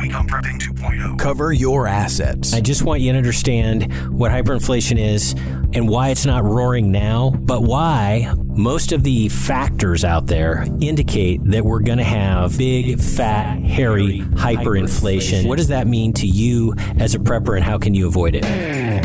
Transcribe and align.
week 0.00 0.14
on 0.14 0.26
Prepping 0.26 0.58
2.0. 0.58 1.18
Cover 1.18 1.52
your 1.52 1.86
assets. 1.86 2.54
I 2.54 2.60
just 2.60 2.82
want 2.82 3.00
you 3.00 3.12
to 3.12 3.18
understand 3.18 3.92
what 4.16 4.30
hyperinflation 4.30 4.98
is 4.98 5.34
and 5.72 5.88
why 5.88 6.08
it's 6.08 6.24
not 6.24 6.42
roaring 6.44 6.90
now, 6.90 7.30
but 7.30 7.62
why 7.62 8.32
most 8.46 8.92
of 8.92 9.04
the 9.04 9.28
factors 9.28 10.04
out 10.04 10.26
there 10.26 10.64
indicate 10.80 11.44
that 11.44 11.64
we're 11.64 11.80
going 11.80 11.98
to 11.98 12.04
have 12.04 12.56
big, 12.56 12.98
fat, 12.98 13.58
hairy 13.62 14.20
hyperinflation. 14.20 15.46
What 15.46 15.58
does 15.58 15.68
that 15.68 15.86
mean 15.86 16.12
to 16.14 16.26
you 16.26 16.74
as 16.98 17.14
a 17.14 17.18
prepper 17.18 17.56
and 17.56 17.64
how 17.64 17.78
can 17.78 17.94
you 17.94 18.06
avoid 18.06 18.34
it? 18.34 18.44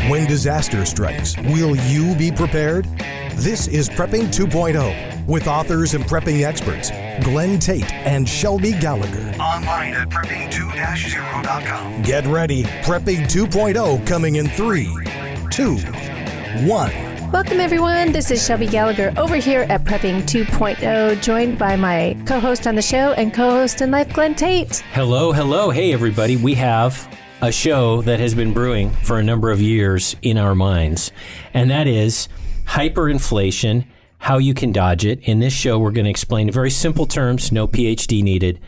When 0.09 0.25
disaster 0.27 0.86
strikes, 0.86 1.38
will 1.38 1.75
you 1.75 2.16
be 2.16 2.32
prepared? 2.32 2.86
This 3.36 3.68
is 3.68 3.89
Prepping 3.89 4.27
2.0 4.27 5.14
with 5.28 5.48
authors 5.48 5.94
and 5.94 6.04
prepping 6.05 6.44
experts 6.44 6.91
Glenn 7.23 7.60
Tate 7.60 7.91
and 7.91 8.28
Shelby 8.28 8.73
Gallagher. 8.73 9.36
Online 9.40 9.94
at 9.94 10.09
prepping2-0.com. 10.09 12.02
Get 12.04 12.26
ready. 12.28 12.63
Prepping 12.84 13.26
2.0 13.26 14.05
coming 14.05 14.35
in 14.35 14.48
3, 14.48 14.85
2, 15.49 15.77
1. 16.68 17.16
Welcome, 17.32 17.59
everyone. 17.59 18.12
This 18.12 18.32
is 18.32 18.46
Shelby 18.46 18.68
Gallagher 18.68 19.13
over 19.18 19.35
here 19.35 19.66
at 19.70 19.84
Prepping 19.84 20.22
2.0, 20.22 21.22
joined 21.22 21.57
by 21.57 21.76
my 21.76 22.16
co 22.26 22.40
host 22.40 22.66
on 22.66 22.76
the 22.76 22.82
show 22.82 23.12
and 23.13 23.34
co 23.34 23.49
host 23.49 23.82
in 23.82 23.91
life, 23.91 24.13
Glenn 24.13 24.35
Tate. 24.35 24.77
Hello, 24.94 25.34
hello. 25.34 25.70
Hey, 25.70 25.91
everybody. 25.91 26.38
We 26.38 26.54
have 26.54 27.13
a 27.41 27.52
show 27.52 28.02
that 28.04 28.20
has 28.20 28.34
been 28.34 28.54
brewing 28.54 28.91
for 28.91 29.20
a 29.20 29.23
number 29.23 29.52
of 29.52 29.60
years 29.60 30.16
in 30.21 30.38
our 30.38 30.55
minds, 30.55 31.12
and 31.54 31.70
that 31.71 31.88
is 31.88 32.30
hyperinflation, 32.68 33.85
how 34.25 34.39
you 34.39 34.55
can 34.55 34.71
dodge 34.71 35.05
it. 35.05 35.20
In 35.21 35.38
this 35.38 35.53
show, 35.53 35.77
we're 35.77 35.91
going 35.91 36.05
to 36.05 36.09
explain 36.09 36.47
in 36.47 36.52
very 36.52 36.71
simple 36.71 37.05
terms, 37.05 37.52
no 37.52 37.67
PhD 37.67 38.23
needed, 38.23 38.59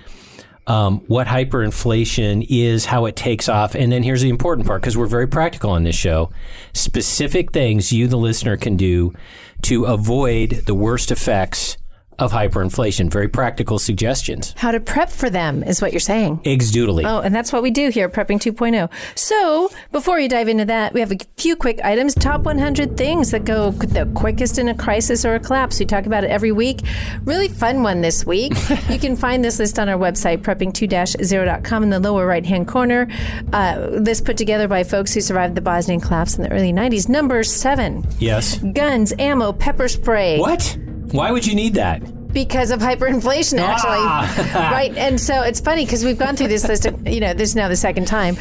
um, 0.68 1.00
what 1.08 1.26
hyperinflation 1.26 2.46
is, 2.48 2.86
how 2.86 3.06
it 3.06 3.16
takes 3.16 3.50
off. 3.50 3.74
And 3.74 3.92
then 3.92 4.04
here's 4.04 4.22
the 4.22 4.30
important 4.30 4.68
part 4.68 4.84
because 4.84 4.96
we're 4.96 5.08
very 5.08 5.28
practical 5.28 5.72
on 5.72 5.84
this 5.84 5.96
show 5.96 6.30
specific 6.74 7.54
things 7.54 7.92
you, 7.92 8.08
the 8.08 8.20
listener, 8.20 8.56
can 8.56 8.78
do 8.78 9.16
to 9.64 9.86
avoid 9.86 10.52
the 10.68 10.76
worst 10.76 11.10
effects 11.10 11.77
of 12.20 12.32
hyperinflation. 12.32 13.12
Very 13.12 13.28
practical 13.28 13.80
suggestions. 13.80 14.54
How 14.58 14.72
to 14.72 14.80
prep 14.80 15.10
for 15.10 15.30
them 15.30 15.64
is 15.64 15.82
what 15.82 15.94
you're 15.94 16.00
saying. 16.00 16.42
Eggs 16.46 16.72
doodly. 16.72 17.04
Oh, 17.06 17.20
and 17.22 17.34
that's 17.34 17.54
what 17.54 17.62
we 17.62 17.72
do 17.72 17.90
here 17.90 18.08
at 18.08 18.14
Prepping 18.14 18.40
2.0. 18.40 18.90
So, 19.16 19.70
before 19.92 20.18
we 20.18 20.28
dive 20.28 20.48
into 20.48 20.66
that, 20.66 20.94
we 20.94 21.00
have 21.00 21.12
a 21.12 21.18
few 21.38 21.56
quick 21.56 21.80
items. 21.84 22.16
Top 22.16 22.44
100 22.44 22.98
things 22.98 23.32
that 23.32 23.46
go 23.46 23.72
the 23.72 24.06
quickest 24.16 24.58
in 24.58 24.68
a 24.68 24.76
crisis 24.76 25.26
or 25.26 25.36
a 25.36 25.40
collapse. 25.40 25.80
We 25.80 25.86
talk 25.86 26.06
about 26.06 26.24
it 26.24 26.32
every 26.32 26.52
week. 26.52 26.82
Really 27.24 27.48
fun 27.48 27.84
one 27.84 28.02
this 28.02 28.26
week. 28.26 28.54
you 28.90 29.00
can 29.00 29.16
find 29.16 29.44
this 29.44 29.60
list 29.60 29.78
on 29.78 29.90
our 29.90 29.98
website, 29.98 30.40
prepping2-0.com 30.40 31.84
in 31.84 31.90
the 31.90 32.00
lower 32.00 32.26
right-hand 32.26 32.68
corner. 32.68 33.08
Uh, 33.54 33.90
this 34.00 34.22
put 34.22 34.38
together 34.38 34.68
by 34.68 34.84
folks 34.84 35.14
who 35.14 35.22
survived 35.22 35.56
the 35.56 35.62
Bosnian 35.62 36.02
collapse 36.02 36.38
in 36.38 36.44
the 36.44 36.52
early 36.52 36.74
90s. 36.74 37.08
Number 37.08 37.44
seven. 37.44 38.06
Yes. 38.20 38.58
Guns, 38.58 39.14
ammo, 39.20 39.54
pepper 39.54 39.88
spray. 39.88 40.40
What? 40.40 40.78
Why 41.12 41.32
would 41.32 41.46
you 41.46 41.56
need 41.56 41.76
that? 41.76 42.02
because 42.34 42.70
of 42.72 42.82
hyperinflation 42.82 43.58
actually 43.58 43.98
Ah. 44.00 44.70
right 44.72 44.96
and 44.98 45.20
so 45.20 45.42
it's 45.44 45.60
funny 45.62 45.86
because 45.86 46.04
we've 46.04 46.20
gone 46.20 46.36
through 46.36 46.50
this 46.50 46.68
list 46.68 46.86
of, 46.86 47.08
you 47.08 47.20
know 47.22 47.34
this 47.34 47.50
is 47.50 47.56
now 47.56 47.68
the 47.70 47.76
second 47.76 48.06
time 48.06 48.36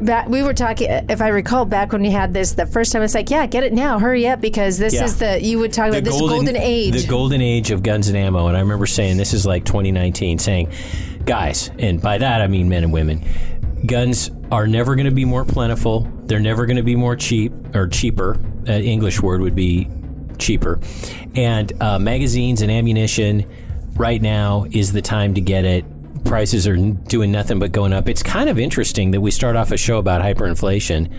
back, 0.00 0.26
we 0.28 0.42
were 0.42 0.54
talking 0.54 0.88
if 0.90 1.20
i 1.20 1.28
recall 1.28 1.64
back 1.66 1.92
when 1.92 2.00
we 2.02 2.10
had 2.10 2.32
this 2.32 2.52
the 2.52 2.66
first 2.66 2.90
time 2.90 3.02
it's 3.02 3.14
like 3.14 3.30
yeah 3.30 3.46
get 3.46 3.62
it 3.62 3.72
now 3.74 3.98
hurry 4.00 4.26
up 4.26 4.40
because 4.40 4.78
this 4.78 4.94
Yeah. 4.94 5.04
is 5.04 5.18
the 5.18 5.40
you 5.40 5.58
would 5.60 5.72
talk 5.72 5.90
about 5.90 6.02
this 6.02 6.18
golden 6.18 6.56
age 6.56 7.02
The 7.02 7.06
golden 7.06 7.40
age 7.42 7.70
of 7.70 7.82
guns 7.84 8.08
and 8.08 8.16
ammo. 8.16 8.48
And 8.48 8.56
I 8.56 8.60
remember 8.60 8.86
saying, 8.86 9.18
this 9.18 9.34
is 9.34 9.44
like 9.46 9.64
2019, 9.66 10.38
saying, 10.38 10.72
guys, 11.26 11.70
and 11.78 12.00
by 12.00 12.16
that 12.18 12.40
I 12.40 12.46
mean 12.48 12.68
men 12.70 12.82
and 12.84 12.92
women, 12.92 13.22
guns 13.86 14.30
are 14.50 14.66
never 14.66 14.96
going 14.96 15.04
to 15.08 15.14
be 15.14 15.26
more 15.26 15.44
plentiful. 15.44 16.10
They're 16.24 16.40
never 16.40 16.66
going 16.66 16.78
to 16.78 16.82
be 16.82 16.96
more 16.96 17.14
cheap 17.16 17.52
or 17.76 17.86
cheaper. 17.86 18.38
Uh, 18.68 18.72
English 18.72 19.20
word 19.22 19.40
would 19.42 19.54
be 19.54 19.88
cheaper. 20.38 20.80
And 21.34 21.72
uh, 21.80 21.98
magazines 21.98 22.62
and 22.62 22.70
ammunition 22.70 23.46
right 23.94 24.20
now 24.20 24.66
is 24.70 24.92
the 24.92 25.02
time 25.02 25.34
to 25.34 25.40
get 25.40 25.64
it. 25.64 25.84
Prices 26.24 26.66
are 26.66 26.76
doing 26.76 27.32
nothing 27.32 27.58
but 27.58 27.72
going 27.72 27.92
up. 27.92 28.08
It's 28.08 28.22
kind 28.22 28.48
of 28.48 28.58
interesting 28.58 29.12
that 29.12 29.20
we 29.20 29.30
start 29.30 29.56
off 29.56 29.70
a 29.70 29.76
show 29.76 29.98
about 29.98 30.22
hyperinflation 30.22 31.10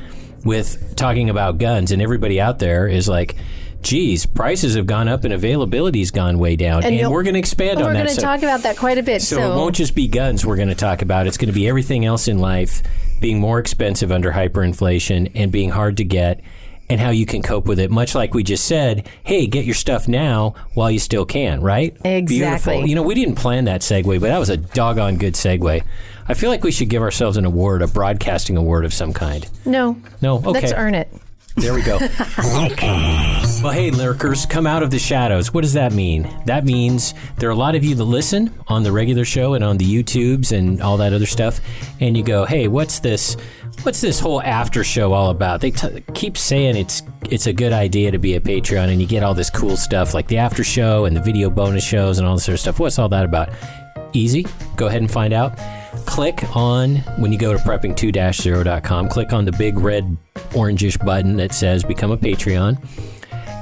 with 0.45 0.95
talking 0.95 1.29
about 1.29 1.57
guns, 1.59 1.91
and 1.91 2.01
everybody 2.01 2.41
out 2.41 2.59
there 2.59 2.87
is 2.87 3.07
like, 3.07 3.35
geez, 3.81 4.25
prices 4.25 4.75
have 4.75 4.85
gone 4.85 5.07
up 5.07 5.23
and 5.23 5.33
availability's 5.33 6.11
gone 6.11 6.37
way 6.39 6.55
down. 6.55 6.83
And, 6.83 6.95
you'll- 6.95 7.11
we're 7.11 7.23
going 7.23 7.33
to 7.33 7.39
expand 7.39 7.77
on 7.77 7.83
that. 7.83 7.87
we're 7.89 7.93
going 7.93 8.07
to 8.07 8.13
So- 8.13 8.21
talk 8.21 8.39
about 8.43 8.63
that 8.63 8.77
quite 8.77 8.97
a 8.97 9.03
bit 9.03 9.21
so, 9.21 9.37
so, 9.37 9.51
it 9.51 9.55
won't 9.55 9.75
just 9.75 9.95
be 9.95 10.07
guns 10.07 10.45
we're 10.45 10.55
going 10.55 10.69
to 10.69 10.75
talk 10.75 11.01
about. 11.01 11.25
It's 11.27 11.37
going 11.37 11.49
to 11.49 11.53
be 11.53 11.67
everything 11.67 12.05
else 12.05 12.27
in 12.27 12.37
life 12.39 12.83
being 13.19 13.39
more 13.39 13.59
expensive 13.59 14.11
under 14.11 14.31
hyperinflation 14.31 15.31
and 15.35 15.51
being 15.51 15.69
hard 15.69 15.97
to 15.97 16.03
get 16.03 16.41
and 16.91 16.99
how 16.99 17.09
you 17.09 17.25
can 17.25 17.41
cope 17.41 17.67
with 17.67 17.79
it. 17.79 17.89
Much 17.89 18.15
like 18.15 18.33
we 18.33 18.43
just 18.43 18.65
said, 18.65 19.07
hey, 19.23 19.47
get 19.47 19.63
your 19.63 19.73
stuff 19.75 20.09
now 20.09 20.53
while 20.73 20.91
you 20.91 20.99
still 20.99 21.25
can, 21.25 21.61
right? 21.61 21.95
Exactly. 22.03 22.25
Beautiful. 22.25 22.85
You 22.85 22.95
know, 22.95 23.03
we 23.03 23.15
didn't 23.15 23.35
plan 23.35 23.63
that 23.65 23.79
segue, 23.79 24.19
but 24.19 24.27
that 24.27 24.37
was 24.37 24.49
a 24.49 24.57
doggone 24.57 25.15
good 25.17 25.35
segue. 25.35 25.81
I 26.27 26.33
feel 26.33 26.49
like 26.49 26.63
we 26.63 26.71
should 26.71 26.89
give 26.89 27.01
ourselves 27.01 27.37
an 27.37 27.45
award, 27.45 27.81
a 27.81 27.87
broadcasting 27.87 28.57
award 28.57 28.83
of 28.83 28.93
some 28.93 29.13
kind. 29.13 29.49
no 29.65 30.01
No, 30.21 30.37
okay. 30.39 30.49
let's 30.49 30.73
earn 30.73 30.95
it 30.95 31.07
There 31.61 31.75
we 31.75 31.83
go. 31.83 31.99
well, 33.61 33.69
hey, 33.69 33.91
lurkers, 33.91 34.47
come 34.47 34.65
out 34.65 34.81
of 34.81 34.89
the 34.89 34.97
shadows. 34.97 35.53
What 35.53 35.61
does 35.61 35.73
that 35.73 35.93
mean? 35.93 36.27
That 36.47 36.65
means 36.65 37.13
there 37.37 37.49
are 37.49 37.51
a 37.51 37.55
lot 37.55 37.75
of 37.75 37.83
you 37.83 37.93
that 37.93 38.03
listen 38.03 38.51
on 38.67 38.81
the 38.81 38.91
regular 38.91 39.25
show 39.25 39.53
and 39.53 39.63
on 39.63 39.77
the 39.77 39.85
YouTubes 39.85 40.57
and 40.57 40.81
all 40.81 40.97
that 40.97 41.13
other 41.13 41.27
stuff, 41.27 41.61
and 41.99 42.17
you 42.17 42.23
go, 42.23 42.45
"Hey, 42.45 42.67
what's 42.67 42.99
this? 42.99 43.37
What's 43.83 44.01
this 44.01 44.19
whole 44.19 44.41
after 44.41 44.83
show 44.83 45.13
all 45.13 45.29
about?" 45.29 45.61
They 45.61 45.69
t- 45.69 46.03
keep 46.15 46.35
saying 46.35 46.77
it's 46.77 47.03
it's 47.29 47.45
a 47.45 47.53
good 47.53 47.73
idea 47.73 48.09
to 48.09 48.17
be 48.17 48.33
a 48.33 48.39
Patreon, 48.39 48.89
and 48.89 48.99
you 48.99 49.05
get 49.07 49.21
all 49.21 49.35
this 49.35 49.51
cool 49.51 49.77
stuff 49.77 50.15
like 50.15 50.27
the 50.27 50.39
after 50.39 50.63
show 50.63 51.05
and 51.05 51.15
the 51.15 51.21
video 51.21 51.51
bonus 51.51 51.83
shows 51.83 52.17
and 52.17 52.27
all 52.27 52.33
this 52.33 52.45
sort 52.45 52.55
of 52.55 52.59
stuff. 52.59 52.79
What's 52.79 52.97
all 52.97 53.09
that 53.09 53.23
about? 53.23 53.49
Easy. 54.13 54.47
Go 54.77 54.87
ahead 54.87 55.01
and 55.01 55.11
find 55.11 55.31
out. 55.31 55.57
Click 56.07 56.43
on, 56.55 56.95
when 57.17 57.31
you 57.31 57.37
go 57.37 57.53
to 57.53 57.59
prepping2-0.com, 57.59 59.09
click 59.09 59.31
on 59.31 59.45
the 59.45 59.51
big 59.53 59.77
red 59.77 60.17
orangish 60.51 61.03
button 61.03 61.35
that 61.37 61.53
says 61.53 61.83
Become 61.83 62.11
a 62.11 62.17
Patreon. 62.17 62.77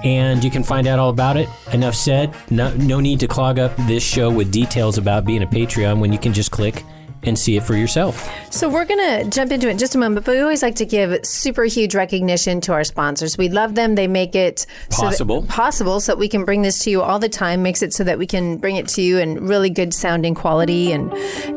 And 0.03 0.44
you 0.44 0.50
can 0.50 0.63
find 0.63 0.88
out 0.88 0.97
all 0.97 1.09
about 1.09 1.35
it. 1.35 1.50
Enough 1.73 1.95
said. 1.95 2.33
No, 2.50 2.73
no 2.75 3.00
need 3.00 3.19
to 3.19 3.27
clog 3.27 3.59
up 3.59 3.75
this 3.88 4.03
show 4.03 4.31
with 4.31 4.51
details 4.51 4.97
about 4.97 5.25
being 5.25 5.44
a 5.44 5.47
Patreon 5.47 6.00
when 6.00 6.13
you 6.13 6.19
can 6.19 6.33
just 6.33 6.51
click 6.51 6.83
and 7.24 7.38
see 7.38 7.57
it 7.57 7.63
for 7.63 7.75
yourself. 7.75 8.30
So 8.52 8.69
we're 8.69 8.85
going 8.85 9.24
to 9.24 9.30
jump 9.30 9.52
into 9.52 9.68
it 9.68 9.72
in 9.72 9.78
just 9.78 9.94
a 9.94 9.97
moment, 9.97 10.25
but 10.25 10.31
we 10.34 10.40
always 10.40 10.63
like 10.63 10.75
to 10.75 10.85
give 10.85 11.25
super 11.25 11.63
huge 11.66 11.94
recognition 11.94 12.62
to 12.62 12.74
our 12.74 12.84
sponsors. 12.84 13.38
We 13.38 13.50
love 13.50 13.75
them. 13.75 13.96
They 13.96 14.07
make 14.07 14.35
it 14.35 14.59
so 14.90 15.02
that- 15.03 15.09
Possible. 15.09 15.44
possible 15.44 16.00
so 16.00 16.13
that 16.13 16.18
we 16.18 16.28
can 16.30 16.46
bring 16.46 16.62
this 16.62 16.80
to 16.85 16.90
you 16.90 17.02
all 17.02 17.19
the 17.19 17.28
time. 17.30 17.62
Makes 17.62 17.81
it 17.81 17.94
so 17.94 18.03
that 18.06 18.18
we 18.18 18.25
can 18.25 18.57
bring 18.57 18.78
it 18.78 18.88
to 18.90 19.02
you 19.02 19.18
in 19.18 19.46
really 19.46 19.69
good 19.69 19.94
sounding 19.94 20.34
quality 20.34 20.91
and 20.91 21.12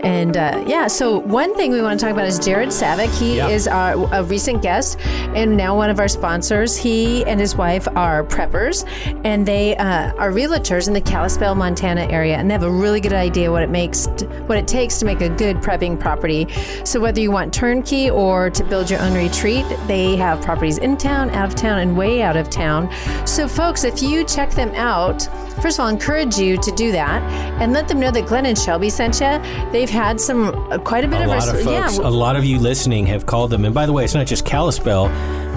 and 0.04 0.36
uh, 0.36 0.64
yeah. 0.66 0.86
So 0.88 1.18
one 1.20 1.54
thing 1.56 1.70
we 1.70 1.80
want 1.80 2.00
to 2.00 2.06
talk 2.06 2.12
about 2.12 2.26
is 2.26 2.38
Jared 2.38 2.70
Savik. 2.70 3.10
He 3.18 3.36
Yeah. 3.36 3.48
is 3.48 3.68
our 3.68 3.92
a 4.12 4.24
recent 4.24 4.62
guest 4.62 4.98
and 5.34 5.56
now 5.56 5.76
one 5.76 5.90
of 5.90 6.00
our 6.00 6.08
sponsors. 6.08 6.76
He 6.76 7.24
and 7.26 7.38
his 7.38 7.54
wife 7.56 7.86
are 7.94 8.24
preppers, 8.24 8.84
and 9.24 9.46
they 9.46 9.76
uh, 9.76 10.12
are 10.14 10.30
realtors 10.32 10.88
in 10.88 10.94
the 10.94 11.00
Kalispell, 11.00 11.54
Montana 11.54 12.06
area, 12.10 12.36
and 12.36 12.50
they 12.50 12.54
have 12.54 12.62
a 12.62 12.70
really 12.70 13.00
good 13.00 13.12
idea 13.12 13.50
what 13.50 13.62
it 13.62 13.70
makes, 13.70 14.06
what 14.46 14.58
it 14.58 14.66
takes 14.66 14.98
to 14.98 15.04
make 15.06 15.20
a 15.20 15.28
good 15.28 15.51
prepping 15.56 15.98
property. 15.98 16.46
So 16.84 17.00
whether 17.00 17.20
you 17.20 17.30
want 17.30 17.52
turnkey 17.52 18.10
or 18.10 18.50
to 18.50 18.64
build 18.64 18.90
your 18.90 19.00
own 19.00 19.14
retreat, 19.14 19.66
they 19.86 20.16
have 20.16 20.40
properties 20.42 20.78
in 20.78 20.96
town, 20.96 21.30
out 21.30 21.48
of 21.48 21.54
town, 21.54 21.78
and 21.78 21.96
way 21.96 22.22
out 22.22 22.36
of 22.36 22.50
town. 22.50 22.90
So 23.26 23.48
folks, 23.48 23.84
if 23.84 24.02
you 24.02 24.24
check 24.24 24.50
them 24.50 24.70
out. 24.74 25.28
First 25.60 25.78
of 25.78 25.82
all, 25.82 25.88
I 25.88 25.92
encourage 25.92 26.38
you 26.38 26.56
to 26.56 26.70
do 26.72 26.92
that 26.92 27.22
and 27.60 27.72
let 27.72 27.86
them 27.86 28.00
know 28.00 28.10
that 28.10 28.26
Glenn 28.26 28.46
and 28.46 28.58
Shelby 28.58 28.88
sent 28.88 29.20
you. 29.20 29.38
They've 29.70 29.90
had 29.90 30.20
some 30.20 30.48
uh, 30.72 30.78
quite 30.78 31.04
a 31.04 31.08
bit 31.08 31.20
A 31.20 31.24
of 31.24 31.28
lot 31.28 31.48
of 31.48 31.62
folks, 31.62 31.98
yeah, 31.98 32.06
a 32.06 32.08
lot 32.08 32.36
of 32.36 32.44
you 32.44 32.58
listening 32.58 33.06
have 33.06 33.26
called 33.26 33.50
them. 33.50 33.64
And 33.64 33.74
by 33.74 33.84
the 33.84 33.92
way, 33.92 34.02
it's 34.02 34.14
not 34.14 34.26
just 34.26 34.46
Kalispell. 34.46 35.10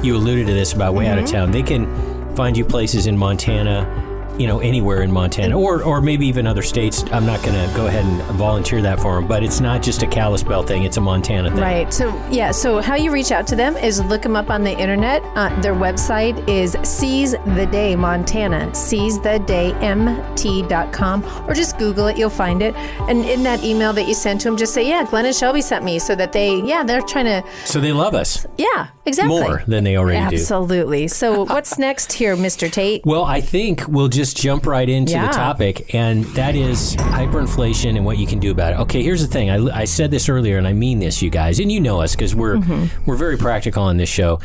You 0.03 0.17
alluded 0.17 0.47
to 0.47 0.53
this 0.53 0.73
about 0.73 0.93
way 0.93 1.07
out 1.07 1.17
of 1.17 1.25
town. 1.25 1.51
They 1.51 1.63
can 1.63 2.35
find 2.35 2.57
you 2.57 2.65
places 2.65 3.07
in 3.07 3.17
Montana, 3.17 4.14
you 4.39 4.47
know, 4.47 4.59
anywhere 4.59 5.01
in 5.01 5.11
Montana, 5.11 5.57
or 5.57 5.83
or 5.83 6.01
maybe 6.01 6.27
even 6.27 6.47
other 6.47 6.61
states. 6.61 7.03
I'm 7.11 7.25
not 7.25 7.43
going 7.43 7.55
to 7.55 7.75
go 7.75 7.87
ahead 7.87 8.05
and 8.05 8.21
volunteer 8.37 8.81
that 8.81 8.99
for 8.99 9.15
them, 9.15 9.27
but 9.27 9.43
it's 9.43 9.59
not 9.59 9.81
just 9.81 10.03
a 10.03 10.07
Kalispell 10.07 10.63
thing; 10.63 10.83
it's 10.83 10.97
a 10.97 11.01
Montana 11.01 11.49
thing. 11.49 11.59
Right. 11.59 11.93
So, 11.93 12.09
yeah. 12.29 12.51
So, 12.51 12.81
how 12.81 12.95
you 12.95 13.11
reach 13.11 13.31
out 13.31 13.47
to 13.47 13.55
them 13.55 13.75
is 13.77 14.03
look 14.03 14.21
them 14.21 14.35
up 14.35 14.49
on 14.49 14.63
the 14.63 14.77
internet. 14.77 15.23
Uh, 15.35 15.49
their 15.61 15.75
website 15.75 16.47
is 16.49 16.75
Seize 16.83 17.31
the 17.31 17.67
Day 17.71 17.95
Montana, 17.95 18.73
Seize 18.73 19.19
the 19.21 19.39
Day 19.39 19.73
MT.com, 19.81 21.23
or 21.47 21.53
just 21.53 21.77
Google 21.77 22.07
it. 22.07 22.17
You'll 22.17 22.29
find 22.29 22.61
it. 22.61 22.75
And 23.09 23.25
in 23.25 23.43
that 23.43 23.63
email 23.63 23.93
that 23.93 24.07
you 24.07 24.13
sent 24.13 24.41
to 24.41 24.49
them, 24.49 24.57
just 24.57 24.73
say, 24.73 24.87
Yeah, 24.87 25.05
Glenn 25.05 25.25
and 25.25 25.35
Shelby 25.35 25.61
sent 25.61 25.83
me 25.83 25.99
so 25.99 26.15
that 26.15 26.33
they, 26.33 26.61
yeah, 26.61 26.83
they're 26.83 27.01
trying 27.01 27.25
to, 27.25 27.43
So 27.65 27.79
they 27.79 27.91
love 27.91 28.15
us 28.15 28.45
yeah, 28.57 28.87
exactly. 29.05 29.39
more 29.41 29.63
than 29.67 29.83
they 29.83 29.97
already 29.97 30.19
do. 30.29 30.41
Absolutely. 30.41 31.07
So, 31.07 31.45
what's 31.45 31.77
next 31.77 32.13
here, 32.13 32.35
Mr. 32.35 32.71
Tate? 32.71 33.05
Well, 33.05 33.23
I 33.23 33.41
think 33.41 33.87
we'll 33.87 34.07
just 34.07 34.24
just 34.25 34.37
jump 34.37 34.65
right 34.65 34.89
into 34.89 35.11
Yeah. 35.13 35.27
the 35.27 35.33
topic, 35.33 35.93
and 35.93 36.23
that 36.33 36.55
is 36.55 36.95
hyperinflation 36.95 37.95
and 37.95 38.03
what 38.05 38.17
you 38.17 38.25
can 38.25 38.39
do 38.39 38.49
about 38.49 38.73
it. 38.73 38.79
Okay, 38.79 39.03
here's 39.03 39.21
the 39.21 39.27
thing. 39.31 39.51
I, 39.51 39.81
I 39.81 39.85
said 39.85 40.09
this 40.09 40.29
earlier, 40.29 40.57
and 40.57 40.67
I 40.67 40.73
mean 40.73 40.97
this, 40.99 41.21
you 41.21 41.29
guys, 41.29 41.59
and 41.59 41.71
you 41.71 41.79
know 41.79 42.01
us 42.01 42.15
because 42.15 42.33
we're 42.35 42.59
we're 43.05 43.17
very 43.17 43.37
practical 43.37 43.83
on 43.83 43.97
this 43.97 44.09
show. 44.09 44.39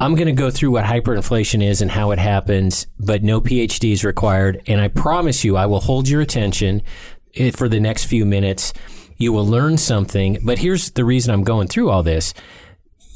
I'm 0.00 0.14
going 0.14 0.26
to 0.28 0.32
go 0.32 0.50
through 0.50 0.70
what 0.70 0.84
hyperinflation 0.84 1.62
is 1.62 1.82
and 1.82 1.90
how 1.90 2.12
it 2.12 2.18
happens, 2.18 2.86
but 3.00 3.22
no 3.22 3.40
PhD 3.40 3.92
is 3.92 4.02
required. 4.04 4.62
And 4.66 4.80
I 4.80 4.88
promise 4.88 5.44
you, 5.44 5.56
I 5.56 5.66
will 5.66 5.80
hold 5.80 6.08
your 6.08 6.20
attention 6.20 6.82
eh, 7.34 7.50
for 7.50 7.68
the 7.68 7.80
next 7.80 8.04
few 8.04 8.24
minutes. 8.24 8.72
You 9.16 9.32
will 9.32 9.46
learn 9.46 9.76
something. 9.76 10.38
But 10.42 10.60
here's 10.60 10.92
the 10.92 11.04
reason 11.04 11.34
I'm 11.34 11.42
going 11.42 11.66
through 11.66 11.90
all 11.90 12.04
this 12.04 12.32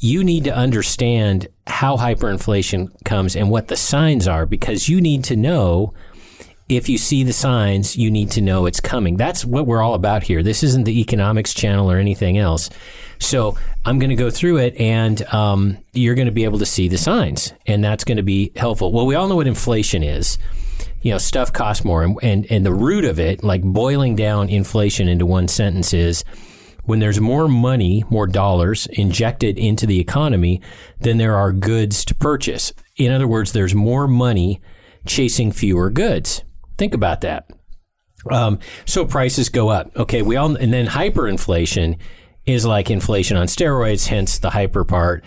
you 0.03 0.21
need 0.21 0.43
to 0.43 0.53
understand 0.53 1.47
how 1.65 1.95
hyperinflation 1.95 2.91
comes 3.05 3.37
and 3.37 3.49
what 3.49 3.69
the 3.69 3.77
signs 3.77 4.27
are 4.27 4.45
because 4.45 4.89
you 4.89 4.99
need 4.99 5.23
to 5.23 5.37
know 5.37 5.93
if 6.67 6.89
you 6.89 6.97
see 6.97 7.23
the 7.23 7.31
signs, 7.31 7.95
you 7.95 8.11
need 8.11 8.29
to 8.31 8.41
know 8.41 8.65
it's 8.65 8.81
coming. 8.81 9.15
That's 9.15 9.45
what 9.45 9.65
we're 9.65 9.81
all 9.81 9.93
about 9.93 10.23
here. 10.23 10.43
This 10.43 10.61
isn't 10.61 10.83
the 10.83 10.99
economics 10.99 11.53
channel 11.53 11.89
or 11.89 11.97
anything 11.97 12.37
else. 12.37 12.69
So 13.19 13.57
I'm 13.85 13.97
going 13.97 14.09
to 14.09 14.17
go 14.17 14.29
through 14.29 14.57
it 14.57 14.75
and 14.75 15.21
um, 15.33 15.77
you're 15.93 16.15
going 16.15 16.25
to 16.25 16.33
be 16.33 16.43
able 16.43 16.59
to 16.59 16.65
see 16.65 16.89
the 16.89 16.97
signs, 16.97 17.53
and 17.65 17.81
that's 17.81 18.03
going 18.03 18.17
to 18.17 18.23
be 18.23 18.51
helpful. 18.57 18.91
Well, 18.91 19.05
we 19.05 19.15
all 19.15 19.29
know 19.29 19.37
what 19.37 19.47
inflation 19.47 20.03
is. 20.03 20.37
You 21.01 21.11
know, 21.11 21.17
stuff 21.17 21.53
costs 21.53 21.85
more, 21.85 22.03
and, 22.03 22.17
and, 22.21 22.45
and 22.49 22.65
the 22.65 22.73
root 22.73 23.05
of 23.05 23.19
it, 23.19 23.41
like 23.41 23.61
boiling 23.61 24.15
down 24.15 24.49
inflation 24.49 25.07
into 25.07 25.25
one 25.25 25.47
sentence, 25.47 25.93
is 25.93 26.25
when 26.83 26.99
there's 26.99 27.19
more 27.19 27.47
money, 27.47 28.03
more 28.09 28.27
dollars 28.27 28.87
injected 28.87 29.57
into 29.57 29.85
the 29.85 29.99
economy 29.99 30.61
than 30.99 31.17
there 31.17 31.35
are 31.35 31.51
goods 31.51 32.03
to 32.05 32.15
purchase. 32.15 32.73
In 32.97 33.11
other 33.11 33.27
words, 33.27 33.51
there's 33.51 33.75
more 33.75 34.07
money 34.07 34.61
chasing 35.05 35.51
fewer 35.51 35.89
goods. 35.89 36.43
Think 36.77 36.93
about 36.93 37.21
that. 37.21 37.49
Um, 38.29 38.59
so 38.85 39.05
prices 39.05 39.49
go 39.49 39.69
up. 39.69 39.91
Okay, 39.95 40.21
we 40.21 40.35
all 40.37 40.55
and 40.55 40.73
then 40.73 40.87
hyperinflation 40.87 41.97
is 42.45 42.65
like 42.65 42.89
inflation 42.89 43.37
on 43.37 43.47
steroids, 43.47 44.07
hence 44.07 44.39
the 44.39 44.49
hyper 44.49 44.83
part. 44.83 45.23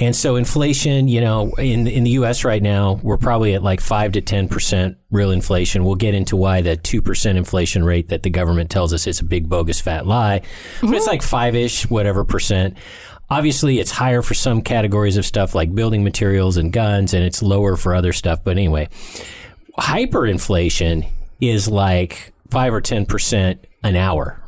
And 0.00 0.16
so 0.16 0.36
inflation, 0.36 1.08
you 1.08 1.20
know, 1.20 1.52
in 1.56 1.86
in 1.86 2.04
the 2.04 2.10
U.S. 2.12 2.42
right 2.42 2.62
now, 2.62 2.94
we're 3.02 3.18
probably 3.18 3.52
at 3.52 3.62
like 3.62 3.82
five 3.82 4.12
to 4.12 4.22
ten 4.22 4.48
percent 4.48 4.96
real 5.10 5.30
inflation. 5.30 5.84
We'll 5.84 5.94
get 5.94 6.14
into 6.14 6.36
why 6.36 6.62
the 6.62 6.78
two 6.78 7.02
percent 7.02 7.36
inflation 7.36 7.84
rate 7.84 8.08
that 8.08 8.22
the 8.22 8.30
government 8.30 8.70
tells 8.70 8.94
us 8.94 9.06
is 9.06 9.20
a 9.20 9.24
big 9.24 9.50
bogus 9.50 9.78
fat 9.78 10.06
lie, 10.06 10.40
but 10.80 10.94
it's 10.94 11.04
mm-hmm. 11.04 11.10
like 11.10 11.22
five 11.22 11.54
ish, 11.54 11.88
whatever 11.90 12.24
percent. 12.24 12.78
Obviously, 13.28 13.78
it's 13.78 13.90
higher 13.90 14.22
for 14.22 14.32
some 14.32 14.62
categories 14.62 15.18
of 15.18 15.26
stuff 15.26 15.54
like 15.54 15.74
building 15.74 16.02
materials 16.02 16.56
and 16.56 16.72
guns, 16.72 17.12
and 17.12 17.22
it's 17.22 17.42
lower 17.42 17.76
for 17.76 17.94
other 17.94 18.14
stuff. 18.14 18.42
But 18.42 18.52
anyway, 18.52 18.88
hyperinflation 19.78 21.06
is 21.42 21.68
like 21.68 22.32
five 22.50 22.72
or 22.72 22.80
ten 22.80 23.04
percent 23.04 23.66
an 23.82 23.96
hour, 23.96 24.42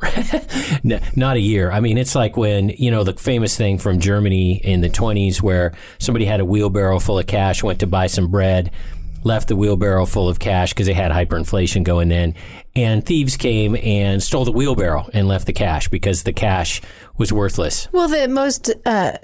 not 0.83 1.37
a 1.37 1.39
year. 1.39 1.71
I 1.71 1.79
mean, 1.79 1.97
it's 1.97 2.15
like 2.15 2.37
when 2.37 2.69
you 2.69 2.91
know 2.91 3.03
the 3.03 3.13
famous 3.13 3.57
thing 3.57 3.77
from 3.77 3.99
Germany 3.99 4.55
in 4.63 4.81
the 4.81 4.89
twenties, 4.89 5.41
where 5.41 5.73
somebody 5.97 6.25
had 6.25 6.39
a 6.39 6.45
wheelbarrow 6.45 6.99
full 6.99 7.19
of 7.19 7.27
cash, 7.27 7.63
went 7.63 7.79
to 7.79 7.87
buy 7.87 8.07
some 8.07 8.27
bread, 8.27 8.71
left 9.23 9.47
the 9.47 9.55
wheelbarrow 9.55 10.05
full 10.05 10.29
of 10.29 10.39
cash 10.39 10.73
because 10.73 10.87
they 10.87 10.93
had 10.93 11.11
hyperinflation 11.11 11.83
going 11.83 12.11
in, 12.11 12.35
and 12.75 13.05
thieves 13.05 13.37
came 13.37 13.75
and 13.77 14.21
stole 14.21 14.45
the 14.45 14.51
wheelbarrow 14.51 15.09
and 15.13 15.27
left 15.27 15.47
the 15.47 15.53
cash 15.53 15.87
because 15.87 16.23
the 16.23 16.33
cash 16.33 16.81
was 17.17 17.33
worthless. 17.33 17.87
Well, 17.91 18.07
the 18.07 18.27
most 18.27 18.71
uh, 18.85 19.17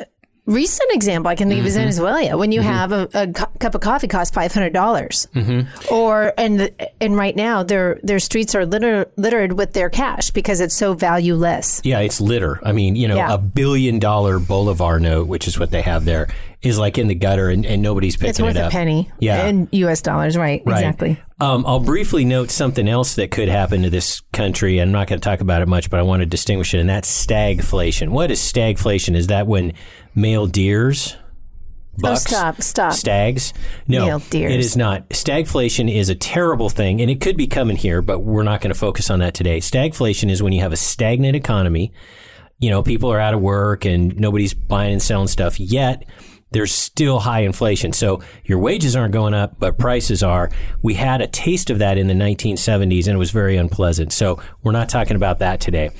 recent 0.50 0.92
example 0.94 1.30
I 1.30 1.36
can 1.36 1.48
think 1.48 1.62
of 1.62 1.66
is 1.68 1.74
Mm-hmm. 1.75 1.81
Venezuela, 1.84 2.38
when 2.38 2.51
you 2.51 2.62
have 2.62 2.92
a, 2.92 3.07
a 3.13 3.28
cu- 3.31 3.46
cup 3.60 3.75
of 3.75 3.81
coffee 3.81 4.07
costs 4.07 4.34
five 4.34 4.51
hundred 4.54 4.74
dollars, 4.74 5.28
Mm-hmm. 5.34 5.94
or 5.94 6.34
and 6.38 6.60
the, 6.60 7.04
and 7.04 7.16
right 7.16 7.36
now 7.36 7.63
their 7.63 8.00
their 8.04 8.19
streets 8.19 8.56
are 8.56 8.66
litter, 8.66 9.10
littered 9.16 9.54
with 9.54 9.74
their 9.74 9.90
cash 9.90 10.31
because 10.31 10.60
it's 10.60 10.75
so 10.75 10.94
valueless. 10.94 11.81
Yeah, 11.84 12.00
it's 12.00 12.19
litter. 12.19 12.60
I 12.66 12.72
mean, 12.72 12.96
you 12.96 13.07
know, 13.07 13.16
Yeah. 13.16 13.34
a 13.34 13.38
billion 13.38 14.00
dollar 14.00 14.40
Bolivar 14.40 15.00
note, 15.00 15.28
which 15.28 15.48
is 15.48 15.60
what 15.60 15.72
they 15.72 15.81
have 15.84 16.06
there, 16.06 16.28
is 16.61 16.77
like 16.77 16.97
in 16.97 17.07
the 17.07 17.15
gutter 17.15 17.50
and, 17.50 17.65
and 17.65 17.81
nobody's 17.81 18.17
picking 18.17 18.27
up. 18.27 18.31
It's 18.31 18.41
worth 18.41 18.56
it 18.57 18.59
a 18.59 18.65
up. 18.65 18.71
penny, 18.71 19.09
Yeah. 19.19 19.47
in 19.47 19.69
U.S. 19.71 20.01
dollars, 20.01 20.35
right? 20.35 20.61
Right. 20.65 20.75
Exactly. 20.77 21.17
Um, 21.39 21.63
I'll 21.65 21.79
briefly 21.79 22.25
note 22.25 22.51
something 22.51 22.88
else 22.89 23.15
that 23.15 23.31
could 23.31 23.47
happen 23.47 23.83
to 23.83 23.89
this 23.89 24.21
country. 24.33 24.79
I'm 24.79 24.91
not 24.91 25.07
going 25.07 25.21
to 25.21 25.23
talk 25.23 25.39
about 25.39 25.61
it 25.61 25.69
much, 25.69 25.89
but 25.89 26.00
I 26.00 26.03
want 26.03 26.19
to 26.19 26.25
distinguish 26.25 26.73
it, 26.73 26.79
and 26.79 26.89
that's 26.89 27.09
stagflation. 27.25 28.09
What 28.09 28.29
is 28.29 28.39
stagflation? 28.41 29.15
Is 29.15 29.27
that 29.27 29.47
when 29.47 29.71
male 30.13 30.47
deers, 30.47 31.15
bucks, 31.97 32.25
Oh, 32.27 32.35
stop, 32.35 32.61
stop. 32.61 32.91
stags? 32.94 33.53
No, 33.88 34.06
Male 34.06 34.19
deers. 34.19 34.53
it 34.53 34.59
is 34.59 34.75
not. 34.75 35.07
Stagflation 35.11 35.89
is 35.94 36.09
a 36.09 36.15
terrible 36.15 36.67
thing, 36.69 37.00
and 37.00 37.09
it 37.09 37.21
could 37.21 37.38
be 37.38 37.47
coming 37.47 37.77
here, 37.77 38.01
but 38.01 38.19
we're 38.19 38.44
not 38.44 38.59
going 38.59 38.73
to 38.73 38.77
focus 38.79 39.09
on 39.09 39.19
that 39.19 39.33
today. 39.33 39.59
Stagflation 39.59 40.29
is 40.29 40.44
when 40.44 40.51
you 40.51 40.59
have 40.59 40.73
a 40.73 40.77
stagnant 40.77 41.38
economy. 41.38 41.94
You 42.61 42.69
know, 42.69 42.83
people 42.83 43.09
are 43.13 43.19
out 43.21 43.33
of 43.33 43.39
work 43.39 43.85
and 43.85 44.19
nobody's 44.19 44.53
buying 44.53 44.91
and 44.91 45.01
selling 45.01 45.27
stuff 45.29 45.57
yet. 45.61 46.03
There's 46.51 46.74
still 46.74 47.19
high 47.19 47.42
inflation. 47.42 47.94
So 47.94 48.22
your 48.44 48.60
wages 48.60 48.96
aren't 48.96 49.13
going 49.13 49.34
up, 49.34 49.60
but 49.60 49.78
prices 49.78 50.24
are. 50.24 50.50
We 50.81 50.96
had 50.96 51.22
a 51.22 51.28
taste 51.28 51.69
of 51.69 51.80
that 51.80 51.98
in 51.98 52.07
the 52.07 52.13
1970s 52.13 53.07
and 53.07 53.16
it 53.16 53.19
was 53.19 53.31
very 53.31 53.56
unpleasant. 53.57 54.12
So 54.12 54.42
we're 54.63 54.72
not 54.72 54.90
talking 54.90 55.16
about 55.16 55.40
that 55.40 55.62
today. 55.62 55.92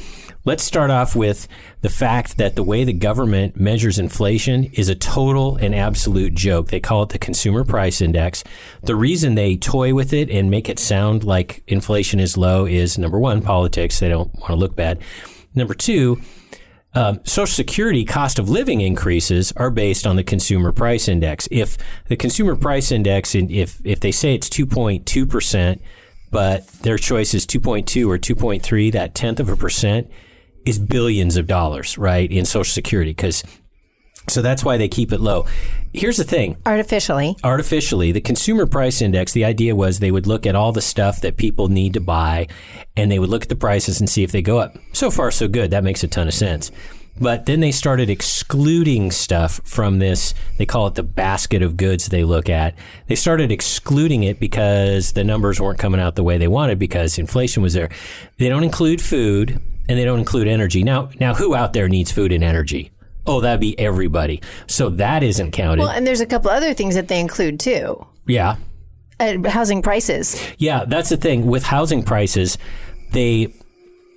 Let's 0.46 0.64
start 0.64 0.90
off 0.90 1.18
with 1.18 1.50
the 1.82 1.90
fact 1.90 2.38
that 2.38 2.56
the 2.56 2.64
way 2.64 2.86
the 2.86 2.94
government 2.94 3.60
measures 3.60 4.00
inflation 4.00 4.64
is 4.74 4.88
a 4.88 4.96
total 4.96 5.58
and 5.58 5.76
absolute 5.76 6.34
joke. 6.34 6.70
They 6.70 6.80
call 6.80 7.04
it 7.04 7.10
the 7.10 7.20
consumer 7.20 7.66
price 7.66 8.00
index. 8.00 8.44
The 8.82 8.96
reason 8.96 9.36
they 9.36 9.58
toy 9.58 9.94
with 9.94 10.14
it 10.14 10.30
and 10.30 10.50
make 10.50 10.70
it 10.70 10.80
sound 10.80 11.26
like 11.26 11.62
inflation 11.68 12.22
is 12.22 12.38
low 12.38 12.66
is 12.66 12.98
number 12.98 13.20
one, 13.20 13.42
politics. 13.42 14.00
They 14.00 14.08
don't 14.08 14.34
want 14.40 14.48
to 14.48 14.56
look 14.56 14.78
bad. 14.78 15.00
Number 15.54 15.74
two, 15.74 16.22
um, 16.94 17.20
Social 17.24 17.54
Security 17.54 18.04
cost 18.04 18.40
of 18.40 18.50
living 18.50 18.82
increases 18.82 19.52
are 19.56 19.70
based 19.70 20.08
on 20.08 20.16
the 20.16 20.24
consumer 20.24 20.72
price 20.72 21.08
index. 21.08 21.48
If 21.52 21.78
the 22.08 22.16
consumer 22.16 22.56
price 22.56 22.92
index, 22.92 23.36
in- 23.36 23.52
if 23.52 23.80
if 23.84 24.00
they 24.00 24.12
say 24.12 24.34
it's 24.34 24.50
two 24.50 24.66
point 24.66 25.06
two 25.06 25.26
percent, 25.26 25.82
but 26.32 26.68
their 26.82 26.98
choice 26.98 27.34
is 27.34 27.46
two 27.46 27.60
point 27.60 27.88
two 27.88 28.10
or 28.10 28.18
two 28.18 28.36
point 28.36 28.64
three, 28.64 28.90
that 28.92 29.14
tenth 29.14 29.40
of 29.40 29.50
a 29.50 29.56
percent 29.56 30.10
is 30.66 30.78
billions 30.80 31.38
of 31.38 31.48
dollars, 31.48 31.98
right, 31.98 32.32
in 32.32 32.46
Social 32.46 32.72
Security. 32.72 33.12
Because 33.12 33.44
so 34.30 34.42
that's 34.42 34.64
why 34.64 34.78
they 34.78 34.88
keep 34.88 35.12
it 35.12 35.20
low. 35.20 35.46
Here's 35.94 36.18
the 36.18 36.24
thing: 36.24 36.58
Artificially, 36.66 37.36
artificially, 37.44 38.12
the 38.12 38.22
consumer 38.22 38.66
price 38.66 39.02
index, 39.02 39.34
the 39.34 39.46
idea 39.46 39.76
was 39.76 40.00
they 40.00 40.12
would 40.12 40.28
look 40.28 40.46
at 40.46 40.56
all 40.56 40.72
the 40.72 40.82
stuff 40.82 41.22
that 41.22 41.38
people 41.38 41.68
need 41.68 41.94
to 41.94 42.02
buy 42.02 42.48
and 42.96 43.12
they 43.12 43.20
would 43.20 43.30
look 43.30 43.44
at 43.44 43.50
the 43.50 43.56
prices 43.56 44.00
and 44.00 44.10
see 44.10 44.24
if 44.24 44.32
they 44.32 44.42
go 44.42 44.60
up. 44.60 44.78
So 44.94 45.10
far, 45.10 45.32
so 45.32 45.48
good. 45.48 45.72
That 45.72 45.84
makes 45.84 46.04
a 46.04 46.08
ton 46.08 46.28
of 46.28 46.34
sense. 46.34 46.72
But 47.22 47.46
then 47.46 47.60
they 47.60 47.72
started 47.72 48.10
excluding 48.10 49.12
stuff 49.12 49.60
from 49.66 50.00
this. 50.00 50.34
They 50.58 50.66
call 50.66 50.88
it 50.88 50.96
the 50.96 51.04
basket 51.04 51.62
of 51.62 51.76
goods 51.76 52.08
they 52.08 52.24
look 52.24 52.50
at. 52.50 52.76
They 53.08 53.16
started 53.16 53.52
excluding 53.52 54.24
it 54.24 54.40
because 54.40 55.12
the 55.14 55.26
numbers 55.26 55.60
weren't 55.60 55.80
coming 55.80 56.00
out 56.00 56.16
the 56.16 56.24
way 56.24 56.38
they 56.38 56.48
wanted 56.48 56.80
because 56.80 57.18
inflation 57.18 57.62
was 57.62 57.74
there. 57.74 57.90
They 58.38 58.48
don't 58.48 58.64
include 58.64 59.02
food 59.02 59.62
and 59.90 60.00
they 60.00 60.06
don't 60.06 60.20
include 60.20 60.48
energy. 60.48 60.84
Now, 60.84 61.10
now 61.20 61.34
who 61.34 61.56
out 61.56 61.74
there 61.74 61.90
needs 61.90 62.12
food 62.12 62.32
and 62.32 62.44
energy? 62.44 62.92
Oh, 63.26 63.42
that'd 63.42 63.60
be 63.60 63.78
everybody. 63.80 64.42
So 64.68 64.90
that 64.92 65.24
isn't 65.24 65.52
counted. 65.52 65.84
well, 65.84 65.90
and 65.92 66.06
there's 66.08 66.22
a 66.22 66.26
couple 66.26 66.50
other 66.52 66.74
things 66.74 66.96
that 66.96 67.08
they 67.08 67.20
include 67.20 67.60
too. 67.60 68.06
yeah. 68.26 68.56
Uh, 69.22 69.38
housing 69.50 69.82
prices. 69.82 70.42
Yeah, 70.58 70.86
that's 70.88 71.10
the 71.10 71.18
thing 71.18 71.46
with 71.46 71.64
housing 71.64 72.04
prices. 72.04 72.58
They 73.12 73.54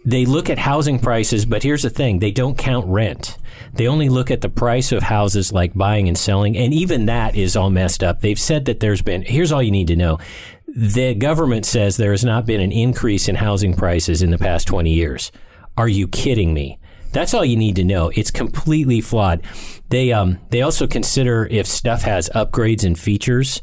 they 0.05 0.27
look 0.27 0.49
at 0.49 0.59
housing 0.59 1.01
prices, 1.01 1.45
but 1.45 1.65
here's 1.65 1.83
the 1.83 1.91
thing: 1.91 2.21
they 2.21 2.31
don't 2.31 2.57
count 2.57 2.87
rent. 2.87 3.37
They 3.73 3.89
only 3.89 4.09
look 4.09 4.31
at 4.31 4.43
the 4.43 4.49
price 4.49 4.93
of 4.93 5.03
houses, 5.03 5.53
like 5.53 5.75
buying 5.75 6.07
and 6.07 6.17
selling, 6.17 6.57
and 6.57 6.73
even 6.73 7.07
that 7.07 7.35
is 7.35 7.57
all 7.57 7.69
messed 7.69 8.05
up. 8.05 8.21
They've 8.21 8.39
said 8.39 8.67
that 8.67 8.79
there's 8.79 9.03
been. 9.03 9.23
Here's 9.23 9.51
all 9.51 9.61
you 9.63 9.73
need 9.73 9.89
to 9.89 9.97
know: 9.97 10.21
the 10.69 11.15
government 11.15 11.67
says 11.67 11.97
there 11.97 12.13
has 12.13 12.25
not 12.25 12.47
been 12.47 12.61
an 12.61 12.71
increase 12.71 13.29
in 13.29 13.35
housing 13.35 13.75
prices 13.75 14.23
in 14.23 14.31
the 14.31 14.39
past 14.39 14.69
20 14.69 14.93
years. 14.93 15.33
Are 15.77 15.89
you 15.89 16.07
kidding 16.07 16.55
me? 16.55 16.79
That's 17.13 17.35
all 17.35 17.45
you 17.45 17.57
need 17.57 17.77
to 17.77 17.85
know. 17.85 18.11
It's 18.15 18.31
completely 18.31 19.01
flawed. 19.01 19.43
They 19.89 20.13
um 20.13 20.39
they 20.51 20.63
also 20.63 20.87
consider 20.87 21.47
if 21.51 21.67
stuff 21.67 22.03
has 22.03 22.29
upgrades 22.31 22.85
and 22.85 22.99
features 22.99 23.63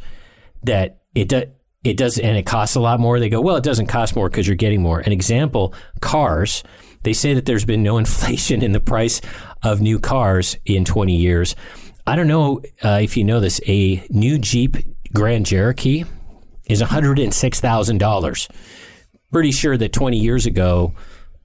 that 0.63 0.99
it 1.15 1.29
does 1.29 1.45
it 1.83 1.97
does 1.97 2.19
and 2.19 2.37
it 2.37 2.45
costs 2.45 2.75
a 2.75 2.79
lot 2.79 2.99
more 2.99 3.19
they 3.19 3.29
go 3.29 3.41
well 3.41 3.55
it 3.55 3.63
doesn't 3.63 3.87
cost 3.87 4.15
more 4.15 4.29
because 4.29 4.47
you're 4.47 4.55
getting 4.55 4.81
more 4.81 4.99
an 4.99 5.11
example 5.11 5.73
cars 6.01 6.63
they 7.03 7.13
say 7.13 7.33
that 7.33 7.45
there's 7.45 7.65
been 7.65 7.83
no 7.83 7.97
inflation 8.03 8.61
in 8.61 8.71
the 8.71 8.79
price 8.79 9.21
of 9.63 9.81
new 9.81 9.99
cars 9.99 10.57
in 10.65 10.83
20 10.85 11.15
years 11.15 11.55
i 12.05 12.15
don't 12.15 12.27
know 12.27 12.61
uh, 12.83 12.99
if 13.01 13.15
you 13.15 13.23
know 13.23 13.39
this 13.39 13.61
a 13.67 14.05
new 14.09 14.37
jeep 14.37 14.75
grand 15.13 15.45
cherokee 15.45 16.03
is 16.65 16.81
$106000 16.81 18.49
pretty 19.31 19.51
sure 19.51 19.77
that 19.77 19.93
20 19.93 20.17
years 20.17 20.45
ago 20.45 20.93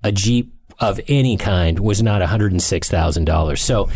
a 0.02 0.12
jeep 0.12 0.53
of 0.90 1.00
any 1.08 1.36
kind 1.36 1.78
was 1.78 2.02
not 2.02 2.22
$106000 2.22 3.58
so 3.58 3.88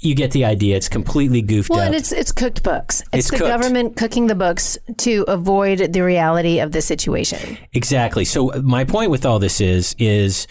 you 0.00 0.14
get 0.14 0.32
the 0.32 0.44
idea. 0.44 0.76
It's 0.76 0.90
completely 0.90 1.40
goofed 1.40 1.70
Well, 1.70 1.80
up. 1.80 1.86
and 1.86 1.94
it's 1.94 2.12
it's 2.12 2.30
cooked 2.30 2.62
books. 2.62 3.00
It's, 3.00 3.08
It's 3.12 3.30
the 3.30 3.38
cooked. 3.38 3.48
government 3.48 3.96
cooking 3.96 4.26
the 4.26 4.34
books 4.34 4.76
to 4.98 5.24
avoid 5.28 5.94
the 5.94 6.02
reality 6.02 6.58
of 6.58 6.72
the 6.72 6.82
situation. 6.82 7.56
Exactly. 7.72 8.26
So 8.26 8.52
my 8.62 8.84
point 8.84 9.10
with 9.10 9.24
all 9.24 9.38
this 9.38 9.62
is 9.62 9.96
is 9.98 10.46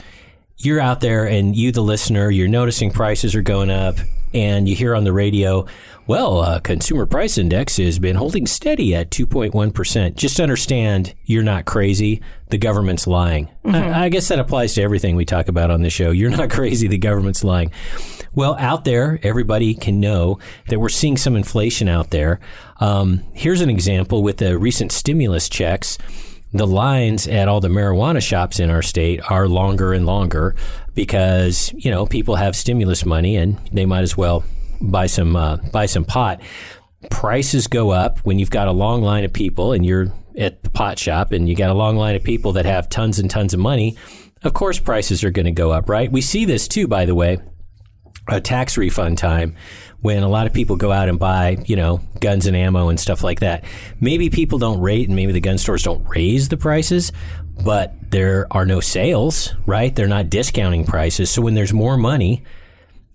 you're 0.58 0.80
out 0.80 1.02
there 1.02 1.26
and 1.26 1.56
you 1.56 1.72
the 1.72 1.84
listener, 1.84 2.32
you're 2.32 2.48
noticing 2.48 2.90
prices 2.90 3.36
are 3.36 3.44
going 3.44 3.70
up 3.70 3.98
and 4.34 4.68
you 4.68 4.76
hear 4.76 4.96
on 4.96 5.04
the 5.04 5.14
radio, 5.14 5.66
well, 6.08 6.40
uh, 6.40 6.60
consumer 6.60 7.06
price 7.06 7.38
index 7.38 7.78
has 7.78 8.00
been 8.00 8.16
holding 8.16 8.46
steady 8.46 8.94
at 8.94 9.10
2.1%. 9.10 10.16
Just 10.16 10.40
understand 10.40 11.14
you're 11.26 11.44
not 11.44 11.66
crazy. 11.66 12.22
The 12.50 12.58
government's 12.58 13.08
lying. 13.08 13.50
I, 13.66 14.06
I 14.06 14.10
guess 14.10 14.28
that 14.28 14.40
applies 14.40 14.74
to 14.76 14.82
everything 14.82 15.16
we 15.16 15.26
talk 15.26 15.48
about 15.48 15.72
on 15.72 15.82
the 15.82 15.90
show. 15.90 16.12
You're 16.12 16.30
not 16.30 16.50
crazy. 16.52 16.88
The 16.88 16.98
government's 16.98 17.44
lying. 17.44 17.72
Well, 18.36 18.56
out 18.60 18.84
there, 18.84 19.20
everybody 19.24 19.76
can 19.76 20.00
know 20.00 20.40
that 20.68 20.80
we're 20.80 20.90
seeing 20.90 21.18
some 21.18 21.36
inflation 21.36 21.88
out 21.88 22.10
there. 22.10 22.40
Um, 22.80 23.24
here's 23.34 23.62
an 23.62 23.70
example 23.70 24.24
with 24.24 24.38
the 24.38 24.58
recent 24.58 24.92
stimulus 24.92 25.48
checks 25.48 25.98
the 26.54 26.68
lines 26.68 27.28
at 27.28 27.48
all 27.48 27.60
the 27.60 27.68
marijuana 27.68 28.22
shops 28.22 28.60
in 28.60 28.70
our 28.70 28.82
state 28.82 29.20
are 29.30 29.48
longer 29.48 29.94
and 29.94 30.06
longer 30.06 30.56
because 30.94 31.74
you 31.76 31.90
know 31.90 32.06
people 32.06 32.36
have 32.36 32.56
stimulus 32.56 33.06
money 33.06 33.36
and 33.36 33.58
they 33.72 33.86
might 33.86 34.02
as 34.02 34.16
well 34.16 34.44
buy 34.80 35.08
some 35.08 35.36
uh, 35.36 35.58
buy 35.72 35.86
some 35.86 36.06
pot. 36.06 36.42
Prices 37.10 37.68
go 37.68 37.90
up 37.90 38.20
when 38.20 38.40
you've 38.40 38.50
got 38.50 38.68
a 38.68 38.72
long 38.72 39.02
line 39.02 39.24
of 39.24 39.34
people 39.34 39.74
and 39.74 39.86
you're 39.86 40.08
at 40.38 40.64
the 40.64 40.70
pot 40.70 40.98
shop 40.98 41.32
and 41.32 41.50
you 41.50 41.56
got 41.56 41.70
a 41.70 41.74
long 41.74 41.98
line 41.98 42.16
of 42.16 42.24
people 42.24 42.54
that 42.54 42.66
have 42.66 42.88
tons 42.90 43.20
and 43.20 43.30
tons 43.30 43.54
of 43.54 43.60
money. 43.60 43.98
Of 44.44 44.54
course, 44.54 44.80
prices 44.80 45.24
are 45.24 45.32
going 45.32 45.46
to 45.46 45.52
go 45.52 45.72
up, 45.72 45.90
right? 45.90 46.12
We 46.12 46.22
see 46.22 46.46
this 46.46 46.68
too, 46.68 46.88
by 46.88 47.06
the 47.06 47.16
way 47.16 47.40
a 48.28 48.40
tax 48.40 48.78
refund 48.78 49.18
time 49.18 49.56
when 50.04 50.22
a 50.22 50.28
lot 50.28 50.46
of 50.46 50.54
people 50.54 50.76
go 50.76 50.92
out 50.92 51.08
and 51.08 51.18
buy, 51.18 51.58
you 51.66 51.78
know, 51.78 52.02
guns 52.20 52.46
and 52.46 52.58
ammo 52.58 52.90
and 52.90 53.00
stuff 53.00 53.24
like 53.24 53.40
that. 53.40 53.64
Maybe 54.02 54.30
people 54.30 54.60
don't 54.60 54.82
rate 54.82 55.08
and 55.08 55.16
maybe 55.16 55.32
the 55.32 55.40
gun 55.40 55.58
stores 55.58 55.82
don't 55.82 56.06
raise 56.10 56.50
the 56.50 56.58
prices, 56.58 57.14
but 57.64 57.94
there 58.12 58.46
are 58.52 58.66
no 58.66 58.82
sales, 58.82 59.56
right? 59.66 59.96
They're 59.96 60.08
not 60.08 60.30
discounting 60.30 60.86
prices. 60.86 61.30
So 61.30 61.42
when 61.42 61.54
there's 61.54 61.72
more 61.72 61.96
money, 61.96 62.44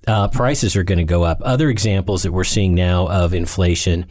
uh, 0.06 0.28
prices 0.28 0.76
are 0.76 0.82
going 0.82 0.98
to 0.98 1.04
go 1.04 1.24
up. 1.24 1.42
Other 1.42 1.68
examples 1.68 2.22
that 2.22 2.32
we're 2.32 2.42
seeing 2.44 2.74
now 2.74 3.06
of 3.06 3.34
inflation, 3.34 4.06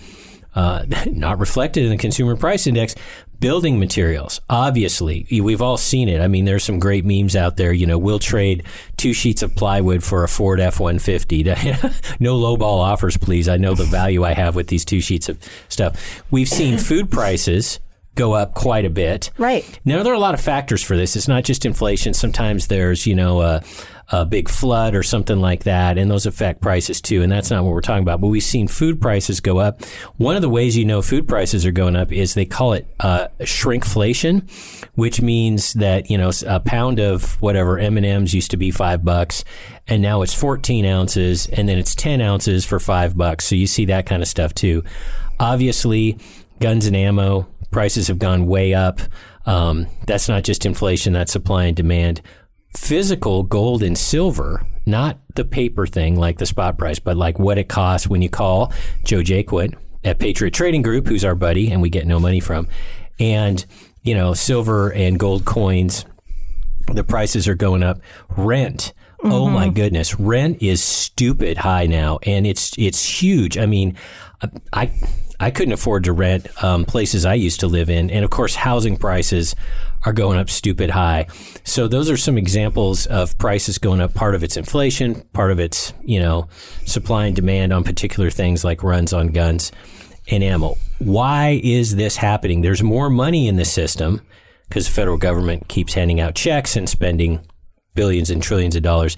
uh, 0.53 0.85
not 1.07 1.39
reflected 1.39 1.83
in 1.83 1.89
the 1.89 1.97
consumer 1.97 2.35
price 2.35 2.67
index, 2.67 2.93
building 3.39 3.79
materials. 3.79 4.41
Obviously, 4.49 5.25
we've 5.29 5.61
all 5.61 5.77
seen 5.77 6.09
it. 6.09 6.21
I 6.21 6.27
mean, 6.27 6.45
there's 6.45 6.63
some 6.63 6.79
great 6.79 7.05
memes 7.05 7.35
out 7.35 7.57
there. 7.57 7.71
You 7.71 7.85
know, 7.85 7.97
we'll 7.97 8.19
trade 8.19 8.63
two 8.97 9.13
sheets 9.13 9.41
of 9.41 9.55
plywood 9.55 10.03
for 10.03 10.23
a 10.23 10.27
Ford 10.27 10.59
F 10.59 10.79
150. 10.79 11.43
no 12.19 12.37
lowball 12.37 12.79
offers, 12.79 13.17
please. 13.17 13.47
I 13.47 13.57
know 13.57 13.73
the 13.73 13.85
value 13.85 14.23
I 14.23 14.33
have 14.33 14.55
with 14.55 14.67
these 14.67 14.85
two 14.85 15.01
sheets 15.01 15.29
of 15.29 15.39
stuff. 15.69 16.23
We've 16.31 16.49
seen 16.49 16.77
food 16.77 17.11
prices 17.11 17.79
go 18.15 18.33
up 18.33 18.53
quite 18.53 18.83
a 18.83 18.89
bit. 18.89 19.29
Right. 19.37 19.79
Now 19.85 20.03
there 20.03 20.11
are 20.11 20.15
a 20.15 20.19
lot 20.19 20.33
of 20.33 20.41
factors 20.41 20.83
for 20.83 20.97
this. 20.97 21.15
It's 21.15 21.27
not 21.27 21.43
just 21.43 21.65
inflation. 21.65 22.13
Sometimes 22.13 22.67
there's 22.67 23.05
you 23.05 23.15
know 23.15 23.41
a, 23.41 23.63
a 24.09 24.25
big 24.25 24.47
flood 24.47 24.95
or 24.95 25.03
something 25.03 25.39
like 25.39 25.63
that, 25.63 25.97
and 25.97 26.09
those 26.09 26.25
affect 26.25 26.61
prices 26.61 27.01
too. 27.01 27.21
And 27.21 27.31
that's 27.31 27.51
not 27.51 27.63
what 27.63 27.73
we're 27.73 27.81
talking 27.81 28.03
about. 28.03 28.21
But 28.21 28.27
we've 28.27 28.43
seen 28.43 28.67
food 28.67 29.01
prices 29.01 29.39
go 29.41 29.57
up. 29.57 29.83
One 30.17 30.35
of 30.35 30.41
the 30.41 30.49
ways 30.49 30.77
you 30.77 30.85
know 30.85 31.01
food 31.01 31.27
prices 31.27 31.65
are 31.65 31.71
going 31.71 31.95
up 31.95 32.11
is 32.11 32.33
they 32.33 32.45
call 32.45 32.73
it 32.73 32.87
uh, 32.99 33.27
shrinkflation, 33.39 34.49
which 34.95 35.21
means 35.21 35.73
that 35.73 36.09
you 36.09 36.17
know 36.17 36.31
a 36.47 36.59
pound 36.59 36.99
of 36.99 37.41
whatever 37.41 37.77
M 37.77 37.97
and 37.97 38.05
M's 38.05 38.33
used 38.33 38.51
to 38.51 38.57
be 38.57 38.71
five 38.71 39.03
bucks, 39.03 39.43
and 39.87 40.01
now 40.01 40.21
it's 40.21 40.33
14 40.33 40.85
ounces, 40.85 41.47
and 41.47 41.67
then 41.67 41.77
it's 41.77 41.95
10 41.95 42.21
ounces 42.21 42.65
for 42.65 42.79
five 42.79 43.17
bucks. 43.17 43.45
So 43.45 43.55
you 43.55 43.67
see 43.67 43.85
that 43.85 44.05
kind 44.05 44.21
of 44.21 44.27
stuff 44.29 44.53
too. 44.53 44.83
Obviously, 45.39 46.17
guns 46.59 46.85
and 46.85 46.95
ammo 46.95 47.47
prices 47.71 48.07
have 48.07 48.19
gone 48.19 48.45
way 48.47 48.73
up. 48.73 48.99
Um, 49.45 49.87
that's 50.05 50.27
not 50.27 50.43
just 50.43 50.65
inflation, 50.65 51.13
that's 51.13 51.31
supply 51.31 51.65
and 51.65 51.75
demand. 51.75 52.21
Physical 52.77 53.43
gold 53.43 53.83
and 53.83 53.97
silver, 53.97 54.65
not 54.85 55.19
the 55.35 55.43
paper 55.43 55.85
thing 55.85 56.15
like 56.15 56.37
the 56.37 56.45
spot 56.45 56.77
price, 56.77 56.99
but 56.99 57.17
like 57.17 57.37
what 57.37 57.57
it 57.57 57.67
costs 57.67 58.07
when 58.07 58.21
you 58.21 58.29
call 58.29 58.71
Joe 59.03 59.19
Jaquit 59.19 59.73
at 60.05 60.19
Patriot 60.19 60.51
Trading 60.51 60.83
Group, 60.83 61.07
who's 61.07 61.25
our 61.25 61.35
buddy 61.35 61.69
and 61.69 61.81
we 61.81 61.89
get 61.89 62.07
no 62.07 62.19
money 62.19 62.39
from. 62.39 62.67
And, 63.19 63.65
you 64.03 64.15
know, 64.15 64.33
silver 64.33 64.93
and 64.93 65.19
gold 65.19 65.43
coins, 65.43 66.05
the 66.93 67.03
prices 67.03 67.47
are 67.47 67.55
going 67.55 67.83
up. 67.83 67.99
Rent. 68.29 68.93
Oh 69.23 69.49
my 69.49 69.69
goodness, 69.69 70.19
rent 70.19 70.61
is 70.61 70.81
stupid 70.81 71.57
high 71.57 71.87
now, 71.87 72.19
and 72.23 72.45
it's 72.45 72.77
it's 72.77 73.03
huge. 73.03 73.57
I 73.57 73.65
mean, 73.65 73.97
I 74.71 74.91
I 75.39 75.49
couldn't 75.49 75.73
afford 75.73 76.03
to 76.05 76.13
rent 76.13 76.47
um, 76.63 76.85
places 76.85 77.25
I 77.25 77.33
used 77.33 77.59
to 77.61 77.67
live 77.67 77.89
in, 77.89 78.11
and 78.11 78.23
of 78.23 78.29
course, 78.29 78.55
housing 78.55 78.95
prices 78.95 79.55
are 80.07 80.13
going 80.13 80.39
up 80.39 80.49
stupid 80.49 80.89
high. 80.89 81.27
So 81.65 81.89
those 81.89 82.09
are 82.09 82.15
some 82.15 82.37
examples 82.37 83.07
of 83.07 83.37
prices 83.37 83.77
going 83.77 83.99
up. 83.99 84.13
Part 84.13 84.35
of 84.35 84.43
it's 84.43 84.55
inflation, 84.55 85.21
part 85.33 85.51
of 85.51 85.59
it's 85.59 85.93
you 86.01 86.21
know 86.21 86.47
supply 86.85 87.25
and 87.25 87.35
demand 87.35 87.73
on 87.73 87.83
particular 87.83 88.29
things 88.29 88.63
like 88.63 88.83
runs 88.83 89.11
on 89.11 89.27
guns 89.27 89.73
and 90.31 90.45
ammo. 90.45 90.77
Why 90.99 91.59
is 91.61 91.97
this 91.97 92.15
happening? 92.15 92.61
There's 92.61 92.81
more 92.81 93.09
money 93.09 93.49
in 93.49 93.57
the 93.57 93.65
system 93.65 94.21
because 94.69 94.87
the 94.87 94.93
federal 94.93 95.17
government 95.17 95.67
keeps 95.67 95.93
handing 95.93 96.21
out 96.21 96.35
checks 96.35 96.77
and 96.77 96.87
spending 96.87 97.45
billions 97.93 98.29
and 98.29 98.41
trillions 98.41 98.77
of 98.77 98.83
dollars. 98.83 99.17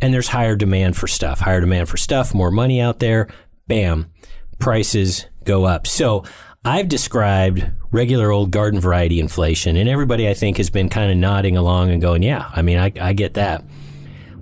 And 0.00 0.14
there's 0.14 0.28
higher 0.28 0.54
demand 0.54 0.96
for 0.96 1.08
stuff, 1.08 1.40
higher 1.40 1.60
demand 1.60 1.88
for 1.88 1.96
stuff, 1.96 2.34
more 2.34 2.52
money 2.52 2.80
out 2.80 3.00
there. 3.00 3.26
Bam, 3.66 4.12
prices 4.60 5.26
go 5.42 5.64
up. 5.64 5.88
So 5.88 6.24
I've 6.64 6.88
described 6.88 7.64
regular 7.90 8.30
old 8.30 8.50
garden 8.50 8.80
variety 8.80 9.18
inflation, 9.18 9.76
and 9.76 9.88
everybody 9.88 10.28
I 10.28 10.34
think 10.34 10.58
has 10.58 10.68
been 10.68 10.90
kind 10.90 11.10
of 11.10 11.16
nodding 11.16 11.56
along 11.56 11.90
and 11.90 12.02
going, 12.02 12.22
yeah, 12.22 12.50
I 12.54 12.60
mean, 12.60 12.76
I, 12.76 12.92
I 13.00 13.14
get 13.14 13.34
that. 13.34 13.64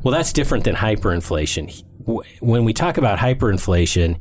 Well, 0.03 0.13
that's 0.13 0.33
different 0.33 0.65
than 0.65 0.75
hyperinflation. 0.75 1.85
When 2.41 2.65
we 2.65 2.73
talk 2.73 2.99
about 2.99 3.19
hyperinflation 3.19 4.19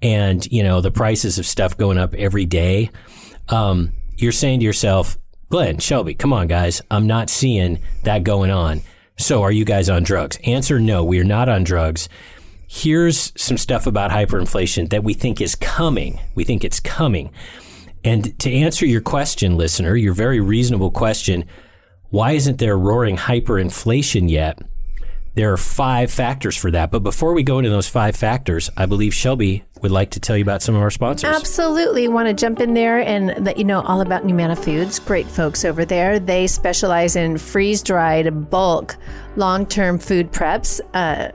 and, 0.00 0.46
you 0.50 0.62
know, 0.62 0.80
the 0.80 0.90
prices 0.90 1.38
of 1.38 1.44
stuff 1.44 1.76
going 1.76 1.98
up 1.98 2.14
every 2.14 2.46
day, 2.46 2.90
um, 3.50 3.92
you're 4.16 4.32
saying 4.32 4.60
to 4.60 4.64
yourself, 4.64 5.18
Glenn, 5.50 5.78
Shelby, 5.78 6.14
come 6.14 6.32
on, 6.32 6.46
guys. 6.46 6.80
I'm 6.90 7.06
not 7.06 7.28
seeing 7.28 7.80
that 8.04 8.24
going 8.24 8.50
on. 8.50 8.80
So 9.18 9.42
are 9.42 9.52
you 9.52 9.64
guys 9.66 9.90
on 9.90 10.02
drugs? 10.02 10.38
Answer 10.44 10.80
no, 10.80 11.04
we 11.04 11.20
are 11.20 11.24
not 11.24 11.48
on 11.48 11.62
drugs. 11.62 12.08
Here's 12.76 13.32
some 13.36 13.56
stuff 13.56 13.86
about 13.86 14.10
hyperinflation 14.10 14.90
that 14.90 15.04
we 15.04 15.14
think 15.14 15.40
is 15.40 15.54
coming. 15.54 16.18
We 16.34 16.42
think 16.42 16.64
it's 16.64 16.80
coming. 16.80 17.30
And 18.02 18.36
to 18.40 18.52
answer 18.52 18.84
your 18.84 19.00
question, 19.00 19.56
listener, 19.56 19.94
your 19.94 20.12
very 20.12 20.40
reasonable 20.40 20.90
question, 20.90 21.44
why 22.10 22.32
isn't 22.32 22.58
there 22.58 22.76
roaring 22.76 23.16
hyperinflation 23.16 24.28
yet? 24.28 24.58
There 25.36 25.52
are 25.52 25.56
five 25.56 26.10
factors 26.10 26.56
for 26.56 26.72
that. 26.72 26.90
But 26.90 27.04
before 27.04 27.32
we 27.32 27.44
go 27.44 27.58
into 27.58 27.70
those 27.70 27.88
five 27.88 28.16
factors, 28.16 28.68
I 28.76 28.86
believe 28.86 29.14
Shelby 29.14 29.62
would 29.84 29.90
like 29.92 30.12
to 30.12 30.20
tell 30.20 30.34
you 30.34 30.42
about 30.42 30.62
some 30.62 30.74
of 30.74 30.80
our 30.80 30.90
sponsors. 30.90 31.28
Absolutely. 31.36 32.08
Want 32.08 32.26
to 32.26 32.32
jump 32.32 32.58
in 32.58 32.72
there 32.72 33.00
and 33.00 33.44
let 33.44 33.58
you 33.58 33.64
know 33.64 33.82
all 33.82 34.00
about 34.00 34.24
Numanna 34.26 34.56
Foods. 34.58 34.98
Great 34.98 35.26
folks 35.26 35.62
over 35.62 35.84
there. 35.84 36.18
They 36.18 36.46
specialize 36.46 37.16
in 37.16 37.36
freeze 37.36 37.82
dried 37.82 38.48
bulk 38.48 38.96
long 39.36 39.66
term 39.66 39.98
food 39.98 40.32
preps. 40.32 40.80
Uh, 40.94 41.28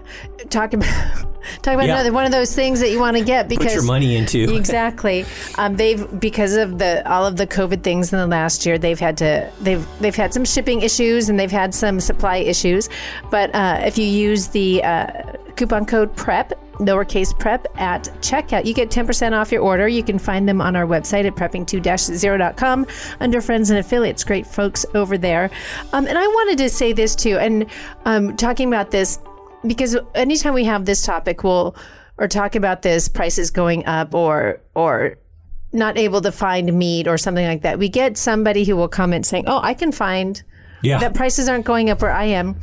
talk 0.50 0.74
about. 0.74 1.26
Talk 1.64 1.74
about 1.76 1.88
Yeah. 1.88 1.96
another 1.96 2.12
one 2.12 2.26
of 2.26 2.32
those 2.32 2.54
things 2.54 2.80
that 2.82 2.92
you 2.92 3.00
want 3.00 3.18
to 3.18 3.24
get 3.24 3.48
because 3.48 3.68
Put 3.68 3.74
your 3.74 3.84
money 3.84 4.16
into. 4.18 4.54
exactly. 4.56 5.26
Um, 5.58 5.78
they've 5.78 6.20
because 6.20 6.56
of 6.56 6.78
the 6.78 7.10
all 7.12 7.26
of 7.26 7.38
the 7.38 7.48
COVID 7.48 7.82
things 7.82 8.12
in 8.14 8.20
the 8.20 8.28
last 8.28 8.66
year, 8.68 8.78
they've 8.78 9.00
had 9.00 9.18
to 9.18 9.50
they've 9.62 9.84
they've 10.00 10.16
had 10.16 10.32
some 10.34 10.46
shipping 10.46 10.82
issues 10.82 11.28
and 11.28 11.40
they've 11.40 11.50
had 11.50 11.74
some 11.74 12.02
supply 12.02 12.38
issues. 12.38 12.88
But 13.32 13.56
uh, 13.56 13.82
if 13.84 13.98
you 13.98 14.06
use 14.06 14.48
the 14.50 14.84
uh, 14.84 15.08
coupon 15.56 15.86
code 15.88 16.16
PREP 16.16 16.54
lowercase 16.80 17.38
prep 17.38 17.68
at 17.78 18.04
checkout. 18.22 18.66
You 18.66 18.74
get 18.74 18.90
10% 18.90 19.34
off 19.34 19.52
your 19.52 19.62
order. 19.62 19.88
You 19.88 20.04
can 20.04 20.18
find 20.18 20.48
them 20.48 20.62
on 20.62 20.76
our 20.76 20.86
website 20.86 21.26
at 21.26 21.36
prepping2-0.com 21.36 22.88
under 23.20 23.42
friends 23.42 23.70
and 23.70 23.80
affiliates. 23.80 24.24
Great 24.24 24.48
folks 24.48 24.86
over 24.96 25.18
there. 25.18 25.50
Um, 25.94 26.08
and 26.08 26.18
I 26.18 26.26
wanted 26.28 26.58
to 26.60 26.70
say 26.70 26.94
this 26.94 27.16
too, 27.16 27.38
and 27.38 27.66
um, 28.06 28.36
talking 28.38 28.68
about 28.68 28.92
this 28.92 29.20
because 29.68 29.98
anytime 30.16 30.54
we 30.54 30.64
have 30.64 30.86
this 30.86 31.06
topic, 31.06 31.44
we'll 31.44 31.76
or 32.18 32.28
talk 32.28 32.56
about 32.56 32.82
this 32.82 33.08
prices 33.10 33.52
going 33.52 33.86
up 33.86 34.14
or 34.14 34.62
or 34.76 35.18
not 35.72 35.98
able 35.98 36.22
to 36.22 36.32
find 36.32 36.74
meat 36.78 37.08
or 37.08 37.18
something 37.18 37.46
like 37.46 37.62
that. 37.62 37.78
We 37.78 37.90
get 37.90 38.18
somebody 38.18 38.64
who 38.64 38.76
will 38.76 38.88
comment 38.88 39.26
saying, 39.26 39.46
"Oh, 39.48 39.60
I 39.62 39.74
can 39.74 39.92
find 39.92 40.42
Yeah. 40.82 41.00
that 41.00 41.14
prices 41.14 41.48
aren't 41.50 41.66
going 41.66 41.90
up 41.90 42.02
where 42.02 42.12
I 42.12 42.26
am." 42.26 42.56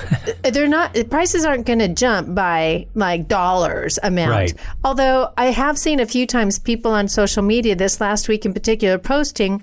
They're 0.42 0.68
not. 0.68 0.94
The 0.94 1.04
prices 1.04 1.44
aren't 1.44 1.66
going 1.66 1.78
to 1.80 1.88
jump 1.88 2.34
by 2.34 2.86
like 2.94 3.28
dollars 3.28 3.98
amount. 4.02 4.30
Right. 4.30 4.54
Although 4.84 5.32
I 5.36 5.46
have 5.46 5.78
seen 5.78 6.00
a 6.00 6.06
few 6.06 6.26
times 6.26 6.58
people 6.58 6.92
on 6.92 7.08
social 7.08 7.42
media 7.42 7.74
this 7.76 8.00
last 8.00 8.28
week 8.28 8.44
in 8.46 8.52
particular 8.54 8.98
posting 8.98 9.62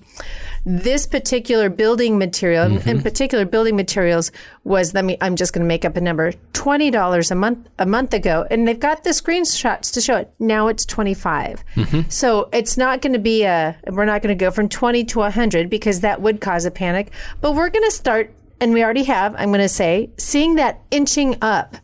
this 0.66 1.08
particular 1.08 1.70
building 1.70 2.18
material, 2.18 2.68
Mm-hmm. 2.68 2.90
in 2.90 3.02
particular 3.02 3.46
building 3.46 3.76
materials, 3.78 4.32
was 4.66 4.94
let 4.94 5.06
me. 5.06 5.18
I'm 5.22 5.36
just 5.38 5.54
going 5.54 5.64
to 5.64 5.68
make 5.68 5.86
up 5.86 5.96
a 5.96 6.02
number. 6.02 6.34
Twenty 6.54 6.92
dollars 6.92 7.32
a 7.32 7.36
month 7.36 7.68
a 7.80 7.86
month 7.86 8.14
ago, 8.14 8.46
and 8.52 8.68
they've 8.68 8.80
got 8.80 9.04
the 9.06 9.12
screenshots 9.12 9.94
to 9.94 10.02
show 10.02 10.18
it. 10.18 10.32
Now 10.38 10.68
it's 10.68 10.86
25. 10.86 11.64
Mm-hmm. 11.76 12.10
So 12.10 12.50
it's 12.52 12.76
not 12.78 13.02
going 13.02 13.14
to 13.14 13.20
be 13.20 13.44
a. 13.46 13.78
We're 13.88 14.06
not 14.06 14.22
going 14.22 14.38
to 14.38 14.46
go 14.46 14.52
from 14.52 14.68
twenty 14.70 15.04
to 15.06 15.22
hundred 15.32 15.70
because 15.70 16.02
that 16.02 16.22
would 16.22 16.42
cause 16.42 16.66
a 16.66 16.72
panic. 16.72 17.12
But 17.42 17.54
we're 17.56 17.70
going 17.70 17.86
to 17.86 17.92
start, 17.96 18.32
and 18.62 18.74
we 18.74 18.84
already 18.84 19.04
have. 19.04 19.36
I'm 19.38 19.50
going 19.50 19.60
to 19.60 19.70
say 19.70 20.12
seeing 20.18 20.56
that 20.56 20.82
inching 20.92 21.38
up. 21.42 21.76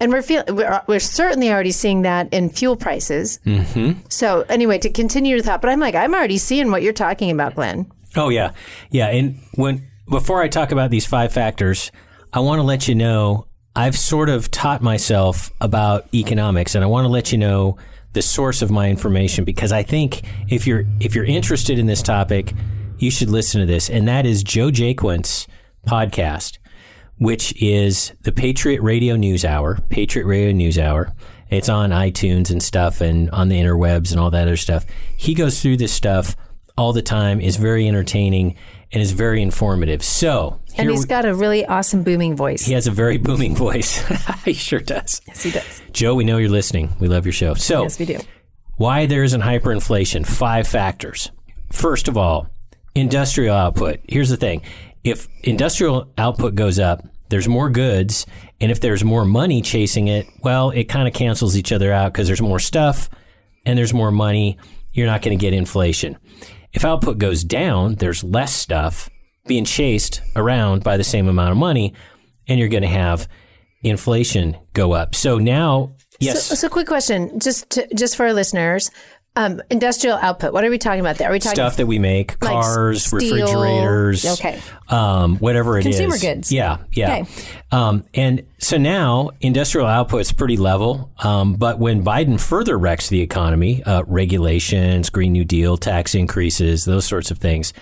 And 0.00 0.10
we're 0.10 0.22
feel 0.22 0.42
we're, 0.48 0.82
we're 0.88 0.98
certainly 0.98 1.52
already 1.52 1.70
seeing 1.70 2.02
that 2.02 2.34
in 2.34 2.50
fuel 2.50 2.76
prices. 2.76 3.38
Mm-hmm. 3.46 4.00
So 4.08 4.44
anyway, 4.48 4.78
to 4.78 4.90
continue 4.90 5.36
your 5.36 5.44
thought, 5.44 5.62
but 5.62 5.70
I'm 5.70 5.78
like 5.78 5.94
I'm 5.94 6.12
already 6.12 6.38
seeing 6.38 6.72
what 6.72 6.82
you're 6.82 6.92
talking 6.92 7.30
about, 7.30 7.54
Glenn. 7.54 7.88
Oh 8.16 8.28
yeah, 8.28 8.50
yeah. 8.90 9.06
And 9.06 9.38
when 9.54 9.86
before 10.10 10.42
I 10.42 10.48
talk 10.48 10.72
about 10.72 10.90
these 10.90 11.06
five 11.06 11.32
factors, 11.32 11.92
I 12.32 12.40
want 12.40 12.58
to 12.58 12.64
let 12.64 12.88
you 12.88 12.96
know 12.96 13.46
I've 13.76 13.96
sort 13.96 14.28
of 14.28 14.50
taught 14.50 14.82
myself 14.82 15.52
about 15.60 16.12
economics, 16.12 16.74
and 16.74 16.82
I 16.82 16.88
want 16.88 17.04
to 17.04 17.08
let 17.08 17.30
you 17.30 17.38
know 17.38 17.78
the 18.12 18.22
source 18.22 18.60
of 18.60 18.72
my 18.72 18.90
information 18.90 19.44
because 19.44 19.70
I 19.70 19.84
think 19.84 20.22
if 20.48 20.66
you're 20.66 20.84
if 20.98 21.14
you're 21.14 21.24
interested 21.24 21.78
in 21.78 21.86
this 21.86 22.02
topic, 22.02 22.54
you 22.98 23.10
should 23.10 23.30
listen 23.30 23.60
to 23.60 23.66
this, 23.66 23.88
and 23.88 24.08
that 24.08 24.26
is 24.26 24.42
Joe 24.42 24.70
Jaquin's 24.70 25.46
podcast, 25.86 26.58
which 27.18 27.54
is 27.62 28.12
the 28.22 28.32
Patriot 28.32 28.80
Radio 28.82 29.16
News 29.16 29.44
Hour. 29.44 29.78
Patriot 29.90 30.26
Radio 30.26 30.52
News 30.52 30.78
Hour. 30.78 31.12
It's 31.50 31.68
on 31.68 31.90
iTunes 31.90 32.50
and 32.50 32.62
stuff, 32.62 33.00
and 33.00 33.28
on 33.30 33.48
the 33.48 33.56
interwebs 33.60 34.10
and 34.10 34.18
all 34.20 34.30
that 34.30 34.42
other 34.42 34.56
stuff. 34.56 34.86
He 35.16 35.34
goes 35.34 35.60
through 35.60 35.76
this 35.76 35.92
stuff 35.92 36.34
all 36.78 36.92
the 36.94 37.02
time. 37.02 37.40
is 37.40 37.56
very 37.56 37.86
entertaining 37.86 38.56
and 38.90 39.02
is 39.02 39.12
very 39.12 39.42
informative. 39.42 40.02
So 40.02 40.60
And 40.78 40.88
he's 40.90 41.00
we- 41.00 41.06
got 41.06 41.26
a 41.26 41.34
really 41.34 41.66
awesome 41.66 42.02
booming 42.02 42.34
voice. 42.36 42.64
he 42.64 42.72
has 42.72 42.86
a 42.86 42.90
very 42.90 43.18
booming 43.18 43.54
voice. 43.54 44.02
he 44.44 44.54
sure 44.54 44.80
does. 44.80 45.20
Yes, 45.26 45.42
he 45.42 45.50
does. 45.50 45.82
Joe, 45.92 46.14
we 46.14 46.24
know 46.24 46.38
you're 46.38 46.48
listening. 46.50 46.94
We 46.98 47.08
love 47.08 47.26
your 47.26 47.32
show. 47.34 47.52
So 47.54 47.82
Yes, 47.82 47.98
we 47.98 48.06
do. 48.06 48.18
why 48.76 49.04
there 49.04 49.22
isn't 49.22 49.42
hyperinflation? 49.42 50.26
Five 50.26 50.66
factors. 50.66 51.30
First 51.70 52.08
of 52.08 52.16
all, 52.16 52.48
industrial 52.94 53.54
output. 53.54 54.00
Here's 54.08 54.30
the 54.30 54.36
thing: 54.38 54.62
if 55.04 55.28
industrial 55.42 56.12
output 56.16 56.54
goes 56.54 56.78
up, 56.78 57.06
there's 57.28 57.48
more 57.48 57.70
goods, 57.70 58.26
and 58.60 58.70
if 58.70 58.80
there's 58.80 59.02
more 59.02 59.24
money 59.24 59.62
chasing 59.62 60.08
it, 60.08 60.26
well, 60.42 60.70
it 60.70 60.84
kind 60.84 61.08
of 61.08 61.14
cancels 61.14 61.56
each 61.56 61.72
other 61.72 61.92
out 61.92 62.12
because 62.12 62.26
there's 62.26 62.42
more 62.42 62.58
stuff 62.58 63.08
and 63.64 63.78
there's 63.78 63.94
more 63.94 64.10
money. 64.10 64.58
You're 64.92 65.06
not 65.06 65.22
going 65.22 65.36
to 65.36 65.40
get 65.40 65.54
inflation. 65.54 66.18
If 66.72 66.84
output 66.84 67.18
goes 67.18 67.42
down, 67.42 67.94
there's 67.96 68.22
less 68.22 68.52
stuff 68.52 69.08
being 69.46 69.64
chased 69.64 70.20
around 70.36 70.84
by 70.84 70.96
the 70.96 71.04
same 71.04 71.26
amount 71.26 71.52
of 71.52 71.56
money, 71.56 71.94
and 72.48 72.58
you're 72.60 72.68
going 72.68 72.82
to 72.82 72.88
have 72.88 73.28
inflation 73.82 74.56
go 74.74 74.92
up. 74.92 75.14
So 75.14 75.38
now, 75.38 75.96
yes, 76.20 76.46
So, 76.46 76.54
so 76.54 76.68
quick 76.68 76.86
question, 76.86 77.40
just 77.40 77.70
to, 77.70 77.88
just 77.94 78.16
for 78.16 78.26
our 78.26 78.32
listeners, 78.32 78.90
um, 79.34 79.62
industrial 79.70 80.16
output. 80.16 80.52
What 80.52 80.62
are 80.64 80.70
we 80.70 80.76
talking 80.78 81.00
about 81.00 81.16
there? 81.16 81.28
Are 81.30 81.32
we 81.32 81.38
talking 81.38 81.54
stuff 81.56 81.76
that 81.76 81.86
we 81.86 81.98
make, 81.98 82.32
like 82.42 82.52
cars, 82.52 83.04
steel? 83.06 83.34
refrigerators, 83.36 84.24
Okay. 84.26 84.60
um, 84.88 85.36
whatever 85.38 85.78
it 85.78 85.86
is, 85.86 85.96
Consumer 85.96 86.18
goods. 86.18 86.52
Yeah, 86.52 86.78
yeah. 86.92 87.20
Okay. 87.22 87.24
Um, 87.70 88.04
and 88.12 88.42
so 88.58 88.76
now 88.76 89.30
industrial 89.40 89.86
output's 89.86 90.32
pretty 90.32 90.56
level. 90.58 91.10
Um, 91.18 91.54
but 91.54 91.78
when 91.78 92.04
Biden 92.04 92.38
further 92.38 92.78
wrecks 92.78 93.08
the 93.08 93.20
economy, 93.22 93.82
uh, 93.84 94.02
regulations, 94.06 95.08
Green 95.08 95.32
New 95.32 95.44
Deal, 95.44 95.76
tax 95.78 96.14
increases, 96.14 96.84
those 96.84 97.04
sorts 97.06 97.30
of 97.30 97.38
things. 97.38 97.72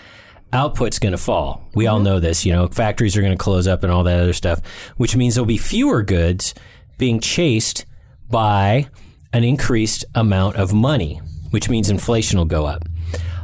Output's 0.52 0.98
going 0.98 1.12
to 1.12 1.18
fall. 1.18 1.64
We 1.76 1.84
Mm-hmm. 1.84 1.92
all 1.94 2.00
know 2.00 2.18
this. 2.20 2.44
You 2.44 2.52
know, 2.52 2.66
factories 2.66 3.16
are 3.16 3.20
going 3.20 3.32
to 3.32 3.38
close 3.38 3.68
up 3.68 3.84
and 3.84 3.92
all 3.92 4.02
that 4.04 4.18
other 4.18 4.32
stuff, 4.32 4.60
which 4.96 5.14
means 5.14 5.34
there'll 5.36 5.46
be 5.46 5.58
fewer 5.58 6.02
goods 6.02 6.54
being 6.98 7.20
chased 7.20 7.86
by 8.28 8.86
an 9.32 9.44
increased 9.44 10.04
amount 10.16 10.56
of 10.56 10.72
money, 10.74 11.20
which 11.50 11.68
means 11.68 11.90
inflation 11.90 12.38
will 12.38 12.46
go 12.46 12.66
up. 12.66 12.84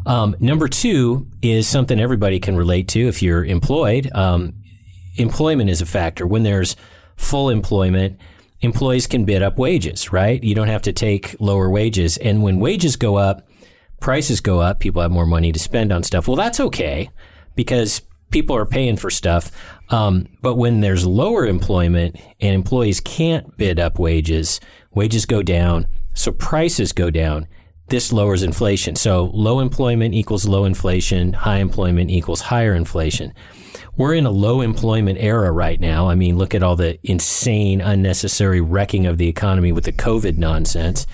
Um, 0.06 0.36
number 0.38 0.68
two 0.68 1.26
is 1.42 1.66
something 1.66 2.00
everybody 2.00 2.38
can 2.38 2.56
relate 2.56 2.88
to 2.88 3.08
if 3.08 3.22
you're 3.22 3.44
employed. 3.44 4.10
Um, 4.14 4.54
employment 5.16 5.68
is 5.70 5.80
a 5.80 5.86
factor. 5.86 6.26
When 6.26 6.44
there's 6.44 6.76
full 7.16 7.50
employment, 7.50 8.20
employees 8.60 9.06
can 9.06 9.25
bid 9.25 9.42
up 9.42 9.58
wages, 9.58 10.12
right? 10.12 10.42
You 10.42 10.54
don't 10.54 10.68
have 10.68 10.82
to 10.82 10.92
take 10.92 11.34
lower 11.40 11.68
wages. 11.68 12.16
And 12.18 12.42
when 12.42 12.60
wages 12.60 12.96
go 12.96 13.16
up, 13.16 13.48
prices 14.00 14.40
go 14.40 14.61
up, 14.61 14.81
people 14.81 15.02
have 15.02 15.11
more 15.11 15.26
money 15.26 15.52
to 15.52 15.59
spend 15.59 15.92
on 15.92 16.02
stuff. 16.02 16.28
Well, 16.28 16.37
that's 16.37 16.61
okay 16.61 17.11
because 17.54 18.02
people 18.31 18.57
are 18.57 18.66
paying 18.66 18.96
for 18.96 19.11
stuff. 19.11 19.50
Um, 19.90 20.28
but 20.42 20.57
when 20.57 20.81
there's 20.81 21.07
lower 21.07 21.46
employment 21.46 22.16
and 22.40 22.54
employees 22.54 23.00
can't 23.00 23.57
bid 23.57 23.78
up 23.78 23.98
wages, 23.98 24.61
wages 24.94 25.26
go 25.26 25.42
down, 25.42 25.87
so 26.14 26.33
prices 26.33 26.92
go 26.92 27.11
down. 27.11 27.46
This 27.88 28.12
lowers 28.12 28.42
inflation. 28.42 28.96
So 28.96 29.31
low 29.33 29.61
employment 29.61 30.14
equals 30.14 30.49
low 30.49 30.64
inflation, 30.64 31.33
high 31.33 31.59
employment 31.59 32.11
equals 32.11 32.40
higher 32.40 32.75
inflation. 32.75 33.33
We're 33.96 34.14
in 34.14 34.27
a 34.27 34.31
low 34.31 34.61
employment 34.61 35.18
era 35.20 35.51
right 35.53 35.81
now. 35.81 36.09
I 36.09 36.16
mean, 36.16 36.37
look 36.37 36.55
at 36.55 36.62
all 36.62 36.77
the 36.77 36.99
insane, 37.03 37.81
unnecessary 37.81 38.61
wrecking 38.61 39.07
of 39.07 39.18
the 39.18 39.29
economy 39.29 39.72
with 39.72 39.85
the 39.85 39.92
COVID 39.92 40.37
nonsense. 40.37 41.07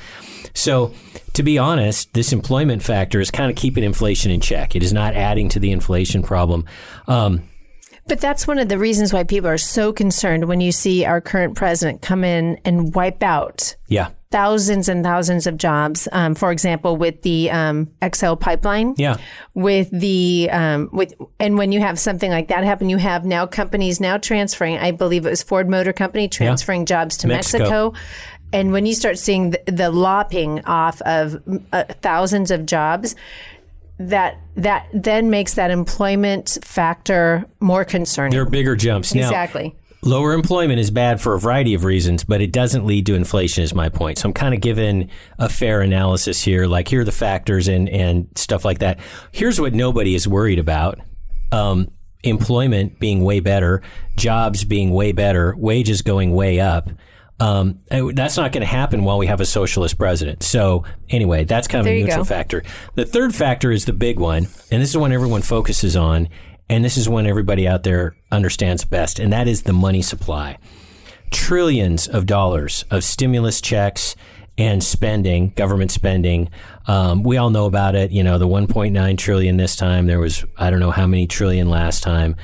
So, 0.55 0.93
to 1.35 1.43
be 1.43 1.59
honest, 1.59 2.13
this 2.13 2.33
employment 2.33 2.83
factor 2.83 3.21
is 3.21 3.31
kind 3.31 3.51
of 3.51 3.57
keeping 3.57 3.85
inflation 3.85 4.31
in 4.31 4.41
check. 4.41 4.75
It 4.75 4.83
is 4.83 4.93
not 4.93 5.15
adding 5.15 5.49
to 5.51 5.61
the 5.61 5.71
inflation 5.71 6.23
problem. 6.23 6.67
Um, 7.07 7.49
But 8.07 8.21
that's 8.21 8.47
one 8.47 8.59
of 8.59 8.69
the 8.69 8.79
reasons 8.79 9.13
why 9.13 9.25
people 9.25 9.49
are 9.49 9.59
so 9.59 9.93
concerned 9.93 10.47
when 10.47 10.61
you 10.61 10.73
see 10.73 11.05
our 11.05 11.21
current 11.21 11.55
president 11.55 12.03
come 12.03 12.25
in 12.25 12.59
and 12.65 12.95
wipe 12.95 13.23
out 13.23 13.77
yeah, 13.87 14.09
thousands 14.33 14.89
and 14.89 15.05
thousands 15.05 15.47
of 15.47 15.57
jobs. 15.57 16.09
Um, 16.11 16.35
for 16.35 16.51
example, 16.51 16.97
with 16.97 17.23
the 17.23 17.51
um, 17.51 17.91
XL 18.15 18.35
pipeline. 18.35 18.95
yeah, 18.97 19.19
With 19.55 19.91
the 19.91 20.49
um, 20.51 20.89
with 20.93 21.15
and 21.39 21.57
when 21.57 21.71
you 21.71 21.81
have 21.81 21.99
something 21.99 22.31
like 22.31 22.49
that 22.49 22.65
happen, 22.65 22.89
you 22.89 22.97
have 22.97 23.25
now 23.25 23.47
companies 23.47 24.01
now 24.01 24.17
transferring. 24.17 24.79
I 24.79 24.91
believe 24.91 25.27
it 25.27 25.31
was 25.31 25.43
Ford 25.43 25.69
Motor 25.69 25.93
Company 25.93 26.29
transferring 26.29 26.87
jobs 26.87 27.17
to 27.19 27.29
Mexico. 27.29 27.93
Mexico. 27.93 27.95
And 28.55 28.73
when 28.73 28.85
you 28.85 28.95
start 28.95 29.19
seeing 29.19 29.51
the, 29.51 29.63
the 29.67 29.91
lopping 29.91 30.65
off 30.67 31.01
of 31.03 31.43
uh, 31.73 31.85
thousands 32.03 32.51
of 32.51 32.67
jobs, 32.67 33.15
that 33.99 34.39
that 34.57 34.89
then 34.93 35.31
makes 35.31 35.55
that 35.55 35.71
employment 35.71 36.59
factor 36.63 37.47
more 37.61 37.85
concerning. 37.85 38.33
there 38.33 38.43
are 38.43 38.51
bigger 38.51 38.77
jumps 38.77 39.15
now. 39.15 39.23
exactly. 39.23 39.75
Lower 40.05 40.33
employment 40.33 40.81
is 40.81 40.91
bad 40.91 41.21
for 41.21 41.35
a 41.35 41.39
variety 41.39 41.75
of 41.75 41.85
reasons, 41.85 42.25
but 42.25 42.41
it 42.41 42.51
doesn't 42.51 42.85
lead 42.85 43.07
to 43.07 43.15
inflation, 43.15 43.63
is 43.63 43.73
my 43.73 43.89
point. 43.89 44.19
So 44.19 44.29
I'm 44.29 44.33
kind 44.33 44.53
of 44.53 44.61
giving 44.61 45.09
a 45.39 45.49
fair 45.49 45.81
analysis 45.81 46.43
here. 46.43 46.67
Like, 46.67 46.89
here 46.89 47.03
are 47.03 47.05
the 47.05 47.13
factors 47.13 47.69
and, 47.69 47.89
and 47.89 48.27
stuff 48.35 48.65
like 48.65 48.81
that. 48.81 48.99
Here's 49.31 49.61
what 49.61 49.75
nobody 49.75 50.17
is 50.17 50.27
worried 50.27 50.59
about 50.59 50.99
um, 51.53 51.89
employment 52.25 52.99
being 52.99 53.23
way 53.23 53.39
better, 53.39 53.81
jobs 54.17 54.65
being 54.65 54.91
way 54.91 55.13
better, 55.13 55.55
wages 55.57 56.03
going 56.03 56.35
way 56.35 56.59
up. 56.59 56.91
Um, 57.39 57.79
that's 57.89 58.37
not 58.37 58.53
going 58.53 58.63
to 58.63 58.67
happen 58.67 59.05
while 59.05 59.19
we 59.19 59.27
have 59.29 59.41
a 59.41 59.47
socialist 59.47 59.99
president. 59.99 60.43
So, 60.43 60.85
anyway, 61.11 61.45
that's 61.45 61.69
kind 61.69 61.81
of 61.81 61.87
There 61.87 61.95
a 61.95 62.01
neutral 62.01 62.19
go. 62.19 62.25
factor. 62.25 62.65
The 62.97 63.05
third 63.05 63.35
factor 63.35 63.71
is 63.71 63.85
the 63.85 63.93
big 63.93 64.19
one, 64.19 64.49
and 64.71 64.83
this 64.83 64.91
is 64.91 64.97
one 64.97 65.13
everyone 65.13 65.43
focuses 65.43 65.97
on, 65.97 66.29
and 66.69 66.85
this 66.85 66.97
is 66.97 67.09
one 67.09 67.27
everybody 67.27 67.67
out 67.69 67.83
there 67.83 68.17
understands 68.31 68.85
best, 68.85 69.19
and 69.19 69.33
that 69.33 69.49
is 69.49 69.63
the 69.63 69.73
money 69.73 70.03
supply. 70.03 70.59
Trillions 71.31 72.09
of 72.09 72.27
dollars 72.27 72.85
of 72.91 73.05
stimulus 73.05 73.61
checks 73.61 74.17
and 74.59 74.83
spending, 74.83 75.51
government 75.51 75.91
spending. 75.91 76.51
Um, 76.87 77.23
we 77.23 77.37
all 77.37 77.51
know 77.51 77.67
about 77.67 77.95
it. 77.95 78.11
You 78.11 78.23
know, 78.23 78.39
the 78.39 78.47
1.9 78.47 79.19
trillion 79.19 79.57
this 79.57 79.77
time. 79.77 80.07
There 80.07 80.21
was 80.21 80.45
I 80.59 80.71
don't 80.71 80.81
know 80.81 80.91
how 80.91 81.07
many 81.07 81.27
trillion 81.27 81.69
last 81.69 82.03
time. 82.03 82.37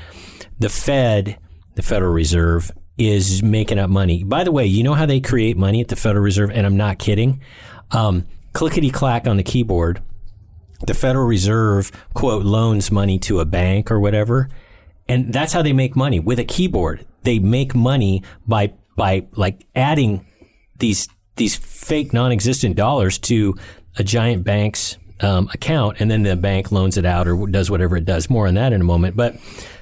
The 0.59 0.68
Fed, 0.68 1.38
the 1.74 1.83
Federal 1.83 2.12
Reserve, 2.12 2.70
is 2.96 3.42
making 3.42 3.78
up 3.78 3.90
money. 3.90 4.24
By 4.24 4.44
the 4.44 4.52
way, 4.52 4.66
you 4.66 4.83
know 4.83 4.94
how 4.94 5.07
they 5.07 5.20
create 5.20 5.57
money 5.57 5.81
at 5.81 5.88
the 5.88 5.96
Federal 5.96 6.24
Reserve, 6.24 6.50
and 6.50 6.66
I'm 6.66 6.76
not 6.76 6.98
kidding. 6.98 7.40
Um, 7.90 8.26
clickety 8.52 8.90
clack 8.90 9.26
on 9.26 9.37
the 9.37 9.42
keyboard 9.42 10.02
the 10.87 10.95
Federal 10.95 11.27
Reserve 11.27 11.91
quote 12.14 12.45
loans 12.45 12.91
money 12.91 13.19
to 13.21 13.41
a 13.41 13.45
bank 13.45 13.91
or 13.91 14.01
whatever, 14.01 14.49
and 15.09 15.33
that's 15.33 15.53
how 15.53 15.62
they 15.62 15.73
make 15.73 15.97
money 15.97 16.21
with 16.21 16.38
a 16.38 16.45
keyboard. 16.45 17.07
They 17.23 17.38
make 17.38 17.75
money 17.75 18.23
by 18.47 18.75
by 18.97 19.27
like 19.35 19.67
adding 19.75 20.27
these 20.79 21.09
these 21.37 21.57
fake 21.57 22.12
non-existent 22.12 22.77
dollars 22.77 23.19
to 23.19 23.57
a 23.97 24.05
giant 24.05 24.45
bank's 24.45 24.97
um, 25.21 25.49
account, 25.53 26.01
and 26.01 26.11
then 26.11 26.23
the 26.23 26.37
bank 26.37 26.71
loans 26.71 26.97
it 26.97 27.05
out 27.05 27.27
or 27.27 27.47
does 27.47 27.71
whatever 27.71 27.97
it 27.97 28.05
does. 28.05 28.31
More 28.31 28.47
on 28.47 28.55
that 28.55 28.73
in 28.73 28.81
a 28.81 28.85
moment. 28.85 29.17
But 29.17 29.37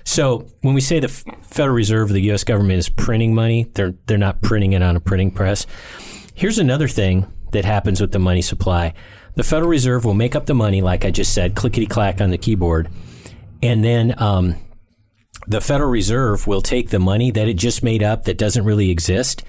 so 0.05 0.47
when 0.63 0.75
we 0.75 0.81
say 0.81 1.01
the 1.01 1.09
Federal 1.09 1.75
Reserve, 1.75 2.09
the 2.09 2.21
U.S. 2.21 2.45
government 2.45 2.79
is 2.79 2.89
printing 2.89 3.35
money, 3.35 3.65
they're 3.75 3.95
they're 4.07 4.19
not 4.19 4.41
printing 4.41 4.73
it 4.73 4.83
on 4.83 4.97
a 4.97 5.01
printing 5.01 5.31
press. 5.31 5.67
Here's 6.35 6.59
another 6.59 6.89
thing 6.89 7.31
that 7.53 7.65
happens 7.65 8.01
with 8.01 8.13
the 8.13 8.19
money 8.19 8.43
supply. 8.43 8.95
The 9.37 9.45
Federal 9.45 9.69
Reserve 9.71 10.05
will 10.05 10.15
make 10.15 10.35
up 10.35 10.47
the 10.47 10.55
money, 10.55 10.81
like 10.81 11.05
I 11.05 11.11
just 11.11 11.35
said, 11.35 11.55
clickety 11.55 11.87
clack 11.87 12.21
on 12.21 12.31
the 12.31 12.39
keyboard. 12.39 12.89
and 13.63 13.85
then 13.85 14.15
um, 14.21 14.57
the 15.47 15.61
Federal 15.61 15.91
Reserve 15.91 16.47
will 16.47 16.63
take 16.63 16.91
the 16.91 16.99
money 16.99 17.31
that 17.31 17.47
it 17.47 17.55
just 17.55 17.83
made 17.83 18.03
up 18.03 18.25
that 18.25 18.39
doesn't 18.39 18.65
really 18.65 18.91
exist, 18.91 19.45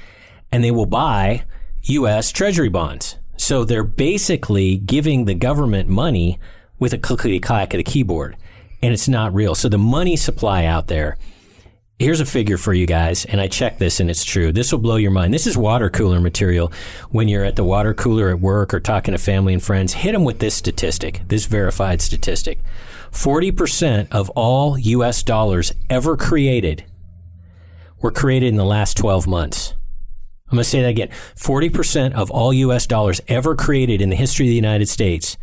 and 0.51 0.63
they 0.63 0.71
will 0.71 0.85
buy 0.85 1.43
U.S. 1.83 2.31
Treasury 2.31 2.69
bonds. 2.69 3.17
So 3.37 3.63
they're 3.63 3.83
basically 3.83 4.77
giving 4.77 5.25
the 5.25 5.35
government 5.35 5.87
money 5.89 6.39
with 6.79 6.93
a 6.93 6.97
clickety 6.97 7.39
clack 7.39 7.73
of 7.73 7.77
the 7.77 7.83
keyboard, 7.83 8.35
and 8.81 8.93
it's 8.93 9.07
not 9.07 9.33
real. 9.33 9.55
So 9.55 9.69
the 9.69 9.77
money 9.77 10.15
supply 10.15 10.65
out 10.65 10.87
there. 10.87 11.17
Here's 11.99 12.19
a 12.19 12.27
figure 12.27 12.57
for 12.57 12.75
you 12.75 12.85
guys, 12.85 13.25
and 13.25 13.41
I 13.41 13.47
checked 13.47 13.79
this 13.79 13.99
and 13.99 14.07
it's 14.07 14.23
true. 14.23 14.51
This 14.51 14.71
will 14.71 14.77
blow 14.77 14.97
your 14.97 15.09
mind. 15.09 15.33
This 15.33 15.47
is 15.47 15.57
water 15.57 15.89
cooler 15.89 16.21
material. 16.21 16.71
When 17.09 17.27
you're 17.27 17.43
at 17.43 17.55
the 17.55 17.63
water 17.63 17.95
cooler 17.95 18.29
at 18.29 18.39
work 18.39 18.71
or 18.71 18.79
talking 18.79 19.13
to 19.13 19.17
family 19.17 19.51
and 19.51 19.63
friends, 19.63 19.93
hit 19.93 20.11
them 20.11 20.23
with 20.23 20.37
this 20.37 20.53
statistic, 20.53 21.21
this 21.27 21.47
verified 21.47 22.03
statistic. 22.03 22.59
40% 23.11 24.09
of 24.11 24.29
all 24.31 24.77
US 24.77 25.23
dollars 25.23 25.73
ever 25.89 26.15
created 26.15 26.85
were 27.99 28.11
created 28.11 28.49
in 28.49 28.57
the 28.57 28.63
last 28.63 28.95
12 28.97 29.25
months. 29.25 29.73
I'm 30.51 30.57
going 30.57 30.63
to 30.63 30.69
say 30.69 30.83
that 30.83 30.89
again. 30.89 31.09
40% 31.35 32.13
of 32.13 32.29
all 32.29 32.53
US 32.53 32.85
dollars 32.85 33.21
ever 33.27 33.55
created 33.55 34.03
in 34.03 34.11
the 34.11 34.15
history 34.15 34.45
of 34.45 34.51
the 34.51 34.55
United 34.55 34.87
States 34.87 35.35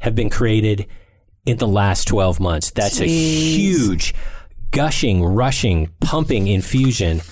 have 0.00 0.14
been 0.14 0.28
created 0.28 0.88
in 1.46 1.56
the 1.56 1.66
last 1.66 2.06
12 2.06 2.38
months. 2.38 2.70
That's 2.70 3.00
a 3.00 3.06
huge 3.06 4.14
gushing, 4.76 5.24
rushing, 5.24 5.88
pumping 6.00 6.48
infusion 6.48 7.22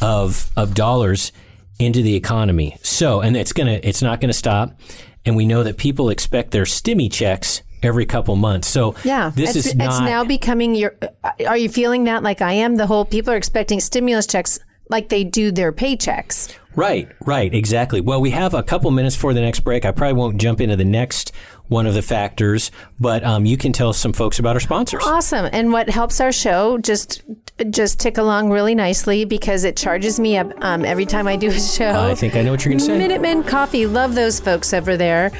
of 0.00 0.48
of 0.56 0.74
dollars 0.74 1.32
into 1.80 2.02
the 2.02 2.14
economy. 2.14 2.76
So, 2.82 3.20
and 3.20 3.36
it's 3.36 3.52
going 3.52 3.66
to 3.66 3.86
it's 3.86 4.00
not 4.00 4.20
going 4.20 4.28
to 4.28 4.32
stop. 4.34 4.78
And 5.26 5.34
we 5.34 5.44
know 5.44 5.64
that 5.64 5.76
people 5.76 6.10
expect 6.10 6.52
their 6.52 6.64
stimmy 6.64 7.10
checks 7.10 7.62
every 7.82 8.06
couple 8.06 8.36
months. 8.36 8.68
So, 8.68 8.94
Yeah, 9.04 9.32
this 9.34 9.56
it's, 9.56 9.66
is 9.66 9.72
it's 9.72 9.74
not 9.76 10.04
now 10.04 10.22
becoming 10.24 10.74
your. 10.76 10.94
uh, 11.02 11.30
Are 11.48 11.56
you 11.56 11.68
feeling 11.68 12.04
that 12.04 12.22
like 12.22 12.40
I 12.40 12.52
am? 12.52 12.76
The 12.76 12.86
whole 12.86 13.04
people 13.04 13.32
are 13.32 13.36
expecting 13.36 13.80
stimulus 13.80 14.26
checks 14.26 14.60
like 14.88 15.08
they 15.08 15.24
do 15.24 15.50
their 15.50 15.72
paychecks. 15.72 16.54
Right, 16.76 17.08
right, 17.24 17.52
exactly. 17.54 18.00
Well, 18.00 18.20
we 18.20 18.30
have 18.30 18.52
a 18.52 18.62
couple 18.62 18.90
minutes 18.90 19.16
for 19.16 19.32
the 19.32 19.40
next 19.40 19.60
break. 19.60 19.84
I 19.84 19.92
probably 19.92 20.14
won't 20.14 20.38
jump 20.40 20.60
into 20.60 20.76
the 20.76 20.84
next 20.84 21.32
one 21.68 21.86
of 21.86 21.94
the 21.94 22.02
factors, 22.02 22.70
but 23.00 23.24
um, 23.24 23.46
you 23.46 23.56
can 23.56 23.72
tell 23.72 23.92
some 23.92 24.12
folks 24.12 24.38
about 24.38 24.56
our 24.56 24.60
sponsors. 24.60 25.02
Awesome. 25.04 25.48
And 25.52 25.72
what 25.72 25.88
helps 25.88 26.20
our 26.20 26.32
show 26.32 26.78
just 26.78 27.22
just 27.70 28.00
tick 28.00 28.18
along 28.18 28.50
really 28.50 28.74
nicely 28.74 29.24
because 29.24 29.62
it 29.62 29.76
charges 29.76 30.18
me 30.18 30.36
up 30.36 30.52
um, 30.60 30.84
every 30.84 31.06
time 31.06 31.28
I 31.28 31.36
do 31.36 31.48
a 31.48 31.60
show. 31.60 32.10
I 32.10 32.14
think 32.16 32.34
I 32.34 32.42
know 32.42 32.50
what 32.50 32.64
you're 32.64 32.70
going 32.70 32.80
to 32.80 32.84
say. 32.84 32.98
Minutemen 32.98 33.44
Coffee, 33.44 33.86
love 33.86 34.16
those 34.16 34.40
folks 34.40 34.74
over 34.74 34.96
there. 34.96 35.30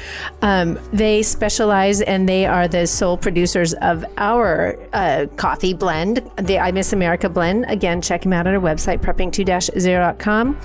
Um, 0.41 0.79
they 0.93 1.23
specialize 1.23 2.01
and 2.01 2.27
they 2.27 2.45
are 2.45 2.69
the 2.69 2.87
sole 2.87 3.17
producers 3.17 3.73
of 3.75 4.05
our 4.15 4.79
uh, 4.93 5.25
coffee 5.35 5.73
blend, 5.73 6.21
the 6.37 6.57
I 6.57 6.71
Miss 6.71 6.93
America 6.93 7.27
blend. 7.27 7.65
Again, 7.67 8.01
check 8.01 8.21
them 8.21 8.31
out 8.31 8.47
at 8.47 8.53
our 8.53 8.61
website, 8.61 8.99
prepping2-0.com. 8.99 10.59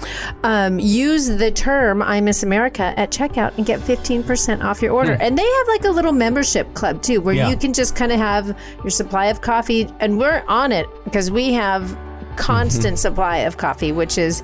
Um, 0.45 0.79
use 0.79 1.27
the 1.27 1.51
term 1.51 2.01
I 2.01 2.21
Miss 2.21 2.45
America 2.45 2.95
at 2.97 3.11
checkout 3.11 3.57
and 3.57 3.67
get 3.67 3.81
15% 3.81 4.63
off 4.63 4.81
your 4.81 4.93
order. 4.93 5.15
And 5.21 5.37
they 5.37 5.50
have 5.59 5.69
like 5.69 5.85
a 5.85 5.91
little 5.91 6.13
membership 6.13 6.73
club 6.75 7.03
too, 7.03 7.21
where. 7.21 7.35
Yeah. 7.35 7.49
you 7.49 7.57
can 7.57 7.73
just 7.73 7.97
kind 7.97 8.13
of 8.13 8.19
have 8.19 8.57
your 8.79 8.91
supply 8.91 9.27
of 9.27 9.41
coffee. 9.41 9.89
And 10.01 10.19
we're 10.19 10.45
on 10.47 10.73
it 10.73 10.87
because 11.05 11.31
we 11.31 11.53
have 11.55 11.99
constant 12.37 12.99
supply 12.99 13.39
of 13.39 13.57
coffee, 13.57 13.93
which 13.93 14.19
is 14.19 14.43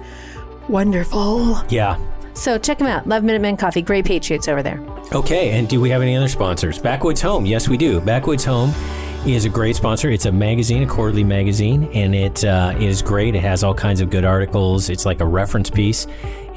wonderful. 0.68 1.62
Yeah. 1.68 1.98
So 2.34 2.58
check 2.58 2.78
them 2.78 2.86
out. 2.86 3.06
Love 3.06 3.24
Minutemen 3.24 3.56
Coffee. 3.56 3.80
Great 3.80 4.04
Patriots 4.04 4.46
over 4.46 4.62
there. 4.62 4.80
Okay, 5.12 5.50
and 5.52 5.68
do 5.68 5.80
we 5.80 5.88
have 5.90 6.02
any 6.02 6.16
other 6.16 6.28
sponsors? 6.28 6.78
Backwoods 6.78 7.20
Home. 7.22 7.46
Yes, 7.46 7.68
we 7.68 7.78
do. 7.78 8.00
Backwoods 8.00 8.44
Home 8.44 8.74
is 9.26 9.46
a 9.46 9.48
great 9.48 9.74
sponsor. 9.74 10.10
It's 10.10 10.26
a 10.26 10.32
magazine, 10.32 10.82
a 10.82 10.86
quarterly 10.86 11.24
magazine, 11.24 11.84
and 11.94 12.14
it 12.14 12.44
uh, 12.44 12.74
is 12.78 13.00
great. 13.00 13.34
It 13.34 13.40
has 13.40 13.64
all 13.64 13.74
kinds 13.74 14.00
of 14.00 14.10
good 14.10 14.24
articles. 14.24 14.90
It's 14.90 15.06
like 15.06 15.20
a 15.20 15.24
reference 15.24 15.70
piece. 15.70 16.06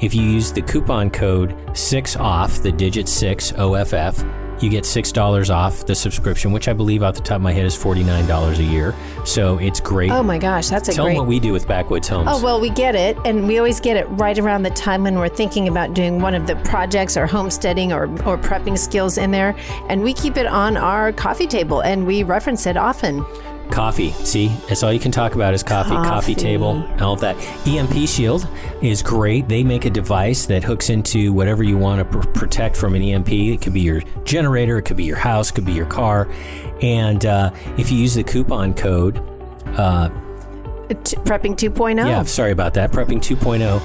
If 0.00 0.14
you 0.14 0.22
use 0.22 0.52
the 0.52 0.62
coupon 0.62 1.10
code 1.10 1.56
6OFF, 1.68 2.62
the 2.62 2.72
digit 2.72 3.08
6 3.08 3.52
OFF, 3.54 4.24
you 4.62 4.70
get 4.70 4.84
$6 4.84 5.54
off 5.54 5.86
the 5.86 5.94
subscription, 5.94 6.52
which 6.52 6.68
I 6.68 6.72
believe 6.72 7.02
off 7.02 7.14
the 7.14 7.20
top 7.20 7.36
of 7.36 7.42
my 7.42 7.52
head 7.52 7.66
is 7.66 7.76
$49 7.76 8.58
a 8.58 8.62
year. 8.62 8.94
So 9.24 9.58
it's 9.58 9.80
great. 9.80 10.10
Oh 10.10 10.22
my 10.22 10.38
gosh, 10.38 10.68
that's 10.68 10.88
a 10.88 10.92
Tell 10.92 11.04
great. 11.04 11.14
them 11.14 11.22
what 11.22 11.28
we 11.28 11.40
do 11.40 11.52
with 11.52 11.66
Backwoods 11.66 12.08
Homes. 12.08 12.28
Oh, 12.30 12.42
well, 12.42 12.60
we 12.60 12.70
get 12.70 12.94
it. 12.94 13.16
And 13.24 13.46
we 13.46 13.58
always 13.58 13.80
get 13.80 13.96
it 13.96 14.04
right 14.10 14.38
around 14.38 14.62
the 14.62 14.70
time 14.70 15.02
when 15.04 15.18
we're 15.18 15.28
thinking 15.28 15.68
about 15.68 15.94
doing 15.94 16.20
one 16.20 16.34
of 16.34 16.46
the 16.46 16.56
projects 16.56 17.16
or 17.16 17.26
homesteading 17.26 17.92
or, 17.92 18.04
or 18.24 18.38
prepping 18.38 18.78
skills 18.78 19.18
in 19.18 19.30
there. 19.30 19.54
And 19.88 20.02
we 20.02 20.12
keep 20.12 20.36
it 20.36 20.46
on 20.46 20.76
our 20.76 21.12
coffee 21.12 21.46
table 21.46 21.80
and 21.80 22.06
we 22.06 22.22
reference 22.22 22.66
it 22.66 22.76
often. 22.76 23.24
Coffee. 23.70 24.10
See, 24.24 24.48
that's 24.68 24.82
all 24.82 24.92
you 24.92 25.00
can 25.00 25.12
talk 25.12 25.34
about 25.34 25.54
is 25.54 25.62
coffee, 25.62 25.90
coffee, 25.90 26.08
Coffee. 26.08 26.34
table, 26.34 26.86
all 27.00 27.14
of 27.14 27.20
that. 27.20 27.36
EMP 27.66 28.08
Shield 28.08 28.46
is 28.82 29.02
great. 29.02 29.48
They 29.48 29.62
make 29.62 29.84
a 29.84 29.90
device 29.90 30.46
that 30.46 30.62
hooks 30.64 30.90
into 30.90 31.32
whatever 31.32 31.62
you 31.62 31.78
want 31.78 31.98
to 32.00 32.18
pr- 32.18 32.28
protect 32.30 32.76
from 32.76 32.94
an 32.94 33.02
EMP. 33.02 33.30
It 33.32 33.62
could 33.62 33.72
be 33.72 33.80
your 33.80 34.02
generator, 34.24 34.78
it 34.78 34.82
could 34.82 34.96
be 34.96 35.04
your 35.04 35.16
house, 35.16 35.50
it 35.50 35.54
could 35.54 35.64
be 35.66 35.72
your 35.72 35.86
car. 35.86 36.28
And 36.82 37.24
uh, 37.26 37.50
if 37.78 37.90
you 37.90 37.98
use 37.98 38.14
the 38.14 38.24
coupon 38.24 38.74
code, 38.74 39.18
uh, 39.78 40.08
T- 41.04 41.16
prepping 41.18 41.54
2.0. 41.54 41.98
yeah, 42.04 42.24
sorry 42.24 42.50
about 42.50 42.74
that, 42.74 42.90
prepping 42.90 43.18
2.0. 43.18 43.80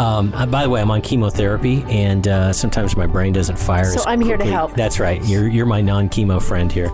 Um, 0.00 0.32
uh, 0.34 0.44
by 0.46 0.62
the 0.64 0.68
way, 0.68 0.80
I'm 0.80 0.90
on 0.90 1.00
chemotherapy, 1.02 1.84
and 1.88 2.26
uh, 2.26 2.52
sometimes 2.52 2.96
my 2.96 3.06
brain 3.06 3.32
doesn't 3.32 3.58
fire. 3.58 3.84
So 3.84 4.02
I'm 4.06 4.20
here 4.20 4.36
to 4.36 4.44
help. 4.44 4.74
That's 4.74 4.98
right. 5.00 5.24
You're 5.24 5.48
you're 5.48 5.66
my 5.66 5.80
non-chemo 5.80 6.40
friend 6.42 6.70
here. 6.70 6.90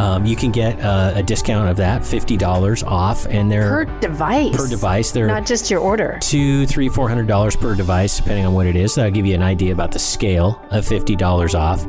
Um, 0.00 0.24
you 0.24 0.34
can 0.34 0.50
get 0.50 0.80
uh, 0.80 1.12
a 1.14 1.22
discount 1.22 1.68
of 1.68 1.76
that, 1.76 2.04
fifty 2.06 2.36
dollars 2.36 2.82
off, 2.82 3.26
and 3.26 3.50
they're 3.52 3.84
Per 3.84 4.00
device. 4.00 4.56
per 4.56 4.66
device. 4.66 5.10
They're 5.12 5.26
Not 5.26 5.44
just 5.44 5.70
your 5.70 5.80
order. 5.80 6.18
two, 6.22 6.66
three, 6.66 6.88
four 6.88 7.06
hundred 7.08 7.26
dollars 7.26 7.54
per 7.54 7.74
device, 7.74 8.16
depending 8.16 8.46
on 8.46 8.54
what 8.54 8.66
it 8.66 8.76
is. 8.76 8.94
That'll 8.94 9.10
give 9.10 9.26
you 9.26 9.34
an 9.34 9.42
idea 9.42 9.72
about 9.72 9.92
the 9.92 9.98
scale 9.98 10.64
of 10.70 10.86
fifty 10.86 11.14
dollars 11.16 11.54
off, 11.54 11.84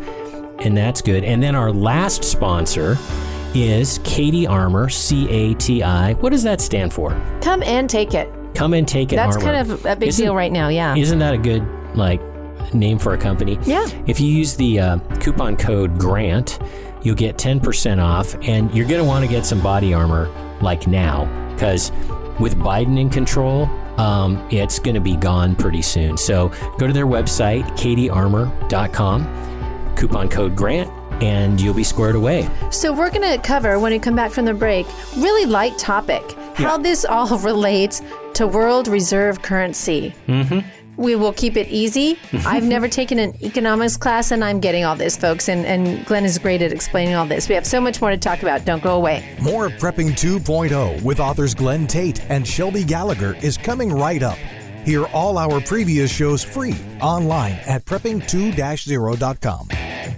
and 0.59 0.75
that's 0.75 1.01
good. 1.01 1.23
And 1.23 1.41
then 1.41 1.55
our 1.55 1.71
last 1.71 2.23
sponsor 2.25 2.97
is 3.55 3.99
CATI 3.99 4.45
Armor, 4.47 4.89
C 4.89 5.29
A 5.29 5.53
T 5.53 5.81
I. 5.81 6.13
What 6.15 6.31
does 6.31 6.43
that 6.43 6.59
stand 6.59 6.91
for? 6.93 7.11
Come 7.41 7.63
and 7.63 7.89
take 7.89 8.13
it. 8.13 8.29
Come 8.55 8.73
and 8.73 8.85
take 8.87 9.13
it. 9.13 9.15
That's 9.15 9.37
Armor. 9.37 9.51
kind 9.53 9.71
of 9.71 9.85
a 9.85 9.95
big 9.95 10.09
Isn't- 10.09 10.25
deal 10.25 10.35
right 10.35 10.51
now. 10.51 10.67
Yeah. 10.67 10.95
Isn't 10.95 11.19
that 11.19 11.33
a 11.33 11.37
good 11.37 11.65
like 11.95 12.21
name 12.73 12.99
for 12.99 13.13
a 13.13 13.17
company? 13.17 13.57
Yeah. 13.63 13.87
If 14.05 14.19
you 14.19 14.27
use 14.27 14.55
the 14.55 14.79
uh, 14.81 14.97
coupon 15.21 15.55
code 15.55 15.97
GRANT, 15.97 16.59
you'll 17.03 17.15
get 17.15 17.37
10% 17.37 18.01
off, 18.01 18.35
and 18.43 18.73
you're 18.73 18.87
going 18.87 19.01
to 19.01 19.07
want 19.07 19.25
to 19.25 19.29
get 19.29 19.45
some 19.45 19.61
body 19.61 19.93
armor 19.93 20.29
like 20.61 20.87
now, 20.87 21.25
because 21.53 21.91
with 22.39 22.55
Biden 22.55 22.99
in 22.99 23.09
control, 23.09 23.65
um, 23.99 24.45
it's 24.51 24.79
going 24.79 24.95
to 24.95 25.01
be 25.01 25.15
gone 25.15 25.55
pretty 25.55 25.81
soon. 25.81 26.17
So 26.17 26.49
go 26.77 26.87
to 26.87 26.93
their 26.93 27.07
website, 27.07 27.63
catiarmor.com, 27.77 29.95
coupon 29.95 30.29
code 30.29 30.55
GRANT, 30.55 30.89
and 31.21 31.61
you'll 31.61 31.73
be 31.73 31.83
squared 31.83 32.15
away. 32.15 32.49
So 32.71 32.91
we're 32.91 33.11
going 33.11 33.29
to 33.29 33.37
cover 33.45 33.79
when 33.79 33.91
we 33.91 33.99
come 33.99 34.15
back 34.15 34.31
from 34.31 34.45
the 34.45 34.53
break, 34.53 34.87
really 35.17 35.45
light 35.45 35.77
topic, 35.77 36.31
how 36.55 36.77
this 36.77 37.05
all 37.05 37.37
relates 37.39 38.01
to 38.33 38.47
world 38.47 38.87
reserve 38.87 39.41
currency. 39.41 40.15
Mm-hmm. 40.27 40.59
We 41.01 41.15
will 41.15 41.33
keep 41.33 41.57
it 41.57 41.67
easy. 41.67 42.19
I've 42.45 42.63
never 42.63 42.87
taken 42.87 43.17
an 43.17 43.33
economics 43.43 43.97
class, 43.97 44.29
and 44.29 44.43
I'm 44.43 44.59
getting 44.59 44.85
all 44.85 44.95
this, 44.95 45.17
folks. 45.17 45.49
And, 45.49 45.65
and 45.65 46.05
Glenn 46.05 46.25
is 46.25 46.37
great 46.37 46.61
at 46.61 46.71
explaining 46.71 47.15
all 47.15 47.25
this. 47.25 47.49
We 47.49 47.55
have 47.55 47.65
so 47.65 47.81
much 47.81 47.99
more 47.99 48.11
to 48.11 48.17
talk 48.17 48.43
about. 48.43 48.65
Don't 48.65 48.83
go 48.83 48.95
away. 48.95 49.25
More 49.41 49.65
of 49.65 49.71
Prepping 49.73 50.11
2.0 50.11 51.01
with 51.01 51.19
authors 51.19 51.55
Glenn 51.55 51.87
Tate 51.87 52.21
and 52.29 52.47
Shelby 52.47 52.83
Gallagher 52.83 53.35
is 53.41 53.57
coming 53.57 53.91
right 53.91 54.21
up. 54.21 54.37
Hear 54.85 55.05
all 55.07 55.39
our 55.39 55.59
previous 55.59 56.11
shows 56.11 56.43
free 56.43 56.77
online 57.01 57.53
at 57.65 57.83
prepping2-0.com. 57.85 60.10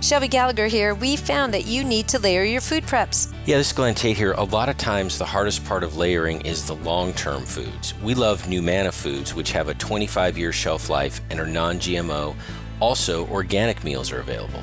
Shelby 0.00 0.28
Gallagher 0.28 0.66
here. 0.66 0.94
We 0.94 1.16
found 1.16 1.52
that 1.52 1.66
you 1.66 1.84
need 1.84 2.08
to 2.08 2.18
layer 2.18 2.42
your 2.42 2.62
food 2.62 2.84
preps. 2.84 3.32
Yeah, 3.44 3.58
this 3.58 3.66
is 3.68 3.72
Glenn 3.74 3.94
Tate 3.94 4.16
here. 4.16 4.32
A 4.32 4.44
lot 4.44 4.70
of 4.70 4.78
times, 4.78 5.18
the 5.18 5.26
hardest 5.26 5.64
part 5.66 5.84
of 5.84 5.96
layering 5.96 6.40
is 6.40 6.66
the 6.66 6.76
long 6.76 7.12
term 7.12 7.44
foods. 7.44 7.94
We 8.02 8.14
love 8.14 8.42
Numanna 8.44 8.92
foods, 8.92 9.34
which 9.34 9.52
have 9.52 9.68
a 9.68 9.74
25 9.74 10.38
year 10.38 10.52
shelf 10.52 10.88
life 10.88 11.20
and 11.30 11.38
are 11.38 11.46
non 11.46 11.76
GMO. 11.76 12.34
Also, 12.80 13.26
organic 13.28 13.84
meals 13.84 14.10
are 14.10 14.20
available. 14.20 14.62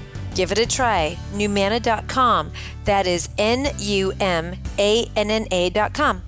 Give 0.33 0.51
it 0.51 0.57
a 0.57 0.65
try. 0.65 1.17
Numanna.com. 1.33 2.51
That 2.85 3.05
is 3.05 3.29
N 3.37 3.67
U 3.79 4.13
M 4.19 4.55
A 4.79 5.09
N 5.15 5.29
N 5.29 5.47
A.com. 5.51 6.23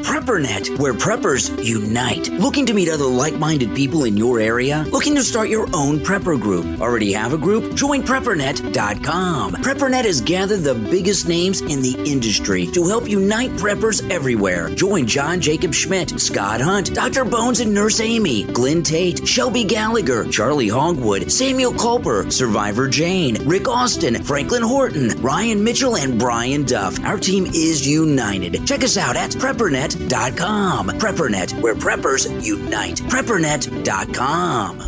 PrepperNet, 0.00 0.78
where 0.78 0.94
preppers 0.94 1.52
unite. 1.64 2.28
Looking 2.30 2.64
to 2.66 2.74
meet 2.74 2.88
other 2.88 3.04
like 3.04 3.34
minded 3.34 3.74
people 3.74 4.04
in 4.04 4.16
your 4.16 4.40
area? 4.40 4.86
Looking 4.90 5.14
to 5.16 5.22
start 5.22 5.48
your 5.48 5.68
own 5.74 5.98
prepper 5.98 6.40
group? 6.40 6.80
Already 6.80 7.12
have 7.12 7.32
a 7.32 7.38
group? 7.38 7.74
Join 7.74 8.02
PrepperNet.com. 8.02 9.52
PrepperNet 9.54 10.04
has 10.04 10.20
gathered 10.20 10.60
the 10.60 10.74
biggest 10.74 11.28
names 11.28 11.60
in 11.60 11.82
the 11.82 12.02
industry 12.06 12.66
to 12.68 12.86
help 12.88 13.08
unite 13.08 13.50
preppers 13.52 14.08
everywhere. 14.10 14.70
Join 14.70 15.06
John 15.06 15.40
Jacob 15.40 15.74
Schmidt, 15.74 16.18
Scott 16.18 16.60
Hunt, 16.60 16.94
Dr. 16.94 17.24
Bones 17.24 17.60
and 17.60 17.74
Nurse 17.74 18.00
Amy, 18.00 18.44
Glenn 18.44 18.82
Tate, 18.82 19.26
Shelby 19.28 19.64
Gallagher, 19.64 20.24
Charley 20.26 20.68
Hogwood, 20.68 21.30
Samuel 21.30 21.72
Culper, 21.72 22.32
Survivor 22.32 22.88
Jane, 22.88 23.36
Rick 23.46 23.68
Austin, 23.68 24.22
Franklin 24.22 24.62
Horton, 24.62 25.11
Ryan 25.22 25.62
Mitchell, 25.62 25.94
and 25.96 26.18
Brian 26.18 26.64
Duff. 26.64 26.98
Our 27.04 27.16
team 27.16 27.46
is 27.46 27.86
united. 27.86 28.66
Check 28.66 28.82
us 28.82 28.96
out 28.96 29.14
at 29.14 29.30
preppernet.com. 29.30 30.88
Preppernet, 30.98 31.62
where 31.62 31.76
preppers 31.76 32.44
unite. 32.44 32.96
Preppernet.com. 32.96 34.80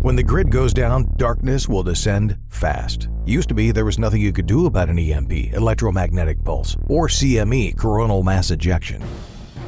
When 0.00 0.16
the 0.16 0.22
grid 0.22 0.50
goes 0.50 0.72
down, 0.72 1.10
darkness 1.18 1.68
will 1.68 1.82
descend 1.82 2.38
fast. 2.48 3.08
Used 3.26 3.50
to 3.50 3.54
be 3.54 3.72
there 3.72 3.84
was 3.84 3.98
nothing 3.98 4.22
you 4.22 4.32
could 4.32 4.46
do 4.46 4.64
about 4.64 4.88
an 4.88 4.98
EMP, 4.98 5.52
electromagnetic 5.52 6.42
pulse, 6.42 6.74
or 6.88 7.08
CME, 7.08 7.76
coronal 7.76 8.22
mass 8.22 8.50
ejection. 8.50 9.02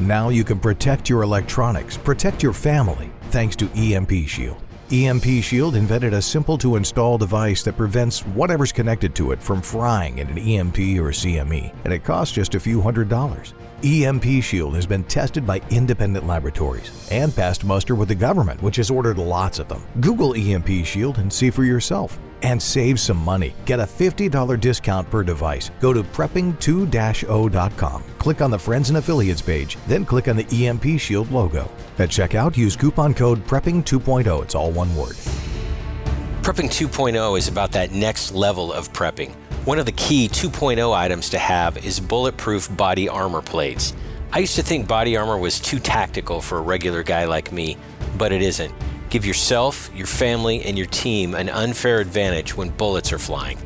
Now 0.01 0.31
you 0.31 0.45
can 0.45 0.59
protect 0.59 1.11
your 1.11 1.21
electronics, 1.25 1.99
protect 1.99 2.43
your 2.43 2.55
family, 2.55 3.11
thanks 3.31 3.55
to 3.57 3.69
EMP 3.75 4.27
Shield. 4.27 4.66
EMP 4.93 5.43
Shield 5.43 5.75
invented 5.75 6.15
a 6.15 6.23
simple 6.23 6.57
to 6.59 6.77
install 6.77 7.19
device 7.19 7.65
that 7.65 7.77
prevents 7.77 8.21
whatever's 8.21 8.71
connected 8.71 9.17
to 9.17 9.33
it 9.33 9.43
from 9.43 9.61
frying 9.61 10.19
in 10.19 10.29
an 10.29 10.39
EMP 10.39 10.79
or 10.79 11.11
CME, 11.11 11.75
and 11.83 11.93
it 11.93 12.05
costs 12.05 12.33
just 12.33 12.55
a 12.55 12.61
few 12.61 12.81
hundred 12.81 13.09
dollars. 13.09 13.53
EMP 13.83 14.45
Shield 14.45 14.77
has 14.77 14.87
been 14.87 15.03
tested 15.03 15.45
by 15.45 15.61
independent 15.71 16.25
laboratories 16.25 17.09
and 17.11 17.35
passed 17.35 17.65
muster 17.65 17.97
with 17.97 18.07
the 18.07 18.15
government, 18.15 18.63
which 18.63 18.77
has 18.77 18.89
ordered 18.89 19.19
lots 19.19 19.59
of 19.59 19.67
them. 19.67 19.83
Google 20.01 20.35
EMP 20.35 20.87
Shield 20.87 21.19
and 21.19 21.33
see 21.33 21.51
for 21.51 21.65
yourself. 21.65 22.17
And 22.43 22.63
save 22.63 23.01
some 23.01 23.19
money. 23.19 23.55
Get 23.65 23.81
a 23.81 23.85
$50 23.85 24.61
discount 24.61 25.11
per 25.11 25.23
device. 25.23 25.71
Go 25.81 25.93
to 25.93 26.03
prepping2-0.com. 26.03 28.03
Click 28.19 28.41
on 28.41 28.51
the 28.51 28.59
Friends 28.59 28.91
and 28.91 28.99
Affiliates 28.99 29.43
page, 29.43 29.79
then 29.87 30.05
click 30.05 30.29
on 30.29 30.37
the 30.37 30.67
EMP 30.67 31.01
Shield 31.01 31.31
logo. 31.31 31.71
At 31.99 32.11
checkout, 32.11 32.57
use 32.57 32.77
coupon 32.77 33.15
code 33.15 33.45
PREPPING2.0. 33.47 34.43
It's 34.43 34.55
all 34.55 34.71
one 34.71 34.95
word. 34.95 35.17
Prepping 36.43 36.69
2.0 36.69 37.37
is 37.37 37.49
about 37.49 37.73
that 37.73 37.91
next 37.91 38.33
level 38.33 38.73
of 38.73 38.93
prepping. 38.93 39.35
One 39.65 39.81
of 39.81 39.87
the 39.87 39.93
key 39.93 40.29
2.0 40.29 40.95
items 40.95 41.29
to 41.31 41.39
have 41.39 41.85
is 41.85 41.99
bulletproof 41.99 42.75
body 42.77 43.09
armor 43.09 43.43
plates. 43.43 43.95
I 44.33 44.39
used 44.39 44.55
to 44.55 44.63
think 44.63 44.87
body 44.87 45.17
armor 45.17 45.39
was 45.39 45.59
too 45.59 45.81
tactical 45.81 46.41
for 46.41 46.59
a 46.59 46.61
regular 46.61 47.03
guy 47.03 47.25
like 47.25 47.51
me, 47.51 47.77
but 48.17 48.31
it 48.31 48.43
isn't. 48.43 48.73
Give 49.09 49.25
yourself, 49.25 49.91
your 49.95 50.07
family, 50.07 50.63
and 50.63 50.77
your 50.77 50.87
team 50.87 51.35
an 51.35 51.49
unfair 51.49 52.01
advantage 52.01 52.57
when 52.57 52.71
bullets 52.71 53.13
are 53.13 53.19
flying. 53.19 53.59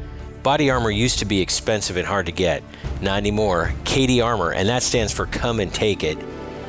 Body 0.43 0.71
armor 0.71 0.91
used 0.91 1.19
to 1.19 1.25
be 1.25 1.41
expensive 1.41 1.97
and 1.97 2.07
hard 2.07 2.27
to 2.27 2.33
get. 2.33 2.63
Not 3.01 3.19
anymore. 3.19 3.73
CATI 3.85 4.23
Armor, 4.23 4.53
and 4.53 4.69
that 4.69 4.83
stands 4.83 5.13
for 5.13 5.27
Come 5.27 5.61
and 5.61 5.73
Take 5.73 6.03
It, 6.03 6.19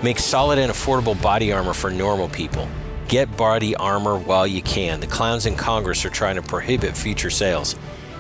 makes 0.03 0.23
solid 0.23 0.59
and 0.59 0.71
affordable 0.71 1.21
body 1.21 1.53
armor 1.53 1.73
for 1.73 1.89
normal 1.89 2.27
people. 2.29 2.67
Get 3.07 3.35
body 3.37 3.75
armor 3.75 4.17
while 4.17 4.47
you 4.47 4.61
can. 4.61 4.99
The 4.99 5.07
clowns 5.07 5.45
in 5.45 5.55
Congress 5.55 6.05
are 6.05 6.09
trying 6.09 6.35
to 6.35 6.41
prohibit 6.41 6.95
future 6.95 7.29
sales. 7.29 7.75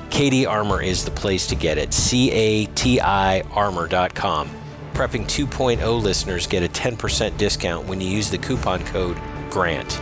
CATI 0.09 0.45
Armor 0.45 0.81
is 0.81 1.05
the 1.05 1.11
place 1.11 1.47
to 1.47 1.55
get 1.55 1.77
it. 1.77 1.93
C 1.93 2.29
A 2.31 2.65
T 2.67 2.99
I 2.99 3.41
armor.com. 3.51 4.49
Prepping 4.93 5.23
2.0 5.23 6.01
listeners 6.01 6.47
get 6.47 6.63
a 6.63 6.67
10% 6.67 7.37
discount 7.37 7.87
when 7.87 8.01
you 8.01 8.09
use 8.09 8.29
the 8.29 8.37
coupon 8.37 8.83
code 8.85 9.17
GRANT. 9.49 10.01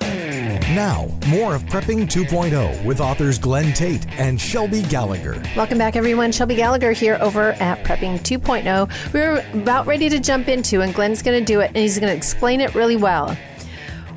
Now, 0.75 1.07
more 1.27 1.53
of 1.53 1.63
Prepping 1.63 2.07
2.0 2.07 2.85
with 2.85 3.01
authors 3.01 3.37
Glenn 3.37 3.73
Tate 3.73 4.07
and 4.17 4.39
Shelby 4.39 4.83
Gallagher. 4.83 5.43
Welcome 5.55 5.77
back, 5.77 5.97
everyone. 5.97 6.31
Shelby 6.31 6.55
Gallagher 6.55 6.93
here 6.93 7.17
over 7.19 7.51
at 7.53 7.83
Prepping 7.83 8.19
2.0. 8.19 9.13
We're 9.13 9.45
about 9.61 9.85
ready 9.85 10.07
to 10.07 10.19
jump 10.19 10.47
into, 10.47 10.79
and 10.79 10.93
Glenn's 10.93 11.21
going 11.21 11.37
to 11.37 11.45
do 11.45 11.59
it, 11.59 11.67
and 11.67 11.77
he's 11.77 11.99
going 11.99 12.09
to 12.09 12.15
explain 12.15 12.61
it 12.61 12.73
really 12.73 12.95
well. 12.95 13.37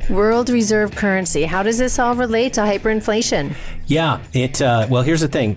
World 0.08 0.48
reserve 0.48 0.94
currency. 0.94 1.42
How 1.42 1.64
does 1.64 1.78
this 1.78 1.98
all 1.98 2.14
relate 2.14 2.52
to 2.52 2.60
hyperinflation? 2.60 3.56
Yeah, 3.86 4.22
it. 4.32 4.62
Uh, 4.62 4.86
well, 4.88 5.02
here's 5.02 5.22
the 5.22 5.28
thing. 5.28 5.56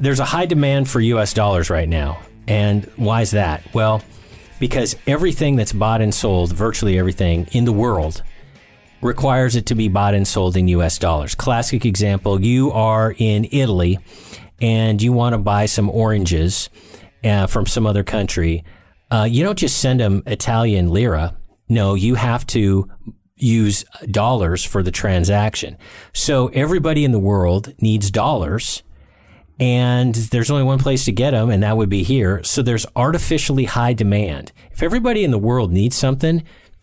There's 0.00 0.20
a 0.20 0.24
high 0.24 0.46
demand 0.46 0.88
for 0.88 1.00
U.S. 1.00 1.34
dollars 1.34 1.70
right 1.70 1.88
now, 1.88 2.20
and 2.46 2.84
why 2.96 3.22
is 3.22 3.32
that? 3.32 3.62
Well, 3.74 4.02
because 4.60 4.94
everything 5.06 5.56
that's 5.56 5.72
bought 5.72 6.02
and 6.02 6.14
sold, 6.14 6.52
virtually 6.52 6.98
everything 6.98 7.48
in 7.52 7.64
the 7.64 7.72
world, 7.72 8.22
requires 9.02 9.56
it 9.56 9.66
to 9.66 9.74
be 9.74 9.88
bought 9.88 10.14
and 10.14 10.26
sold 10.26 10.56
in 10.56 10.68
U.S. 10.68 10.98
dollars. 10.98 11.34
Classic 11.34 11.84
example: 11.84 12.40
you 12.40 12.72
are 12.72 13.14
in 13.18 13.48
Italy, 13.50 13.98
and 14.60 15.00
you 15.00 15.12
want 15.12 15.34
to 15.34 15.38
buy 15.38 15.66
some 15.66 15.90
oranges 15.90 16.70
uh, 17.24 17.46
from 17.46 17.66
some 17.66 17.86
other 17.86 18.02
country. 18.02 18.64
Uh, 19.10 19.26
you 19.28 19.42
don't 19.42 19.58
just 19.58 19.78
send 19.78 20.00
them 20.00 20.22
Italian 20.26 20.90
lira. 20.90 21.36
No, 21.68 21.94
you 21.94 22.14
have 22.14 22.46
to 22.48 22.88
use 23.36 23.84
dollars 24.10 24.64
for 24.64 24.82
the 24.82 24.90
transaction. 24.90 25.76
So 26.12 26.48
everybody 26.48 27.04
in 27.04 27.12
the 27.12 27.18
world 27.18 27.74
needs 27.80 28.10
dollars 28.10 28.82
and 29.58 30.14
there's 30.14 30.50
only 30.50 30.64
one 30.64 30.78
place 30.78 31.04
to 31.04 31.12
get 31.12 31.32
them 31.32 31.50
and 31.50 31.62
that 31.62 31.76
would 31.76 31.88
be 31.88 32.02
here. 32.02 32.42
So 32.44 32.62
there's 32.62 32.86
artificially 32.96 33.64
high 33.64 33.92
demand. 33.92 34.52
If 34.72 34.82
everybody 34.82 35.24
in 35.24 35.30
the 35.30 35.38
world 35.38 35.72
needs 35.72 35.96
something, 35.96 36.42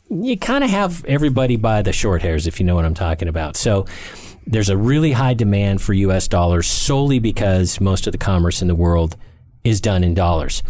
you 0.09 0.37
kind 0.37 0.63
of 0.63 0.69
have 0.69 1.03
everybody 1.05 1.55
by 1.55 1.81
the 1.81 1.93
short 1.93 2.21
hairs 2.21 2.47
if 2.47 2.59
you 2.59 2.65
know 2.65 2.75
what 2.75 2.85
I'm 2.85 2.93
talking 2.93 3.27
about. 3.27 3.55
So 3.55 3.85
there's 4.45 4.69
a 4.69 4.77
really 4.77 5.11
high 5.11 5.33
demand 5.33 5.81
for 5.81 5.93
US 5.93 6.27
dollars 6.27 6.67
solely 6.67 7.19
because 7.19 7.81
most 7.81 8.07
of 8.07 8.13
the 8.13 8.17
commerce 8.17 8.61
in 8.61 8.67
the 8.67 8.75
world 8.75 9.17
is 9.63 9.81
done 9.81 10.03
in 10.03 10.13
dollars. 10.13 10.63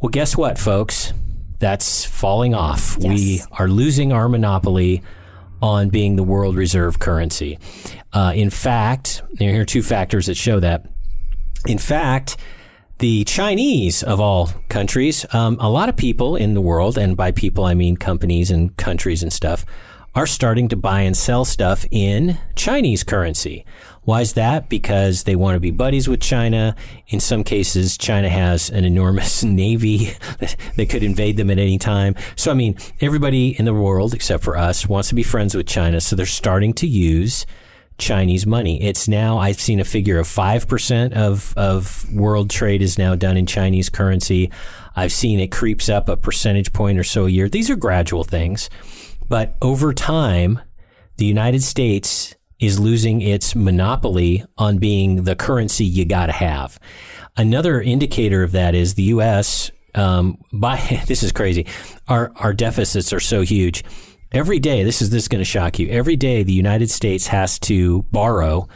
Well, 0.00 0.10
guess 0.10 0.36
what, 0.36 0.58
folks? 0.58 1.12
That's 1.58 2.04
falling 2.04 2.54
off. 2.54 2.98
We 2.98 3.40
are 3.52 3.66
losing 3.66 4.12
our 4.12 4.28
monopoly 4.28 5.02
on 5.62 5.88
being 5.88 6.16
the 6.16 6.22
world 6.22 6.54
reserve 6.54 6.98
currency. 6.98 7.58
Uh, 8.12 8.32
in 8.34 8.50
fact, 8.50 9.22
here 9.38 9.62
are 9.62 9.64
two 9.64 9.82
factors 9.82 10.26
that 10.26 10.36
show 10.36 10.60
that. 10.60 10.86
In 11.66 11.78
fact, 11.78 12.36
the 12.98 13.24
Chinese 13.24 14.02
of 14.02 14.20
all 14.20 14.50
countries, 14.68 15.26
um, 15.34 15.58
a 15.60 15.68
lot 15.68 15.88
of 15.88 15.96
people 15.96 16.36
in 16.36 16.54
the 16.54 16.60
world, 16.60 16.96
and 16.96 17.16
by 17.16 17.30
people 17.30 17.64
I 17.64 17.74
mean 17.74 17.96
companies 17.96 18.50
and 18.50 18.74
countries 18.76 19.22
and 19.22 19.32
stuff, 19.32 19.66
are 20.14 20.26
starting 20.26 20.66
to 20.68 20.76
buy 20.76 21.02
and 21.02 21.14
sell 21.14 21.44
stuff 21.44 21.84
in 21.90 22.38
Chinese 22.54 23.04
currency. 23.04 23.66
Why 24.04 24.22
is 24.22 24.32
that? 24.32 24.70
Because 24.70 25.24
they 25.24 25.36
want 25.36 25.56
to 25.56 25.60
be 25.60 25.72
buddies 25.72 26.08
with 26.08 26.20
China. 26.20 26.74
In 27.08 27.20
some 27.20 27.44
cases, 27.44 27.98
China 27.98 28.30
has 28.30 28.70
an 28.70 28.84
enormous 28.84 29.44
navy 29.44 30.12
that 30.76 30.88
could 30.88 31.02
invade 31.02 31.36
them 31.36 31.50
at 31.50 31.58
any 31.58 31.76
time. 31.76 32.14
So, 32.34 32.50
I 32.50 32.54
mean, 32.54 32.78
everybody 33.00 33.58
in 33.58 33.66
the 33.66 33.74
world, 33.74 34.14
except 34.14 34.42
for 34.42 34.56
us, 34.56 34.88
wants 34.88 35.10
to 35.10 35.14
be 35.14 35.22
friends 35.22 35.54
with 35.54 35.66
China. 35.66 36.00
So 36.00 36.16
they're 36.16 36.24
starting 36.24 36.72
to 36.74 36.86
use 36.86 37.44
Chinese 37.98 38.46
money. 38.46 38.82
It's 38.82 39.08
now, 39.08 39.38
I've 39.38 39.60
seen 39.60 39.80
a 39.80 39.84
figure 39.84 40.18
of 40.18 40.26
5% 40.26 41.12
of, 41.14 41.54
of 41.56 42.12
world 42.12 42.50
trade 42.50 42.82
is 42.82 42.98
now 42.98 43.14
done 43.14 43.36
in 43.36 43.46
Chinese 43.46 43.88
currency. 43.88 44.50
I've 44.94 45.12
seen 45.12 45.40
it 45.40 45.50
creeps 45.50 45.88
up 45.88 46.08
a 46.08 46.16
percentage 46.16 46.72
point 46.72 46.98
or 46.98 47.04
so 47.04 47.26
a 47.26 47.30
year. 47.30 47.48
These 47.48 47.70
are 47.70 47.76
gradual 47.76 48.24
things. 48.24 48.68
But 49.28 49.56
over 49.62 49.92
time, 49.92 50.60
the 51.16 51.24
United 51.24 51.62
States 51.62 52.34
is 52.58 52.78
losing 52.78 53.20
its 53.20 53.54
monopoly 53.54 54.44
on 54.56 54.78
being 54.78 55.24
the 55.24 55.36
currency 55.36 55.84
you 55.84 56.04
got 56.04 56.26
to 56.26 56.32
have. 56.32 56.78
Another 57.36 57.80
indicator 57.80 58.42
of 58.42 58.52
that 58.52 58.74
is 58.74 58.94
the 58.94 59.02
U.S. 59.04 59.70
Um, 59.94 60.38
by 60.52 60.76
this 61.06 61.22
is 61.22 61.32
crazy. 61.32 61.66
Our 62.08 62.32
our 62.36 62.52
deficits 62.52 63.12
are 63.12 63.20
so 63.20 63.42
huge. 63.42 63.84
Every 64.32 64.58
day, 64.58 64.82
this 64.82 65.00
is 65.00 65.10
this 65.10 65.24
is 65.24 65.28
going 65.28 65.40
to 65.40 65.44
shock 65.44 65.78
you. 65.78 65.88
Every 65.88 66.16
day, 66.16 66.42
the 66.42 66.52
United 66.52 66.90
States 66.90 67.28
has 67.28 67.58
to 67.60 68.02
borrow 68.10 68.68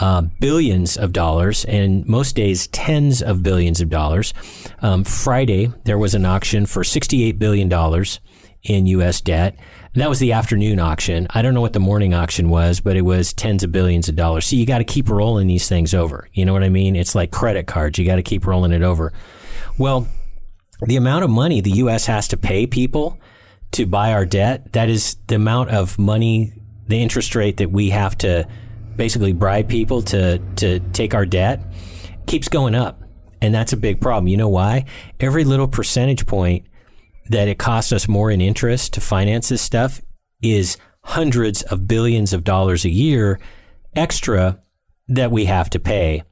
uh, 0.00 0.22
billions 0.40 0.96
of 0.96 1.12
dollars, 1.12 1.64
and 1.66 2.06
most 2.06 2.36
days 2.36 2.66
tens 2.68 3.22
of 3.22 3.42
billions 3.42 3.80
of 3.80 3.88
dollars. 3.90 4.32
Um, 4.80 5.04
Friday 5.04 5.72
there 5.84 5.98
was 5.98 6.14
an 6.14 6.24
auction 6.24 6.66
for 6.66 6.82
sixty-eight 6.82 7.38
billion 7.38 7.68
dollars 7.68 8.20
in 8.62 8.86
U.S. 8.86 9.20
debt. 9.20 9.56
And 9.94 10.02
that 10.02 10.08
was 10.08 10.18
the 10.18 10.32
afternoon 10.32 10.78
auction. 10.78 11.26
I 11.30 11.40
don't 11.40 11.54
know 11.54 11.60
what 11.60 11.72
the 11.72 11.80
morning 11.80 12.12
auction 12.14 12.48
was, 12.50 12.80
but 12.80 12.96
it 12.96 13.02
was 13.02 13.32
tens 13.32 13.62
of 13.62 13.72
billions 13.72 14.08
of 14.08 14.16
dollars. 14.16 14.46
So 14.46 14.56
you 14.56 14.66
got 14.66 14.78
to 14.78 14.84
keep 14.84 15.08
rolling 15.08 15.46
these 15.46 15.68
things 15.68 15.94
over. 15.94 16.28
You 16.32 16.44
know 16.44 16.52
what 16.52 16.64
I 16.64 16.68
mean? 16.68 16.96
It's 16.96 17.14
like 17.14 17.30
credit 17.30 17.66
cards. 17.66 17.98
You 17.98 18.04
got 18.04 18.16
to 18.16 18.22
keep 18.22 18.46
rolling 18.46 18.72
it 18.72 18.82
over. 18.82 19.12
Well, 19.78 20.08
the 20.82 20.96
amount 20.96 21.24
of 21.24 21.30
money 21.30 21.60
the 21.60 21.70
U.S. 21.70 22.06
has 22.06 22.28
to 22.28 22.36
pay 22.36 22.66
people 22.66 23.18
to 23.72 23.86
buy 23.86 24.12
our 24.12 24.24
debt, 24.24 24.72
that 24.72 24.88
is 24.88 25.16
the 25.26 25.34
amount 25.34 25.70
of 25.70 25.98
money, 25.98 26.52
the 26.88 27.02
interest 27.02 27.34
rate 27.34 27.58
that 27.58 27.70
we 27.70 27.90
have 27.90 28.16
to 28.18 28.48
basically 28.96 29.32
bribe 29.32 29.68
people 29.68 30.02
to, 30.02 30.38
to 30.56 30.80
take 30.92 31.14
our 31.14 31.26
debt 31.26 31.62
keeps 32.26 32.48
going 32.48 32.74
up. 32.74 33.02
And 33.42 33.54
that's 33.54 33.72
a 33.72 33.76
big 33.76 34.00
problem. 34.00 34.28
You 34.28 34.38
know 34.38 34.48
why? 34.48 34.86
Every 35.20 35.44
little 35.44 35.68
percentage 35.68 36.26
point 36.26 36.66
that 37.28 37.48
it 37.48 37.58
costs 37.58 37.92
us 37.92 38.08
more 38.08 38.30
in 38.30 38.40
interest 38.40 38.94
to 38.94 39.00
finance 39.00 39.48
this 39.48 39.62
stuff 39.62 40.00
is 40.42 40.76
hundreds 41.02 41.62
of 41.62 41.86
billions 41.86 42.32
of 42.32 42.44
dollars 42.44 42.84
a 42.84 42.90
year 42.90 43.38
extra 43.94 44.60
that 45.08 45.30
we 45.30 45.44
have 45.44 45.70
to 45.70 45.78
pay. 45.78 46.22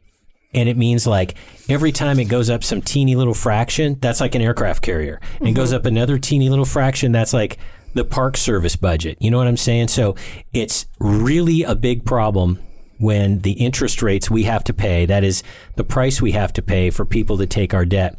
And 0.54 0.68
it 0.68 0.76
means 0.76 1.06
like 1.06 1.34
every 1.68 1.92
time 1.92 2.18
it 2.18 2.26
goes 2.26 2.50
up 2.50 2.62
some 2.62 2.80
teeny 2.80 3.16
little 3.16 3.34
fraction, 3.34 3.98
that's 4.00 4.20
like 4.20 4.34
an 4.34 4.42
aircraft 4.42 4.82
carrier. 4.82 5.20
And 5.38 5.48
mm-hmm. 5.48 5.56
goes 5.56 5.72
up 5.72 5.86
another 5.86 6.18
teeny 6.18 6.48
little 6.48 6.64
fraction, 6.64 7.12
that's 7.12 7.32
like 7.32 7.58
the 7.94 8.04
park 8.04 8.36
service 8.36 8.76
budget. 8.76 9.18
You 9.20 9.30
know 9.30 9.38
what 9.38 9.46
I'm 9.46 9.56
saying? 9.56 9.88
So 9.88 10.16
it's 10.52 10.86
really 10.98 11.62
a 11.62 11.74
big 11.74 12.04
problem 12.04 12.58
when 12.98 13.40
the 13.40 13.52
interest 13.52 14.02
rates 14.02 14.30
we 14.30 14.44
have 14.44 14.64
to 14.64 14.72
pay, 14.72 15.06
that 15.06 15.24
is 15.24 15.42
the 15.76 15.84
price 15.84 16.22
we 16.22 16.32
have 16.32 16.52
to 16.54 16.62
pay 16.62 16.90
for 16.90 17.04
people 17.04 17.38
to 17.38 17.46
take 17.46 17.74
our 17.74 17.84
debt, 17.84 18.18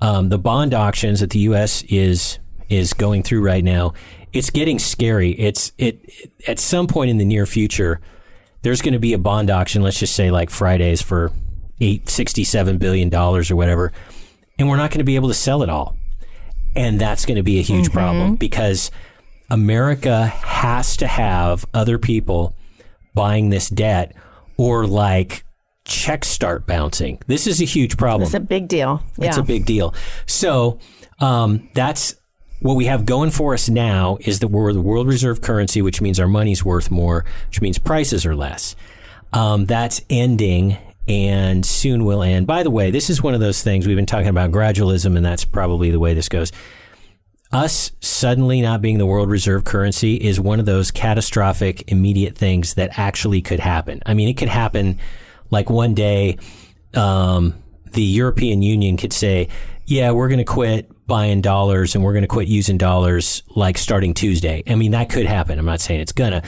um, 0.00 0.28
the 0.28 0.38
bond 0.38 0.74
auctions 0.74 1.20
that 1.20 1.30
the 1.30 1.38
U.S. 1.40 1.82
is 1.84 2.38
is 2.68 2.92
going 2.92 3.22
through 3.22 3.42
right 3.42 3.62
now, 3.62 3.92
it's 4.32 4.50
getting 4.50 4.78
scary. 4.78 5.30
It's 5.32 5.72
it, 5.78 6.00
it 6.04 6.32
at 6.48 6.58
some 6.58 6.86
point 6.86 7.10
in 7.10 7.18
the 7.18 7.24
near 7.24 7.46
future, 7.46 8.00
there's 8.62 8.82
going 8.82 8.94
to 8.94 8.98
be 8.98 9.12
a 9.12 9.18
bond 9.18 9.50
auction. 9.50 9.82
Let's 9.82 9.98
just 9.98 10.14
say 10.14 10.30
like 10.30 10.50
Fridays 10.50 11.00
for 11.00 11.30
eight 11.80 12.08
sixty 12.08 12.44
seven 12.44 12.78
billion 12.78 13.08
dollars 13.08 13.50
or 13.50 13.56
whatever, 13.56 13.92
and 14.58 14.68
we're 14.68 14.76
not 14.76 14.90
going 14.90 14.98
to 14.98 15.04
be 15.04 15.16
able 15.16 15.28
to 15.28 15.34
sell 15.34 15.62
it 15.62 15.68
all, 15.68 15.96
and 16.76 17.00
that's 17.00 17.26
going 17.26 17.36
to 17.36 17.42
be 17.42 17.58
a 17.58 17.62
huge 17.62 17.86
mm-hmm. 17.86 17.98
problem 17.98 18.36
because 18.36 18.90
America 19.50 20.26
has 20.26 20.96
to 20.98 21.06
have 21.06 21.64
other 21.74 21.98
people 21.98 22.54
buying 23.14 23.50
this 23.50 23.68
debt 23.68 24.14
or 24.56 24.86
like 24.86 25.44
checks 25.84 26.28
start 26.28 26.66
bouncing. 26.66 27.20
This 27.26 27.46
is 27.46 27.60
a 27.60 27.64
huge 27.64 27.96
problem. 27.96 28.22
It's 28.22 28.34
a 28.34 28.40
big 28.40 28.68
deal. 28.68 29.02
Yeah. 29.18 29.28
It's 29.28 29.36
a 29.36 29.42
big 29.42 29.66
deal. 29.66 29.94
So 30.26 30.78
um, 31.20 31.68
that's 31.74 32.14
what 32.60 32.74
we 32.74 32.86
have 32.86 33.04
going 33.04 33.30
for 33.30 33.52
us 33.52 33.68
now 33.68 34.16
is 34.20 34.40
that 34.40 34.48
we're 34.48 34.72
the 34.72 34.80
world 34.80 35.06
reserve 35.06 35.42
currency, 35.42 35.82
which 35.82 36.00
means 36.00 36.18
our 36.18 36.26
money's 36.26 36.64
worth 36.64 36.90
more, 36.90 37.24
which 37.48 37.60
means 37.60 37.78
prices 37.78 38.24
are 38.24 38.34
less. 38.34 38.74
Um, 39.32 39.66
that's 39.66 40.00
ending 40.08 40.78
and 41.06 41.64
soon 41.64 42.04
will 42.04 42.22
end. 42.22 42.46
By 42.46 42.62
the 42.62 42.70
way, 42.70 42.90
this 42.90 43.10
is 43.10 43.22
one 43.22 43.34
of 43.34 43.40
those 43.40 43.62
things 43.62 43.86
we've 43.86 43.96
been 43.96 44.06
talking 44.06 44.28
about 44.28 44.50
gradualism, 44.50 45.16
and 45.16 45.24
that's 45.24 45.44
probably 45.44 45.90
the 45.90 46.00
way 46.00 46.14
this 46.14 46.28
goes. 46.28 46.52
Us 47.52 47.92
suddenly 48.00 48.60
not 48.60 48.82
being 48.82 48.98
the 48.98 49.06
world 49.06 49.30
reserve 49.30 49.64
currency 49.64 50.16
is 50.16 50.40
one 50.40 50.58
of 50.58 50.66
those 50.66 50.90
catastrophic, 50.90 51.90
immediate 51.92 52.36
things 52.36 52.74
that 52.74 52.98
actually 52.98 53.42
could 53.42 53.60
happen. 53.60 54.02
I 54.06 54.14
mean, 54.14 54.28
it 54.28 54.34
could 54.34 54.48
happen 54.48 54.98
like 55.50 55.70
one 55.70 55.94
day, 55.94 56.38
um, 56.94 57.54
the 57.92 58.02
European 58.02 58.60
Union 58.62 58.96
could 58.96 59.12
say, 59.12 59.48
yeah, 59.86 60.10
we're 60.10 60.28
going 60.28 60.38
to 60.38 60.44
quit 60.44 60.90
buying 61.06 61.40
dollars 61.40 61.94
and 61.94 62.02
we're 62.02 62.12
going 62.12 62.22
to 62.22 62.28
quit 62.28 62.48
using 62.48 62.78
dollars 62.78 63.42
like 63.54 63.78
starting 63.78 64.14
Tuesday. 64.14 64.62
I 64.66 64.74
mean, 64.74 64.92
that 64.92 65.10
could 65.10 65.26
happen. 65.26 65.58
I'm 65.58 65.66
not 65.66 65.80
saying 65.80 66.00
it's 66.00 66.12
gonna. 66.12 66.42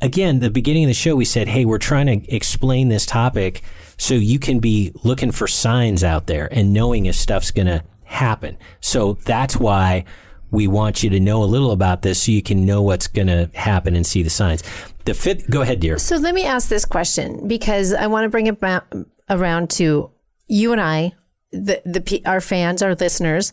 Again, 0.00 0.40
the 0.40 0.50
beginning 0.50 0.84
of 0.84 0.88
the 0.88 0.94
show, 0.94 1.16
we 1.16 1.24
said, 1.24 1.48
hey, 1.48 1.64
we're 1.64 1.78
trying 1.78 2.06
to 2.06 2.34
explain 2.34 2.88
this 2.88 3.06
topic 3.06 3.62
so 3.96 4.14
you 4.14 4.38
can 4.38 4.58
be 4.58 4.92
looking 5.02 5.30
for 5.30 5.46
signs 5.46 6.04
out 6.04 6.26
there 6.26 6.48
and 6.52 6.72
knowing 6.72 7.06
if 7.06 7.14
stuff's 7.14 7.50
going 7.50 7.68
to 7.68 7.82
happen. 8.04 8.56
So 8.80 9.14
that's 9.24 9.56
why 9.56 10.04
we 10.50 10.68
want 10.68 11.02
you 11.02 11.10
to 11.10 11.20
know 11.20 11.42
a 11.42 11.46
little 11.46 11.72
about 11.72 12.02
this 12.02 12.22
so 12.22 12.32
you 12.32 12.42
can 12.42 12.64
know 12.64 12.82
what's 12.82 13.08
going 13.08 13.26
to 13.26 13.50
happen 13.54 13.96
and 13.96 14.06
see 14.06 14.22
the 14.22 14.30
signs. 14.30 14.62
The 15.04 15.14
fifth, 15.14 15.50
go 15.50 15.62
ahead, 15.62 15.80
dear. 15.80 15.98
So 15.98 16.16
let 16.16 16.34
me 16.34 16.44
ask 16.44 16.68
this 16.68 16.84
question 16.84 17.48
because 17.48 17.92
I 17.92 18.06
want 18.06 18.24
to 18.24 18.28
bring 18.28 18.46
it 18.46 18.60
back 18.60 18.92
around 19.28 19.70
to 19.70 20.10
you 20.46 20.72
and 20.72 20.80
I, 20.80 21.12
the, 21.50 21.82
the 21.84 22.22
our 22.26 22.40
fans, 22.40 22.82
our 22.82 22.94
listeners. 22.94 23.52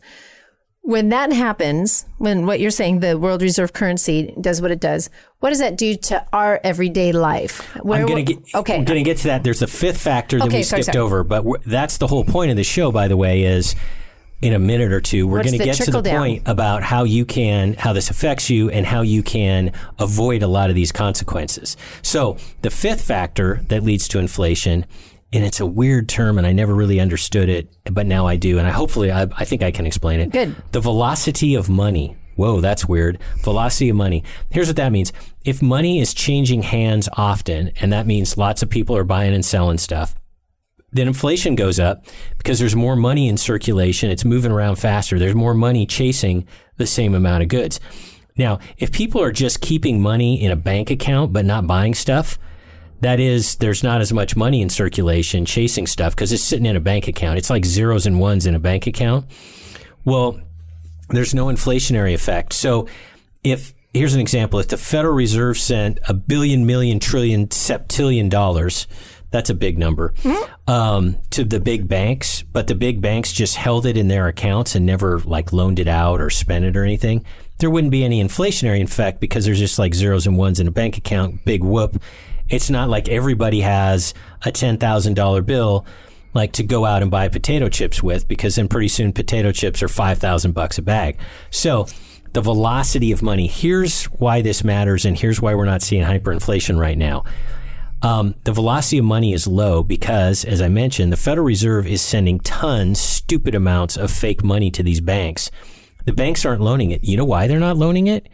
When 0.84 1.10
that 1.10 1.32
happens, 1.32 2.08
when 2.18 2.48
what 2.48 2.60
you're 2.60 2.72
saying, 2.72 3.02
the 3.02 3.18
world 3.18 3.44
reserve 3.44 3.72
currency 3.72 4.34
does 4.42 4.62
what 4.62 4.72
it 4.72 4.80
does, 4.80 5.12
what 5.40 5.50
does 5.50 5.60
that 5.60 5.78
do 5.78 5.96
to 5.96 6.26
our 6.34 6.60
everyday 6.64 7.12
life? 7.12 7.60
Where, 7.84 8.02
I'm 8.02 8.08
going 8.08 8.26
to 8.26 8.34
get 8.34 8.56
okay. 8.56 8.78
I'm 8.78 8.86
going 8.86 9.04
to 9.04 9.08
get 9.08 9.18
to 9.18 9.28
that. 9.28 9.44
There's 9.44 9.62
a 9.62 9.68
fifth 9.68 10.02
factor 10.02 10.40
that 10.40 10.48
okay, 10.48 10.58
we 10.58 10.64
skipped 10.64 10.86
sorry. 10.86 10.98
over, 10.98 11.24
but 11.24 11.46
that's 11.66 11.98
the 11.98 12.08
whole 12.08 12.24
point 12.24 12.50
of 12.50 12.58
the 12.58 12.64
show. 12.64 12.92
By 12.92 13.08
the 13.08 13.16
way, 13.16 13.44
is 13.44 13.76
in 14.42 14.54
a 14.54 14.60
minute 14.60 14.92
or 14.92 15.00
two, 15.00 15.28
we're 15.28 15.44
going 15.44 15.58
to 15.58 15.64
get 15.64 15.76
to 15.76 15.92
the 15.92 16.02
down? 16.02 16.18
point 16.18 16.44
about 16.48 16.82
how 16.82 17.04
you 17.04 17.26
can, 17.26 17.74
how 17.74 17.94
this 17.94 18.10
affects 18.10 18.50
you 18.50 18.70
and 18.72 18.86
how 18.86 19.02
you 19.02 19.22
can 19.22 19.72
avoid 20.00 20.42
a 20.42 20.48
lot 20.48 20.70
of 20.70 20.76
these 20.76 20.92
consequences. 20.92 21.78
So 22.02 22.38
the 22.64 22.72
fifth 22.72 23.02
factor 23.02 23.62
that 23.68 23.84
leads 23.84 24.08
to 24.10 24.20
inflation, 24.20 24.86
and 25.34 25.46
it's 25.46 25.60
a 25.60 25.66
weird 25.66 26.10
term 26.10 26.38
and 26.38 26.46
I 26.46 26.52
never 26.52 26.74
really 26.74 27.00
understood 27.00 27.50
it, 27.50 27.74
but 27.86 28.06
now 28.06 28.28
I 28.28 28.36
do. 28.36 28.58
And 28.58 28.68
I 28.68 28.72
hopefully, 28.72 29.12
I, 29.12 29.24
I 29.24 29.46
think 29.46 29.64
I 29.64 29.72
can 29.72 29.86
explain 29.86 30.20
it. 30.20 30.32
Good. 30.32 30.56
The 30.72 30.82
velocity 30.82 31.56
of 31.56 31.70
money. 31.70 32.18
Whoa, 32.36 32.62
that's 32.62 32.88
weird. 32.88 33.20
Velocity 33.40 33.90
of 33.90 33.96
money. 33.96 34.24
Here's 34.50 34.68
what 34.68 34.78
that 34.78 34.92
means. 34.92 35.14
If 35.46 35.62
money 35.62 36.00
is 36.00 36.14
changing 36.14 36.64
hands 36.64 37.08
often, 37.14 37.72
and 37.82 37.94
that 37.94 38.08
means 38.08 38.38
lots 38.38 38.64
of 38.64 38.70
people 38.70 38.96
are 38.98 39.04
buying 39.04 39.34
and 39.34 39.46
selling 39.46 39.78
stuff, 39.78 40.16
then 40.92 41.08
inflation 41.08 41.56
goes 41.56 41.80
up 41.80 42.06
because 42.38 42.60
there's 42.60 42.76
more 42.76 42.96
money 42.96 43.30
in 43.30 43.38
circulation. 43.38 44.10
It's 44.12 44.26
moving 44.26 44.52
around 44.52 44.76
faster. 44.76 45.18
There's 45.18 45.36
more 45.36 45.54
money 45.54 45.86
chasing 45.86 46.48
the 46.78 46.88
same 46.88 47.16
amount 47.16 47.44
of 47.44 47.50
goods. 47.50 47.80
Now, 48.38 48.60
if 48.78 48.92
people 48.92 49.22
are 49.22 49.32
just 49.32 49.62
keeping 49.62 50.02
money 50.02 50.42
in 50.42 50.52
a 50.52 50.56
bank 50.56 50.90
account 50.90 51.32
but 51.32 51.46
not 51.46 51.68
buying 51.68 51.94
stuff, 51.94 52.38
that 53.02 53.20
is, 53.20 53.56
there's 53.58 53.84
not 53.84 54.02
as 54.02 54.14
much 54.14 54.36
money 54.36 54.62
in 54.62 54.70
circulation 54.70 55.46
chasing 55.46 55.88
stuff 55.88 56.16
because 56.16 56.32
it's 56.32 56.44
sitting 56.44 56.66
in 56.66 56.76
a 56.76 56.80
bank 56.80 57.08
account. 57.08 57.38
It's 57.38 57.50
like 57.50 57.66
zeros 57.66 58.06
and 58.06 58.20
ones 58.20 58.46
in 58.46 58.56
a 58.56 58.60
bank 58.60 58.88
account. 58.88 59.26
Well, 60.06 60.40
there's 61.10 61.34
no 61.34 61.48
inflationary 61.48 62.14
effect. 62.14 62.54
So 62.54 62.88
if 63.44 63.74
here's 63.94 64.14
an 64.14 64.22
example, 64.22 64.60
if 64.60 64.70
the 64.70 64.78
Federal 64.78 65.14
Reserve 65.14 65.58
sent 65.58 66.00
a 66.08 66.14
billion, 66.14 66.66
million, 66.66 67.00
trillion, 67.00 67.48
septillion 67.48 68.30
dollars 68.30 68.88
that's 69.32 69.50
a 69.50 69.54
big 69.54 69.78
number. 69.78 70.14
Um, 70.68 71.18
to 71.32 71.44
the 71.44 71.60
big 71.60 71.88
banks, 71.88 72.44
but 72.44 72.68
the 72.68 72.76
big 72.76 73.02
banks 73.02 73.32
just 73.32 73.56
held 73.56 73.86
it 73.86 73.98
in 73.98 74.10
their 74.10 74.28
accounts 74.28 74.76
and 74.76 74.86
never 74.86 75.20
like 75.20 75.52
loaned 75.52 75.80
it 75.80 75.88
out 75.88 76.22
or 76.22 76.30
spent 76.30 76.66
it 76.66 76.78
or 76.78 76.84
anything. 76.84 77.26
There 77.58 77.70
wouldn't 77.70 77.92
be 77.92 78.04
any 78.04 78.22
inflationary 78.24 78.82
effect 78.84 79.20
because 79.20 79.46
there's 79.46 79.60
just 79.60 79.80
like 79.80 79.94
zeros 79.94 80.28
and 80.28 80.38
ones 80.38 80.60
in 80.60 80.68
a 80.68 80.72
bank 80.72 80.98
account. 80.98 81.46
Big 81.46 81.64
whoop. 81.64 82.02
It's 82.52 82.70
not 82.70 82.90
like 82.90 83.10
everybody 83.10 83.62
has 83.62 84.14
a 84.44 84.52
ten 84.52 84.78
thousand 84.78 85.16
dollar 85.16 85.42
bill 85.42 85.86
like 86.34 86.54
to 86.54 86.64
go 86.64 86.86
out 86.86 87.02
and 87.02 87.10
buy 87.10 87.28
potato 87.28 87.68
chips 87.70 88.04
with 88.04 88.28
because 88.28 88.56
then 88.56 88.68
pretty 88.68 88.88
soon 88.88 89.14
potato 89.14 89.52
chips 89.52 89.82
are 89.82 89.88
five 89.88 90.20
thousand 90.20 90.52
bucks 90.52 90.78
a 90.78 90.82
bag. 90.82 91.18
So 91.50 91.88
the 92.34 92.42
velocity 92.42 93.12
of 93.12 93.22
money. 93.22 93.48
Here's 93.48 94.06
why 94.06 94.42
this 94.42 94.64
matters, 94.64 95.06
and 95.06 95.18
here's 95.18 95.42
why 95.42 95.56
we're 95.56 95.66
not 95.66 95.82
seeing 95.82 96.04
hyperinflation 96.04 96.80
right 96.80 96.98
now. 96.98 97.24
Um, 98.02 98.36
the 98.46 98.52
velocity 98.52 98.98
of 98.98 99.06
money 99.06 99.34
is 99.34 99.46
low 99.46 99.84
because, 99.84 100.44
as 100.46 100.62
I 100.62 100.70
mentioned, 100.70 101.12
the 101.12 101.18
Federal 101.18 101.46
Reserve 101.46 101.86
is 101.86 102.02
sending 102.02 102.40
tons, 102.40 103.00
stupid 103.00 103.54
amounts 103.54 103.96
of 103.96 104.10
fake 104.10 104.44
money 104.44 104.72
to 104.72 104.82
these 104.82 105.02
banks. 105.02 105.52
The 106.06 106.14
banks 106.14 106.46
aren't 106.46 106.62
loaning 106.62 106.92
it. 106.92 107.04
You 107.04 107.18
know 107.18 107.26
why 107.26 107.46
they're 107.48 107.60
not 107.60 107.78
loaning 107.78 108.08
it? 108.08 108.28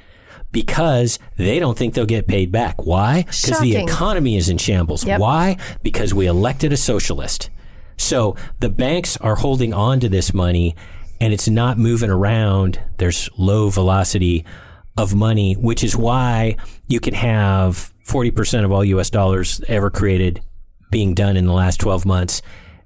Because 0.65 1.19
they 1.35 1.59
don't 1.59 1.77
think 1.77 1.93
they'll 1.93 2.07
get 2.07 2.27
paid 2.27 2.51
back. 2.51 2.83
Why? 2.83 3.23
Because 3.23 3.59
the 3.59 3.75
economy 3.75 4.37
is 4.37 4.49
in 4.49 4.57
shambles. 4.57 5.05
Yep. 5.05 5.19
Why? 5.19 5.57
Because 5.83 6.15
we 6.15 6.25
elected 6.25 6.73
a 6.73 6.77
socialist. 6.77 7.51
So 7.97 8.35
the 8.59 8.69
banks 8.69 9.17
are 9.17 9.35
holding 9.35 9.71
on 9.71 9.99
to 9.99 10.09
this 10.09 10.33
money 10.33 10.75
and 11.21 11.31
it's 11.31 11.47
not 11.47 11.77
moving 11.77 12.09
around. 12.09 12.79
There's 12.97 13.29
low 13.37 13.69
velocity 13.69 14.45
of 14.97 15.13
money, 15.13 15.53
which 15.53 15.83
is 15.83 15.95
why 15.95 16.57
you 16.87 16.99
can 16.99 17.13
have 17.13 17.93
40% 18.07 18.65
of 18.65 18.71
all 18.71 18.83
US 18.83 19.11
dollars 19.11 19.61
ever 19.67 19.91
created 19.91 20.41
being 20.89 21.13
done 21.13 21.37
in 21.37 21.45
the 21.45 21.53
last 21.53 21.79
12 21.79 22.05
months, 22.05 22.41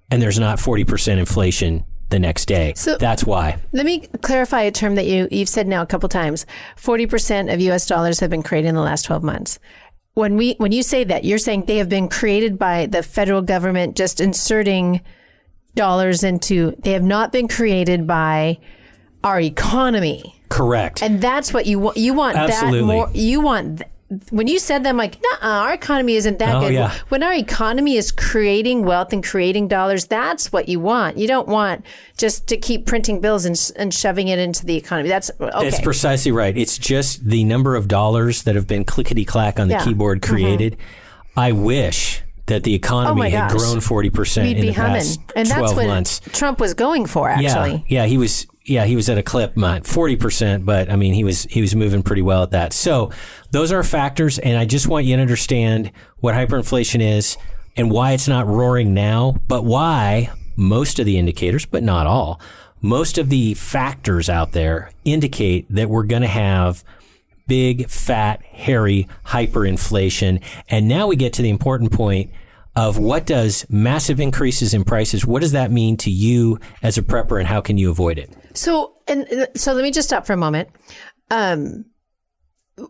and 0.10 0.22
there's 0.22 0.40
not 0.40 0.58
40% 0.58 1.20
inflation 1.20 1.86
the 2.12 2.20
next 2.20 2.46
day. 2.46 2.74
So 2.76 2.98
that's 2.98 3.24
why. 3.26 3.58
Let 3.72 3.86
me 3.86 4.02
clarify 4.22 4.62
a 4.62 4.72
term 4.72 4.96
that 4.96 5.08
you 5.08 5.28
you've 5.32 5.50
said 5.50 5.68
now 5.68 5.82
a 5.82 5.86
couple 5.86 6.08
times. 6.10 6.46
40% 6.78 7.52
of 7.54 7.60
US 7.62 7.88
dollars 7.88 8.20
have 8.20 8.30
been 8.30 8.44
created 8.44 8.68
in 8.70 8.76
the 8.76 8.82
last 8.82 9.06
12 9.06 9.24
months. 9.24 9.58
when 10.14 10.36
we 10.36 10.54
when 10.58 10.72
you 10.72 10.84
say 10.84 11.04
that, 11.06 11.24
you're 11.24 11.38
saying 11.38 11.66
they 11.66 11.78
have 11.78 11.90
been 11.90 12.10
created 12.10 12.60
by 12.60 12.86
the 12.86 13.02
federal 13.02 13.42
government 13.42 13.96
just 13.96 14.20
inserting 14.20 15.02
dollars 15.76 16.24
into. 16.24 16.76
They 16.84 16.92
have 16.92 17.04
not 17.04 17.32
been 17.32 17.48
created 17.48 18.06
by 18.06 18.60
our 19.24 19.40
economy. 19.40 20.36
Correct. 20.50 21.02
And 21.02 21.22
that's 21.22 21.54
what 21.54 21.66
you 21.66 21.80
want. 21.80 21.96
You 21.98 22.14
want 22.14 22.36
Absolutely. 22.36 22.80
that 22.80 22.86
more. 22.86 23.10
You 23.14 23.40
want. 23.42 23.84
When 24.30 24.48
you 24.48 24.60
said 24.60 24.84
them, 24.84 24.98
like, 24.98 25.18
nah, 25.42 25.64
our 25.64 25.74
economy 25.74 26.16
isn't 26.16 26.40
that 26.40 26.56
Oh, 26.56 26.62
good. 26.62 26.74
yeah. 26.74 26.94
When 27.10 27.24
our 27.24 27.34
economy 27.34 27.96
is 27.96 28.12
creating 28.12 28.84
wealth 28.84 29.14
and 29.14 29.24
creating 29.24 29.70
dollars, 29.70 30.06
that's 30.06 30.52
what 30.52 30.68
you 30.68 30.80
want. 30.82 31.18
You 31.18 31.28
don't 31.28 31.48
want 31.48 31.86
just 32.18 32.48
to 32.48 32.58
keep 32.58 32.86
printing 32.86 33.22
bills 33.22 33.46
and, 33.46 33.58
and 33.78 33.94
shoving 33.94 34.28
it 34.28 34.38
into 34.38 34.66
the 34.66 34.76
economy. 34.76 35.08
That's 35.08 35.32
okay. 35.40 35.70
That's 35.70 35.80
precisely 35.82 36.32
right. 36.34 36.58
It's 36.58 36.78
just 36.78 37.24
the 37.26 37.44
number 37.46 37.76
of 37.78 37.88
dollars 37.88 38.44
that 38.44 38.56
have 38.56 38.68
been 38.68 38.84
clickety 38.84 39.24
clack 39.24 39.60
on 39.60 39.68
the 39.70 39.76
Yeah. 39.76 39.80
Mm-hmm. 39.80 39.90
keyboard 39.90 40.22
created. 40.22 40.78
I 41.38 41.54
wish 41.54 42.22
that 42.48 42.64
the 42.64 42.74
economy 42.74 43.28
Oh 43.28 43.30
had 43.30 43.52
grown 43.52 43.78
40% 43.78 44.44
We'd 44.44 44.58
in 44.58 44.62
be 44.62 44.68
the 44.68 44.74
humming, 44.74 44.94
past 44.96 45.20
and 45.38 45.48
12 45.48 45.48
that's 45.48 45.74
what 45.74 45.88
months. 45.88 46.20
Trump 46.34 46.60
was 46.60 46.74
going 46.74 47.06
for. 47.06 47.30
Actually, 47.30 47.86
Yeah, 47.88 48.04
yeah, 48.04 48.06
he 48.08 48.18
was. 48.18 48.46
Yeah, 48.64 48.86
he 48.86 48.96
was 48.96 49.10
at 49.10 49.18
a 49.18 49.24
clip, 49.24 49.58
not 49.58 49.88
forty 49.88 50.16
percent, 50.16 50.66
but 50.66 50.90
I 50.90 50.96
mean, 50.96 51.14
he 51.14 51.24
was 51.24 51.46
he 51.46 51.62
was 51.62 51.76
moving 51.76 52.04
pretty 52.04 52.22
well 52.22 52.44
at 52.44 52.52
that. 52.52 52.74
So 52.74 53.12
those 53.50 53.72
are 53.72 53.84
factors, 53.84 54.38
and 54.38 54.58
I 54.58 54.66
just 54.66 54.88
want 54.88 55.06
you 55.06 55.16
to 55.16 55.22
understand 55.22 55.92
what 56.20 56.36
hyperinflation 56.36 57.02
is 57.02 57.38
and 57.76 57.90
why 57.90 58.12
it's 58.12 58.28
not 58.28 58.46
roaring 58.48 58.94
now, 58.94 59.36
but 59.48 59.66
why 59.66 60.30
most 60.56 61.00
of 61.00 61.06
the 61.06 61.18
indicators, 61.18 61.66
but 61.66 61.82
not 61.82 62.06
all, 62.06 62.40
most 62.82 63.18
of 63.18 63.30
the 63.30 63.54
factors 63.56 64.30
out 64.30 64.52
there 64.52 64.92
indicate 65.06 65.66
that 65.70 65.90
we're 65.90 66.04
going 66.04 66.22
to 66.22 66.28
have 66.28 66.84
big, 67.48 67.90
fat, 67.90 68.44
hairy 68.44 69.08
hyperinflation. 69.28 70.42
And 70.70 70.88
now 70.88 71.08
we 71.08 71.16
get 71.16 71.34
to 71.34 71.42
the 71.42 71.50
important 71.50 71.92
point 71.92 72.30
of 72.76 72.98
what 72.98 73.26
does 73.26 73.66
massive 73.70 74.20
increases 74.20 74.74
in 74.74 74.84
prices, 74.84 75.26
what 75.26 75.42
does 75.42 75.52
that 75.52 75.72
mean 75.72 75.98
to 75.98 76.10
you 76.10 76.60
as 76.82 76.98
a 76.98 77.02
prepper 77.02 77.38
and 77.38 77.48
how 77.48 77.62
can 77.62 77.78
you 77.78 77.90
avoid 77.90 78.18
it? 78.18 78.32
So 78.54 78.94
and 79.08 79.48
so 79.56 79.74
let 79.74 79.84
me 79.84 79.92
just 79.92 80.08
stop 80.08 80.26
for 80.26 80.34
a 80.34 80.38
moment. 80.38 80.70
Um, 81.30 81.86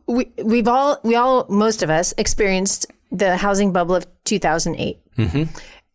we 0.07 0.31
we've 0.43 0.67
all 0.67 0.99
we 1.03 1.15
all 1.15 1.45
most 1.49 1.81
of 1.83 1.89
us 1.89 2.13
experienced 2.17 2.85
the 3.11 3.37
housing 3.37 3.73
bubble 3.73 3.95
of 3.95 4.05
2008. 4.25 4.99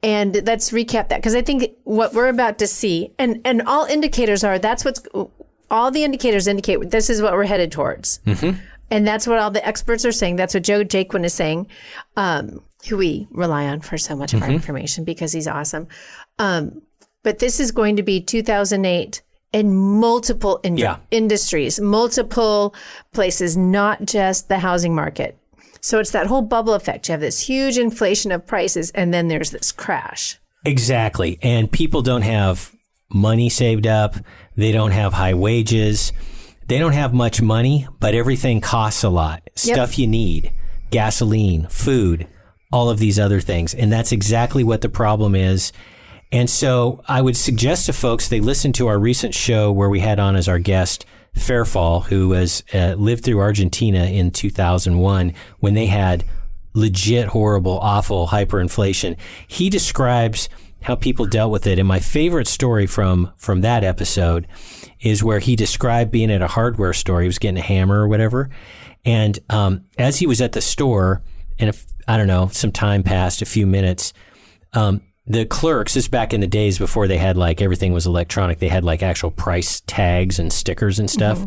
And 0.02 0.46
let's 0.46 0.70
recap 0.70 1.08
that 1.08 1.16
because 1.16 1.34
I 1.34 1.42
think 1.42 1.64
what 1.84 2.12
we're 2.12 2.28
about 2.28 2.58
to 2.58 2.66
see 2.66 3.12
and 3.18 3.40
and 3.44 3.62
all 3.62 3.84
indicators 3.86 4.44
are 4.44 4.58
that's 4.58 4.84
what's 4.84 5.02
all 5.70 5.90
the 5.90 6.04
indicators 6.04 6.46
indicate 6.46 6.90
this 6.90 7.08
is 7.08 7.22
what 7.22 7.32
we're 7.32 7.44
headed 7.44 7.72
towards. 7.72 8.20
And 8.90 9.06
that's 9.06 9.26
what 9.26 9.38
all 9.38 9.50
the 9.50 9.66
experts 9.66 10.04
are 10.04 10.12
saying. 10.12 10.36
That's 10.36 10.54
what 10.54 10.62
Joe 10.62 10.84
Jaquin 10.84 11.24
is 11.24 11.34
saying, 11.34 11.66
um, 12.16 12.60
who 12.88 12.96
we 12.96 13.26
rely 13.30 13.66
on 13.66 13.80
for 13.80 13.98
so 13.98 14.14
much 14.16 14.34
of 14.34 14.42
our 14.42 14.50
information 14.50 15.04
because 15.04 15.32
he's 15.32 15.48
awesome. 15.48 15.88
Um, 16.38 16.82
but 17.22 17.38
this 17.38 17.58
is 17.60 17.72
going 17.72 17.96
to 17.96 18.02
be 18.02 18.20
2008 18.20 19.22
in 19.52 19.74
multiple 19.74 20.58
in- 20.62 20.76
Yeah. 20.76 20.98
industries, 21.10 21.80
multiple 21.80 22.74
places, 23.12 23.56
not 23.56 24.04
just 24.04 24.48
the 24.48 24.58
housing 24.58 24.94
market. 24.94 25.36
So 25.80 25.98
it's 25.98 26.10
that 26.12 26.26
whole 26.26 26.42
bubble 26.42 26.74
effect. 26.74 27.08
You 27.08 27.12
have 27.12 27.20
this 27.20 27.40
huge 27.40 27.78
inflation 27.78 28.32
of 28.32 28.46
prices, 28.46 28.90
and 28.90 29.14
then 29.14 29.28
there's 29.28 29.50
this 29.50 29.72
crash. 29.72 30.38
Exactly. 30.64 31.38
And 31.42 31.70
people 31.70 32.02
don't 32.02 32.22
have 32.22 32.72
money 33.12 33.48
saved 33.48 33.86
up. 33.86 34.16
They 34.56 34.72
don't 34.72 34.90
have 34.90 35.12
high 35.12 35.34
wages. 35.34 36.12
They 36.66 36.78
don't 36.78 36.92
have 36.92 37.14
much 37.14 37.40
money, 37.40 37.86
but 38.00 38.14
everything 38.14 38.60
costs 38.60 39.04
a 39.04 39.08
lot. 39.08 39.42
Stuff 39.54 39.96
you 39.98 40.08
need, 40.08 40.50
gasoline, 40.90 41.68
food, 41.70 42.26
all 42.72 42.90
of 42.90 42.98
these 42.98 43.18
other 43.18 43.40
things. 43.40 43.74
And 43.74 43.92
that's 43.92 44.12
exactly 44.12 44.64
what 44.64 44.80
the 44.80 44.88
problem 44.88 45.34
is. 45.34 45.72
And 46.32 46.50
so 46.50 47.02
I 47.06 47.22
would 47.22 47.36
suggest 47.36 47.86
to 47.86 47.92
folks 47.92 48.28
they 48.28 48.40
listen 48.40 48.72
to 48.74 48.88
our 48.88 48.98
recent 48.98 49.34
show 49.34 49.70
where 49.70 49.88
we 49.88 50.00
had 50.00 50.18
on 50.18 50.36
as 50.36 50.48
our 50.48 50.58
guest 50.58 51.06
FerFAL, 51.36 52.04
who 52.04 52.32
has 52.32 52.64
uh, 52.74 52.94
lived 52.98 53.24
through 53.24 53.40
Argentina 53.40 54.06
in 54.06 54.30
2001 54.30 55.34
when 55.60 55.74
they 55.74 55.86
had 55.86 56.24
legit 56.74 57.28
horrible, 57.28 57.78
awful 57.78 58.28
hyperinflation. 58.28 59.16
He 59.46 59.70
describes 59.70 60.48
how 60.82 60.94
people 60.94 61.26
dealt 61.26 61.50
with 61.50 61.66
it. 61.66 61.78
And 61.78 61.88
my 61.88 61.98
favorite 61.98 62.46
story 62.46 62.86
from 62.86 63.32
from 63.36 63.62
that 63.62 63.82
episode 63.82 64.46
is 65.00 65.22
where 65.22 65.40
he 65.40 65.56
described 65.56 66.10
being 66.10 66.30
at 66.30 66.42
a 66.42 66.46
hardware 66.46 66.92
store. 66.92 67.20
He 67.20 67.26
was 67.26 67.38
getting 67.38 67.58
a 67.58 67.62
hammer 67.62 68.00
or 68.00 68.08
whatever, 68.08 68.50
and 69.04 69.38
um, 69.50 69.84
as 69.98 70.18
he 70.18 70.26
was 70.26 70.40
at 70.40 70.52
the 70.52 70.60
store, 70.60 71.22
and 71.58 71.68
if 71.68 71.86
I 72.08 72.16
don't 72.16 72.26
know, 72.26 72.48
some 72.48 72.72
time 72.72 73.02
passed, 73.02 73.42
a 73.42 73.46
few 73.46 73.66
minutes. 73.66 74.12
Um, 74.72 75.00
the 75.26 75.44
clerks, 75.44 75.94
this 75.94 76.06
back 76.08 76.32
in 76.32 76.40
the 76.40 76.46
days 76.46 76.78
before 76.78 77.08
they 77.08 77.18
had 77.18 77.36
like 77.36 77.60
everything 77.60 77.92
was 77.92 78.06
electronic, 78.06 78.58
they 78.58 78.68
had 78.68 78.84
like 78.84 79.02
actual 79.02 79.30
price 79.30 79.82
tags 79.86 80.38
and 80.38 80.52
stickers 80.52 80.98
and 80.98 81.10
stuff. 81.10 81.44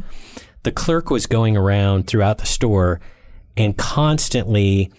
The 0.63 0.71
clerk 0.71 1.09
was 1.09 1.25
going 1.25 1.55
around 1.55 2.07
throughout 2.07 2.39
the 2.39 2.45
store 2.45 2.99
and 3.55 3.77
constantly 3.77 4.91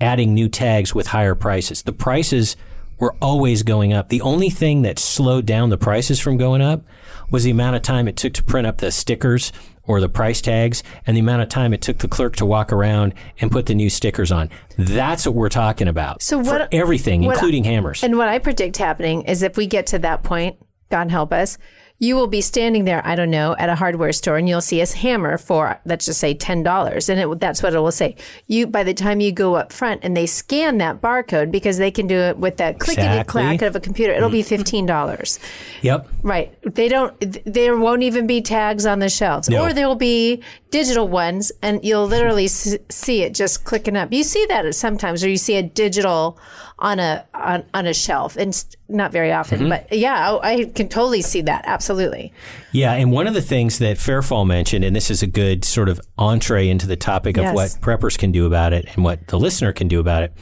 adding 0.00 0.32
new 0.32 0.48
tags 0.48 0.94
with 0.94 1.08
higher 1.08 1.34
prices. 1.34 1.82
The 1.82 1.92
prices 1.92 2.56
were 2.98 3.14
always 3.20 3.62
going 3.62 3.92
up. 3.92 4.08
The 4.08 4.22
only 4.22 4.50
thing 4.50 4.82
that 4.82 4.98
slowed 4.98 5.46
down 5.46 5.70
the 5.70 5.78
prices 5.78 6.18
from 6.18 6.36
going 6.36 6.62
up 6.62 6.84
was 7.30 7.44
the 7.44 7.50
amount 7.50 7.76
of 7.76 7.82
time 7.82 8.08
it 8.08 8.16
took 8.16 8.32
to 8.34 8.42
print 8.42 8.66
up 8.66 8.78
the 8.78 8.90
stickers 8.90 9.52
or 9.88 10.00
the 10.00 10.08
price 10.08 10.40
tags 10.40 10.84
and 11.06 11.16
the 11.16 11.20
amount 11.20 11.42
of 11.42 11.48
time 11.48 11.74
it 11.74 11.80
took 11.80 11.98
the 11.98 12.06
clerk 12.06 12.36
to 12.36 12.46
walk 12.46 12.72
around 12.72 13.14
and 13.40 13.50
put 13.50 13.66
the 13.66 13.74
new 13.74 13.90
stickers 13.90 14.30
on. 14.30 14.48
That's 14.76 15.26
what 15.26 15.34
we're 15.34 15.48
talking 15.48 15.88
about. 15.88 16.22
So 16.22 16.44
for 16.44 16.50
what- 16.50 16.68
everything, 16.72 17.24
what- 17.24 17.34
including 17.34 17.64
hammers. 17.64 18.04
And 18.04 18.16
what 18.16 18.28
I 18.28 18.38
predict 18.38 18.76
happening 18.76 19.22
is 19.22 19.42
if 19.42 19.56
we 19.56 19.66
get 19.66 19.86
to 19.88 19.98
that 20.00 20.22
point, 20.22 20.56
God 20.90 21.10
help 21.10 21.32
us, 21.32 21.58
you 22.00 22.14
will 22.14 22.28
be 22.28 22.40
standing 22.40 22.84
there, 22.84 23.04
I 23.04 23.16
don't 23.16 23.30
know, 23.30 23.56
at 23.58 23.68
a 23.68 23.74
hardware 23.74 24.12
store 24.12 24.36
and 24.36 24.48
you'll 24.48 24.60
see 24.60 24.80
a 24.80 24.86
hammer 24.86 25.36
for, 25.36 25.80
let's 25.84 26.06
just 26.06 26.20
say 26.20 26.34
$10. 26.34 27.08
And 27.08 27.20
it, 27.20 27.40
that's 27.40 27.60
what 27.62 27.74
it 27.74 27.80
will 27.80 27.90
say. 27.90 28.14
You, 28.46 28.68
by 28.68 28.84
the 28.84 28.94
time 28.94 29.20
you 29.20 29.32
go 29.32 29.56
up 29.56 29.72
front 29.72 30.00
and 30.04 30.16
they 30.16 30.26
scan 30.26 30.78
that 30.78 31.00
barcode 31.00 31.50
because 31.50 31.78
they 31.78 31.90
can 31.90 32.06
do 32.06 32.16
it 32.16 32.38
with 32.38 32.56
that 32.58 32.78
clickety 32.78 33.24
clack 33.24 33.62
of 33.62 33.74
a 33.74 33.80
computer, 33.80 34.12
it'll 34.12 34.30
be 34.30 34.42
mm. 34.42 34.58
$15. 34.58 35.38
yep. 35.82 36.08
Right. 36.22 36.54
They 36.62 36.88
don't, 36.88 37.14
there 37.44 37.76
won't 37.76 38.04
even 38.04 38.28
be 38.28 38.42
tags 38.42 38.86
on 38.86 39.00
the 39.00 39.08
shelves. 39.08 39.48
No. 39.48 39.64
Or 39.64 39.72
there 39.72 39.88
will 39.88 39.96
be 39.96 40.42
digital 40.70 41.08
ones 41.08 41.50
and 41.62 41.84
you'll 41.84 42.06
literally 42.06 42.46
see 42.46 43.22
it 43.22 43.34
just 43.34 43.64
clicking 43.64 43.96
up. 43.96 44.12
You 44.12 44.22
see 44.22 44.46
that 44.46 44.72
sometimes, 44.76 45.24
or 45.24 45.28
you 45.28 45.36
see 45.36 45.56
a 45.56 45.62
digital 45.64 46.38
on 46.80 47.00
a, 47.00 47.26
on, 47.34 47.64
on 47.74 47.86
a 47.86 47.94
shelf 47.94 48.36
and 48.36 48.64
not 48.88 49.10
very 49.10 49.32
often, 49.32 49.60
Mm-hmm. 49.60 49.68
but 49.68 49.92
yeah, 49.92 50.34
I, 50.42 50.52
I 50.52 50.64
can 50.66 50.88
totally 50.88 51.22
see 51.22 51.40
that. 51.42 51.64
Absolutely. 51.66 52.32
Yeah, 52.72 52.92
and 52.92 53.10
one 53.10 53.26
of 53.26 53.34
the 53.34 53.42
things 53.42 53.78
that 53.80 53.96
FerFAL 53.96 54.46
mentioned, 54.46 54.84
and 54.84 54.94
this 54.94 55.10
is 55.10 55.22
a 55.22 55.26
good 55.26 55.64
sort 55.64 55.88
of 55.88 56.00
entree 56.16 56.68
into 56.68 56.86
the 56.86 56.96
topic 56.96 57.36
of 57.36 57.42
Yes. 57.44 57.54
what 57.54 57.70
preppers 57.80 58.16
can 58.16 58.30
do 58.30 58.46
about 58.46 58.72
it 58.72 58.86
and 58.94 59.02
what 59.04 59.26
the 59.26 59.38
listener 59.38 59.72
can 59.72 59.88
do 59.88 59.98
about 59.98 60.22
it, 60.22 60.32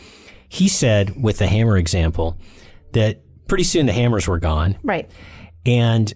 he 0.49 0.69
said 0.69 1.23
with 1.23 1.39
the 1.39 1.47
hammer 1.47 1.77
example 1.79 2.39
that 2.93 3.23
pretty 3.49 3.65
soon 3.65 3.87
the 3.87 3.93
hammers 3.93 4.29
were 4.29 4.39
gone 4.39 4.77
Right. 4.83 5.11
and 5.65 6.13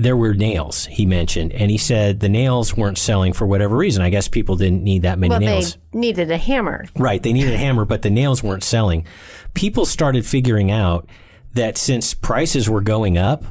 there 0.00 0.16
were 0.16 0.32
nails, 0.32 0.86
he 0.86 1.04
mentioned. 1.04 1.52
And 1.52 1.70
he 1.70 1.76
said 1.76 2.20
the 2.20 2.28
nails 2.28 2.76
weren't 2.76 2.96
selling 2.98 3.32
for 3.34 3.46
whatever 3.46 3.76
reason. 3.76 4.02
I 4.02 4.08
guess 4.08 4.28
people 4.28 4.56
didn't 4.56 4.82
need 4.82 5.02
that 5.02 5.18
many 5.18 5.30
Well, 5.30 5.40
nails. 5.40 5.76
they 5.92 5.98
needed 5.98 6.30
a 6.30 6.38
hammer. 6.38 6.86
Right. 6.96 7.22
They 7.22 7.32
needed 7.34 7.52
a 7.52 7.58
hammer, 7.58 7.84
but 7.84 8.02
the 8.02 8.10
nails 8.10 8.42
weren't 8.42 8.64
selling. 8.64 9.04
People 9.52 9.84
started 9.84 10.24
figuring 10.24 10.70
out 10.70 11.06
that 11.52 11.76
since 11.76 12.14
prices 12.14 12.68
were 12.68 12.80
going 12.80 13.18
up, 13.18 13.44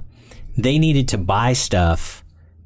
they 0.58 0.80
needed 0.80 1.08
to 1.10 1.18
buy 1.18 1.54
stuff 1.54 2.24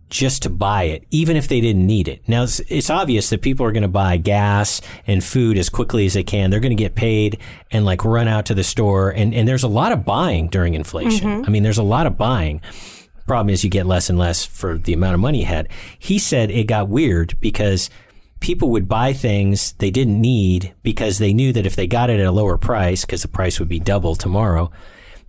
just 0.10 0.44
to 0.44 0.50
buy 0.50 0.84
it, 0.84 1.04
even 1.10 1.36
if 1.36 1.48
they 1.48 1.60
didn't 1.60 1.86
need 1.88 2.08
it. 2.08 2.22
Now, 2.28 2.44
it's, 2.44 2.60
it's 2.70 2.90
obvious 2.90 3.32
that 3.32 3.42
people 3.42 3.66
are 3.66 3.72
going 3.72 3.82
to 3.82 3.88
buy 3.90 4.16
gas 4.18 4.80
and 5.08 5.24
food 5.24 5.58
as 5.58 5.70
quickly 5.70 6.06
as 6.06 6.14
they 6.14 6.24
can. 6.24 6.52
They're 6.52 6.60
going 6.60 6.76
to 6.78 6.82
get 6.82 6.94
paid 6.96 7.40
and 7.72 7.84
like 7.84 8.06
run 8.06 8.28
out 8.28 8.46
to 8.46 8.54
the 8.54 8.64
store. 8.64 9.10
And, 9.10 9.34
and 9.34 9.48
there's 9.48 9.64
a 9.64 9.68
lot 9.68 9.92
of 9.92 10.06
buying 10.06 10.48
during 10.50 10.76
inflation. 10.76 11.28
Mm-hmm. 11.28 11.46
I 11.46 11.50
mean, 11.50 11.64
there's 11.64 11.80
a 11.80 11.84
lot 11.84 12.06
of 12.06 12.18
buying. 12.18 12.62
Problem 13.28 13.50
is, 13.50 13.64
you 13.64 13.70
get 13.70 13.86
less 13.86 14.10
and 14.10 14.20
less 14.20 14.46
for 14.46 14.78
the 14.78 14.94
amount 14.94 15.16
of 15.16 15.20
money 15.20 15.40
you 15.40 15.46
had. 15.46 15.70
He 15.98 16.20
said 16.20 16.52
it 16.52 16.66
got 16.66 16.90
weird 16.90 17.40
because 17.40 17.90
people 18.40 18.70
would 18.72 18.88
buy 18.90 19.14
things 19.14 19.72
they 19.74 19.90
didn't 19.90 20.20
need 20.20 20.74
because 20.84 21.18
they 21.18 21.34
knew 21.34 21.54
that 21.54 21.66
if 21.66 21.76
they 21.76 21.88
got 21.88 22.10
it 22.10 22.20
at 22.20 22.26
a 22.26 22.32
lower 22.32 22.58
price, 22.58 23.06
because 23.06 23.22
the 23.22 23.28
price 23.28 23.60
would 23.60 23.70
be 23.70 23.80
double 23.80 24.16
tomorrow, 24.16 24.70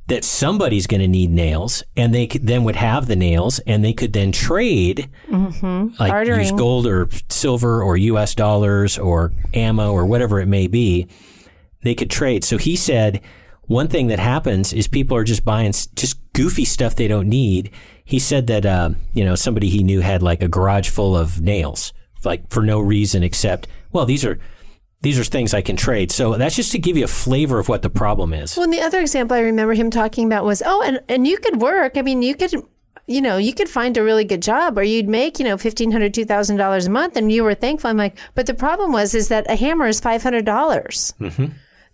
that 0.08 0.24
somebody's 0.24 0.86
going 0.86 1.00
to 1.00 1.08
need 1.08 1.30
nails, 1.30 1.82
and 1.96 2.14
they 2.14 2.26
could, 2.26 2.46
then 2.46 2.64
would 2.64 2.76
have 2.76 3.06
the 3.06 3.16
nails, 3.16 3.58
and 3.60 3.84
they 3.84 3.92
could 3.92 4.12
then 4.12 4.32
trade, 4.32 5.08
mm-hmm. 5.28 5.94
like 5.98 6.26
use 6.26 6.50
Bartering. 6.50 6.56
gold 6.56 6.86
or 6.86 7.08
silver 7.30 7.82
or 7.82 7.96
U.S. 7.96 8.34
dollars 8.34 8.98
or 8.98 9.32
ammo 9.54 9.92
or 9.92 10.04
whatever 10.04 10.40
it 10.40 10.46
may 10.46 10.66
be. 10.66 11.06
They 11.82 11.94
could 11.94 12.10
trade. 12.10 12.44
So 12.44 12.58
he 12.58 12.76
said 12.76 13.22
one 13.62 13.88
thing 13.88 14.08
that 14.08 14.18
happens 14.18 14.72
is 14.72 14.88
people 14.88 15.16
are 15.16 15.24
just 15.24 15.44
buying 15.44 15.72
just 15.72 16.18
goofy 16.34 16.66
stuff 16.66 16.94
they 16.94 17.08
don't 17.08 17.28
need. 17.28 17.70
He 18.04 18.18
said 18.18 18.46
that 18.48 18.66
uh, 18.66 18.90
you 19.14 19.24
know 19.24 19.34
somebody 19.34 19.70
he 19.70 19.82
knew 19.82 20.00
had 20.00 20.22
like 20.22 20.42
a 20.42 20.48
garage 20.48 20.90
full 20.90 21.16
of 21.16 21.40
nails, 21.40 21.94
like 22.24 22.50
for 22.50 22.62
no 22.62 22.78
reason 22.80 23.22
except 23.22 23.66
well 23.92 24.04
these 24.04 24.24
are 24.26 24.38
these 25.00 25.18
are 25.18 25.24
things 25.24 25.52
I 25.54 25.60
can 25.62 25.76
trade. 25.76 26.10
So 26.10 26.34
that's 26.36 26.56
just 26.56 26.72
to 26.72 26.78
give 26.78 26.96
you 26.96 27.04
a 27.04 27.08
flavor 27.08 27.58
of 27.58 27.68
what 27.68 27.82
the 27.82 27.90
problem 27.90 28.32
is. 28.32 28.56
Well, 28.56 28.64
and 28.64 28.72
the 28.72 28.80
other 28.80 29.00
example 29.00 29.36
I 29.36 29.40
remember 29.40 29.74
him 29.74 29.90
talking 29.90 30.26
about 30.26 30.46
was, 30.46 30.62
oh, 30.64 30.82
and, 30.82 30.98
and 31.10 31.26
you 31.26 31.36
could 31.36 31.60
work. 31.60 31.98
I 31.98 32.02
mean, 32.02 32.22
you 32.22 32.34
could, 32.34 32.54
you 33.06 33.20
know, 33.20 33.36
you 33.36 33.52
could 33.52 33.68
find 33.68 33.94
a 33.98 34.02
really 34.02 34.24
good 34.24 34.40
job 34.40 34.78
or 34.78 34.82
you'd 34.82 35.06
make, 35.06 35.38
you 35.38 35.44
know, 35.44 35.58
$1,500, 35.58 36.10
$2,000 36.10 36.86
a 36.86 36.90
month 36.90 37.16
and 37.18 37.30
you 37.30 37.44
were 37.44 37.54
thankful. 37.54 37.90
I'm 37.90 37.98
like, 37.98 38.16
but 38.34 38.46
the 38.46 38.54
problem 38.54 38.92
was, 38.92 39.14
is 39.14 39.28
that 39.28 39.44
a 39.50 39.56
hammer 39.56 39.86
is 39.86 40.00
$500. 40.00 40.42
dollars 40.42 41.12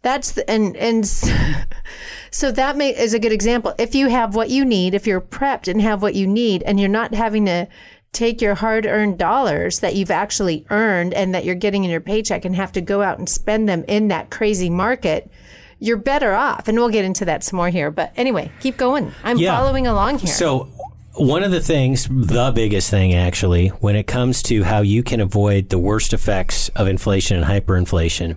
That's 0.03 0.33
the, 0.33 0.49
and, 0.51 0.77
and 0.77 1.07
so 2.31 2.51
that 2.53 2.77
may, 2.77 2.97
is 2.97 3.15
a 3.15 3.19
good 3.19 3.33
example. 3.33 3.75
If 3.79 3.95
you 3.95 4.09
have 4.09 4.35
what 4.35 4.51
you 4.51 4.65
need, 4.65 4.95
if 4.95 5.07
you're 5.07 5.21
prepped 5.21 5.69
and 5.69 5.81
have 5.83 6.03
what 6.03 6.15
you 6.15 6.27
need 6.27 6.63
and 6.63 6.81
you're 6.81 6.89
not 6.89 7.15
having 7.15 7.47
to, 7.47 7.69
take 8.13 8.41
your 8.41 8.57
hard 8.57 8.87
earned 8.87 9.19
dollars 9.19 9.81
that 9.81 9.95
you've 9.95 10.11
actually 10.11 10.67
earned 10.71 11.15
and 11.15 11.35
that 11.35 11.45
you're 11.45 11.55
getting 11.55 11.85
in 11.85 11.91
your 11.91 12.01
paycheck 12.01 12.45
and 12.45 12.57
have 12.57 12.73
to 12.73 12.81
go 12.81 13.03
out 13.03 13.19
and 13.19 13.29
spend 13.29 13.69
them 13.69 13.85
in 13.87 14.09
that 14.09 14.31
crazy 14.31 14.69
market, 14.69 15.31
you're 15.79 15.97
better 15.97 16.35
off. 16.35 16.67
And 16.67 16.77
we'll 16.77 16.89
get 16.89 17.05
into 17.05 17.25
that 17.27 17.45
some 17.45 17.57
more 17.59 17.69
here. 17.69 17.91
But 17.91 18.13
anyway, 18.17 18.51
keep 18.61 18.77
going. 18.77 19.13
I'm 19.23 19.39
Yeah. 19.39 19.57
following 19.57 19.87
along 19.87 20.19
here. 20.19 20.33
So, 20.33 20.69
one 21.15 21.43
of 21.43 21.51
the 21.51 21.61
things, 21.61 22.09
the 22.11 22.53
biggest 22.55 22.91
thing 22.91 23.15
actually, 23.15 23.69
when 23.69 23.97
it 23.97 24.07
comes 24.07 24.43
to 24.45 24.63
how 24.65 24.81
you 24.81 25.03
can 25.03 25.21
avoid 25.21 25.69
the 25.69 25.79
worst 25.79 26.13
effects 26.13 26.69
of 26.71 26.89
inflation 26.89 27.37
and 27.37 27.47
hyperinflation, 27.47 28.37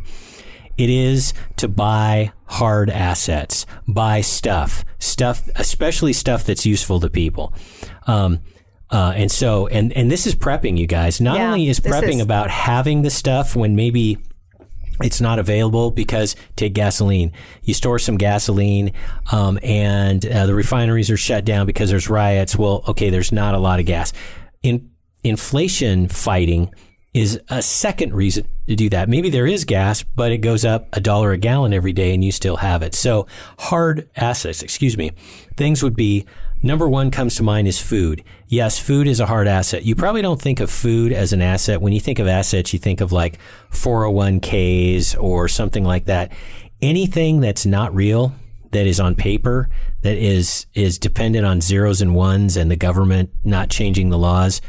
it 0.78 0.90
is 0.90 1.34
to 1.58 1.68
buy 1.68 2.32
hard 2.46 2.90
assets, 2.90 3.66
buy 3.88 4.22
stuff, 4.22 4.84
stuff, 5.00 5.48
especially 5.56 6.14
stuff 6.14 6.44
that's 6.46 6.66
useful 6.66 7.00
to 7.00 7.10
people. 7.10 7.54
Um, 8.08 8.40
uh, 8.90 9.14
and 9.16 9.32
so, 9.32 9.68
and 9.68 9.92
and 9.94 10.12
this 10.12 10.28
is 10.28 10.36
prepping, 10.36 10.78
you 10.78 10.86
guys. 10.88 11.20
Not 11.20 11.38
Yeah, 11.38 11.48
only 11.48 11.68
is 11.68 11.80
prepping 11.80 12.16
is- 12.16 12.22
about 12.22 12.50
having 12.52 13.02
the 13.02 13.10
stuff 13.10 13.56
when 13.56 13.76
maybe 13.76 14.18
it's 15.02 15.20
not 15.20 15.40
available 15.40 15.90
because 15.90 16.36
take 16.56 16.74
gasoline. 16.74 17.32
You 17.64 17.74
store 17.74 17.98
some 17.98 18.18
gasoline, 18.18 18.92
um, 19.32 19.58
and 19.64 20.24
uh, 20.26 20.46
the 20.46 20.54
refineries 20.54 21.10
are 21.10 21.18
shut 21.18 21.44
down 21.46 21.66
because 21.66 21.90
there's 21.90 22.08
riots. 22.10 22.56
Well, 22.56 22.84
okay, 22.88 23.10
there's 23.10 23.32
not 23.32 23.56
a 23.56 23.58
lot 23.60 23.80
of 23.80 23.88
gas. 23.88 24.14
In 24.62 24.92
inflation 25.24 26.08
fighting 26.08 26.70
is 27.14 27.40
a 27.50 27.62
second 27.62 28.14
reason 28.14 28.48
to 28.68 28.76
do 28.76 28.90
that. 28.90 29.08
Maybe 29.08 29.30
there 29.30 29.46
is 29.46 29.66
gas, 29.66 30.02
but 30.04 30.32
it 30.32 30.40
goes 30.40 30.66
up 30.66 30.88
a 30.94 31.00
dollar 31.00 31.32
a 31.32 31.38
gallon 31.38 31.74
every 31.74 31.94
day, 31.94 32.14
and 32.14 32.24
you 32.24 32.32
still 32.32 32.58
have 32.58 32.82
it. 32.82 32.96
So 32.96 33.28
hard 33.60 34.10
assets, 34.16 34.64
excuse 34.64 34.98
me, 34.98 35.12
things 35.56 35.84
would 35.84 35.96
be. 35.96 36.26
Number 36.66 36.88
one 36.88 37.12
comes 37.12 37.36
to 37.36 37.44
mind 37.44 37.68
is 37.68 37.82
food. 37.82 38.24
Yes, 38.48 38.80
food 38.80 39.06
is 39.06 39.20
a 39.20 39.26
hard 39.26 39.50
asset. 39.50 39.84
You 39.84 39.96
probably 39.96 40.22
don't 40.22 40.42
think 40.42 40.62
of 40.62 40.72
food 40.72 41.12
as 41.12 41.34
an 41.34 41.42
asset. 41.42 41.82
When 41.82 41.92
you 41.92 42.00
think 42.00 42.20
of 42.20 42.28
assets, 42.28 42.72
you 42.72 42.80
think 42.80 43.02
of 43.02 43.12
like 43.12 43.38
401ks 43.72 45.22
or 45.22 45.50
something 45.50 45.84
like 45.84 46.06
that. 46.06 46.32
Anything 46.82 47.42
that's 47.42 47.66
not 47.66 47.94
real, 47.94 48.34
that 48.72 48.88
is 48.88 49.00
on 49.00 49.16
paper, 49.16 49.70
that 50.02 50.18
is 50.18 50.66
is 50.74 50.98
dependent 50.98 51.46
on 51.46 51.62
zeros 51.62 52.02
and 52.02 52.16
ones 52.16 52.58
and 52.58 52.72
the 52.72 52.76
government 52.76 53.30
not 53.44 53.70
changing 53.70 54.10
the 54.10 54.18
laws, 54.18 54.62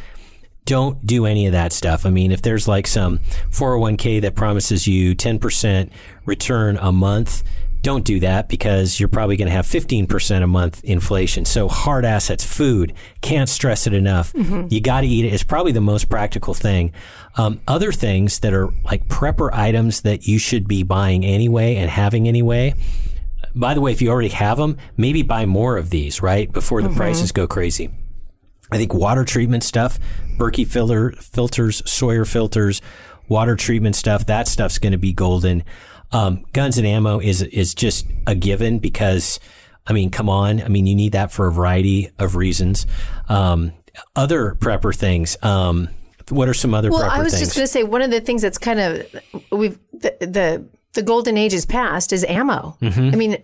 don't 0.64 1.04
do 1.06 1.26
any 1.26 1.46
of 1.46 1.52
that 1.52 1.72
stuff. 1.72 2.06
I 2.06 2.10
mean, 2.10 2.32
if 2.32 2.42
there's 2.42 2.66
like 2.66 2.86
some 2.86 3.18
401k 3.50 4.22
that 4.22 4.34
promises 4.34 4.86
you 4.86 5.14
10% 5.14 5.90
return 6.24 6.78
a 6.80 6.90
month, 6.90 7.42
don't 7.82 8.04
do 8.04 8.18
that 8.20 8.48
because 8.48 8.98
you're 8.98 9.10
probably 9.10 9.36
going 9.36 9.46
to 9.46 9.52
have 9.52 9.66
15% 9.66 10.42
a 10.42 10.46
month 10.46 10.82
inflation. 10.84 11.44
So 11.44 11.68
hard 11.68 12.06
assets, 12.06 12.42
food, 12.42 12.94
can't 13.20 13.48
stress 13.48 13.86
it 13.86 13.92
enough. 13.92 14.32
You 14.70 14.80
got 14.80 15.02
to 15.02 15.06
eat 15.06 15.26
it. 15.26 15.34
It's 15.34 15.44
probably 15.44 15.72
the 15.72 15.82
most 15.82 16.08
practical 16.08 16.54
thing. 16.54 16.94
Um, 17.36 17.60
other 17.68 17.92
things 17.92 18.38
that 18.38 18.54
are 18.54 18.68
like 18.84 19.06
prepper 19.08 19.52
items 19.52 20.00
that 20.00 20.26
you 20.26 20.38
should 20.38 20.66
be 20.66 20.82
buying 20.82 21.26
anyway 21.26 21.76
and 21.76 21.90
having 21.90 22.26
anyway. 22.26 22.74
By 23.54 23.74
the 23.74 23.82
way, 23.82 23.92
if 23.92 24.00
you 24.00 24.08
already 24.08 24.30
have 24.30 24.56
them, 24.56 24.78
maybe 24.96 25.20
buy 25.20 25.44
more 25.44 25.76
of 25.76 25.90
these, 25.90 26.22
right? 26.22 26.50
Before 26.50 26.80
the 26.80 26.88
prices 26.88 27.32
go 27.32 27.46
crazy. 27.46 27.90
I 28.74 28.76
think 28.76 28.92
water 28.92 29.24
treatment 29.24 29.62
stuff, 29.62 30.00
Berkey 30.36 30.66
filter 30.66 31.12
filters, 31.12 31.80
Sawyer 31.88 32.24
filters, 32.24 32.82
water 33.28 33.54
treatment 33.54 33.94
stuff, 33.94 34.26
that 34.26 34.48
stuff's 34.48 34.78
going 34.78 34.90
to 34.90 34.98
be 34.98 35.12
golden. 35.12 35.62
Um, 36.10 36.44
guns 36.52 36.76
and 36.76 36.84
ammo 36.84 37.20
is 37.20 37.40
is 37.42 37.72
just 37.72 38.04
a 38.26 38.34
given 38.34 38.80
because, 38.80 39.38
I 39.86 39.92
mean, 39.92 40.10
come 40.10 40.28
on, 40.28 40.60
I 40.60 40.66
mean, 40.66 40.88
you 40.88 40.96
need 40.96 41.12
that 41.12 41.30
for 41.30 41.46
a 41.46 41.52
variety 41.52 42.10
of 42.18 42.34
reasons. 42.34 42.84
Um, 43.28 43.72
other 44.16 44.56
prepper 44.56 44.92
things. 44.92 45.36
Um, 45.40 45.88
what 46.30 46.48
are 46.48 46.54
some 46.54 46.74
other 46.74 46.90
well, 46.90 47.04
I 47.04 47.22
was 47.22 47.32
things? 47.32 47.44
just 47.44 47.56
going 47.56 47.64
to 47.64 47.72
say 47.72 47.84
one 47.84 48.02
of 48.02 48.10
the 48.10 48.20
things 48.20 48.42
that's 48.42 48.58
kind 48.58 48.80
of 48.80 49.06
we've 49.52 49.78
the 49.92 50.16
the, 50.20 50.68
the 50.94 51.02
golden 51.02 51.38
age 51.38 51.54
is 51.54 51.64
past 51.64 52.12
is 52.12 52.24
ammo. 52.24 52.76
Mm-hmm. 52.82 53.14
I 53.14 53.16
mean, 53.16 53.36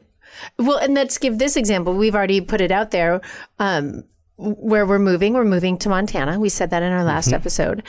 well, 0.58 0.78
and 0.78 0.94
let's 0.94 1.18
give 1.18 1.38
this 1.38 1.56
example. 1.56 1.94
We've 1.94 2.16
already 2.16 2.40
put 2.40 2.60
it 2.60 2.72
out 2.72 2.90
there. 2.90 3.20
Um, 3.60 4.02
where 4.40 4.86
we're 4.86 4.98
moving, 4.98 5.34
we're 5.34 5.44
moving 5.44 5.76
to 5.78 5.88
Montana. 5.88 6.40
We 6.40 6.48
said 6.48 6.70
that 6.70 6.82
in 6.82 6.92
our 6.92 7.04
last 7.04 7.26
Mm-hmm. 7.26 7.34
episode. 7.34 7.82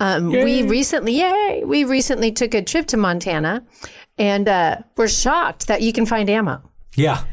Um, 0.00 0.28
we 0.30 0.62
recently, 0.62 1.12
yay, 1.18 1.62
we 1.66 1.84
recently 1.84 2.32
took 2.32 2.54
a 2.54 2.62
trip 2.62 2.86
to 2.86 2.96
Montana, 2.96 3.64
and 4.18 4.48
uh, 4.48 4.76
we're 4.96 5.08
shocked 5.08 5.66
that 5.68 5.82
you 5.82 5.92
can 5.92 6.06
find 6.06 6.28
ammo. 6.30 6.62
yeah. 6.96 7.24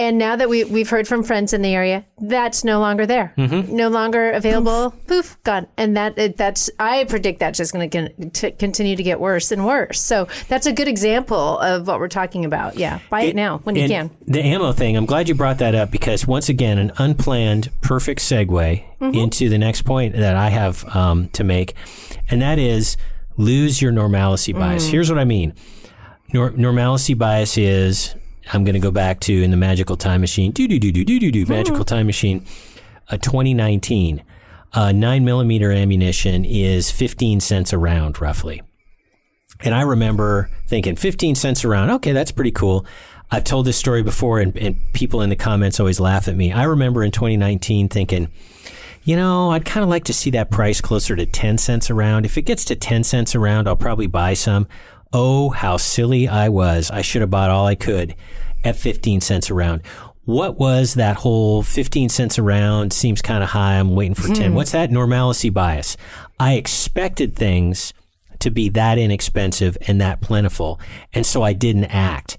And 0.00 0.16
now 0.16 0.34
that 0.34 0.48
we 0.48 0.64
we've 0.64 0.88
heard 0.88 1.06
from 1.06 1.22
friends 1.22 1.52
in 1.52 1.60
the 1.60 1.74
area, 1.74 2.06
that's 2.18 2.64
no 2.64 2.80
longer 2.80 3.04
there, 3.04 3.34
Mm-hmm. 3.36 3.76
no 3.76 3.88
longer 3.90 4.30
available. 4.30 4.92
Poof, 5.06 5.36
gone. 5.44 5.66
And 5.76 5.94
that 5.98 6.16
it- 6.16 6.38
that's 6.38 6.70
I 6.78 7.04
predict 7.04 7.38
that's 7.38 7.58
just 7.58 7.74
going 7.74 7.90
to 7.90 8.50
continue 8.52 8.96
to 8.96 9.02
get 9.02 9.20
worse 9.20 9.52
and 9.52 9.66
worse. 9.66 10.00
So 10.00 10.26
that's 10.48 10.64
a 10.66 10.72
good 10.72 10.88
example 10.88 11.58
of 11.58 11.86
what 11.86 12.00
we're 12.00 12.08
talking 12.08 12.46
about. 12.46 12.76
Yeah, 12.78 13.00
buy 13.10 13.22
it, 13.24 13.36
now 13.36 13.58
when 13.58 13.76
you 13.76 13.88
can. 13.88 14.10
The 14.26 14.40
ammo 14.42 14.72
thing, 14.72 14.96
I'm 14.96 15.04
glad 15.04 15.28
you 15.28 15.34
brought 15.34 15.58
that 15.58 15.74
up 15.74 15.90
because 15.90 16.26
once 16.26 16.48
again, 16.48 16.78
an 16.78 16.92
unplanned, 16.96 17.68
perfect 17.82 18.20
segue 18.20 18.84
Mm-hmm. 19.00 19.14
into 19.18 19.48
the 19.50 19.58
next 19.58 19.82
point 19.82 20.14
that 20.14 20.36
I 20.36 20.48
have 20.50 20.84
um, 20.96 21.28
to 21.30 21.42
make, 21.44 21.74
and 22.30 22.40
that 22.42 22.58
is 22.58 22.96
lose 23.38 23.80
your 23.82 23.92
normalcy 23.92 24.52
bias. 24.52 24.86
Mm. 24.88 24.90
Here's 24.90 25.10
what 25.10 25.18
I 25.18 25.24
mean. 25.24 25.54
Nor- 26.34 26.50
normalcy 26.50 27.14
bias 27.14 27.56
is 27.58 28.14
I'm 28.52 28.64
going 28.64 28.74
to 28.74 28.80
go 28.80 28.90
back 28.90 29.20
to 29.20 29.42
in 29.42 29.50
the 29.50 29.56
magical 29.56 29.96
time 29.96 30.20
machine. 30.20 30.52
Do 30.52 30.66
do 30.66 30.78
do 30.78 30.90
do 30.92 31.04
do 31.04 31.18
do 31.18 31.30
do 31.30 31.46
magical 31.46 31.84
time 31.84 32.06
machine. 32.06 32.44
Uh, 33.08 33.16
2019, 33.16 34.22
uh, 34.72 34.92
nine 34.92 35.24
millimeter 35.24 35.72
ammunition 35.72 36.44
is 36.44 36.90
15 36.90 37.40
cents 37.40 37.72
a 37.72 37.78
round, 37.78 38.20
roughly. 38.20 38.62
And 39.62 39.74
I 39.74 39.82
remember 39.82 40.50
thinking 40.66 40.96
15 40.96 41.34
cents 41.34 41.64
a 41.64 41.68
round. 41.68 41.90
Okay, 41.90 42.12
that's 42.12 42.32
pretty 42.32 42.52
cool. 42.52 42.86
I've 43.30 43.44
told 43.44 43.66
this 43.66 43.76
story 43.76 44.02
before, 44.02 44.40
and, 44.40 44.56
and 44.56 44.76
people 44.92 45.22
in 45.22 45.30
the 45.30 45.36
comments 45.36 45.78
always 45.78 46.00
laugh 46.00 46.26
at 46.26 46.36
me. 46.36 46.52
I 46.52 46.64
remember 46.64 47.04
in 47.04 47.12
2019 47.12 47.88
thinking, 47.88 48.28
you 49.04 49.16
know, 49.16 49.50
I'd 49.50 49.64
kind 49.64 49.84
of 49.84 49.90
like 49.90 50.04
to 50.04 50.12
see 50.12 50.30
that 50.30 50.50
price 50.50 50.80
closer 50.80 51.14
to 51.14 51.26
10 51.26 51.58
cents 51.58 51.90
a 51.90 51.94
round. 51.94 52.26
If 52.26 52.36
it 52.36 52.42
gets 52.42 52.64
to 52.66 52.76
10 52.76 53.04
cents 53.04 53.34
a 53.34 53.38
round, 53.38 53.68
I'll 53.68 53.76
probably 53.76 54.08
buy 54.08 54.34
some. 54.34 54.66
Oh, 55.12 55.50
how 55.50 55.76
silly 55.76 56.28
I 56.28 56.48
was. 56.48 56.90
I 56.90 57.02
should 57.02 57.20
have 57.20 57.30
bought 57.30 57.50
all 57.50 57.66
I 57.66 57.74
could 57.74 58.14
at 58.64 58.76
15 58.76 59.20
cents 59.20 59.50
a 59.50 59.54
round. 59.54 59.82
What 60.24 60.58
was 60.58 60.94
that 60.94 61.16
whole 61.16 61.62
15 61.62 62.08
cents 62.08 62.38
a 62.38 62.42
round? 62.42 62.92
Seems 62.92 63.20
kind 63.20 63.42
of 63.42 63.50
high. 63.50 63.78
I'm 63.78 63.94
waiting 63.94 64.14
for 64.14 64.32
10. 64.32 64.50
Hmm. 64.50 64.54
What's 64.54 64.72
that 64.72 64.90
normalcy 64.90 65.50
bias? 65.50 65.96
I 66.38 66.54
expected 66.54 67.34
things 67.34 67.92
to 68.38 68.50
be 68.50 68.68
that 68.70 68.98
inexpensive 68.98 69.76
and 69.88 70.00
that 70.00 70.20
plentiful. 70.20 70.80
And 71.12 71.26
so 71.26 71.42
I 71.42 71.52
didn't 71.52 71.86
act. 71.86 72.36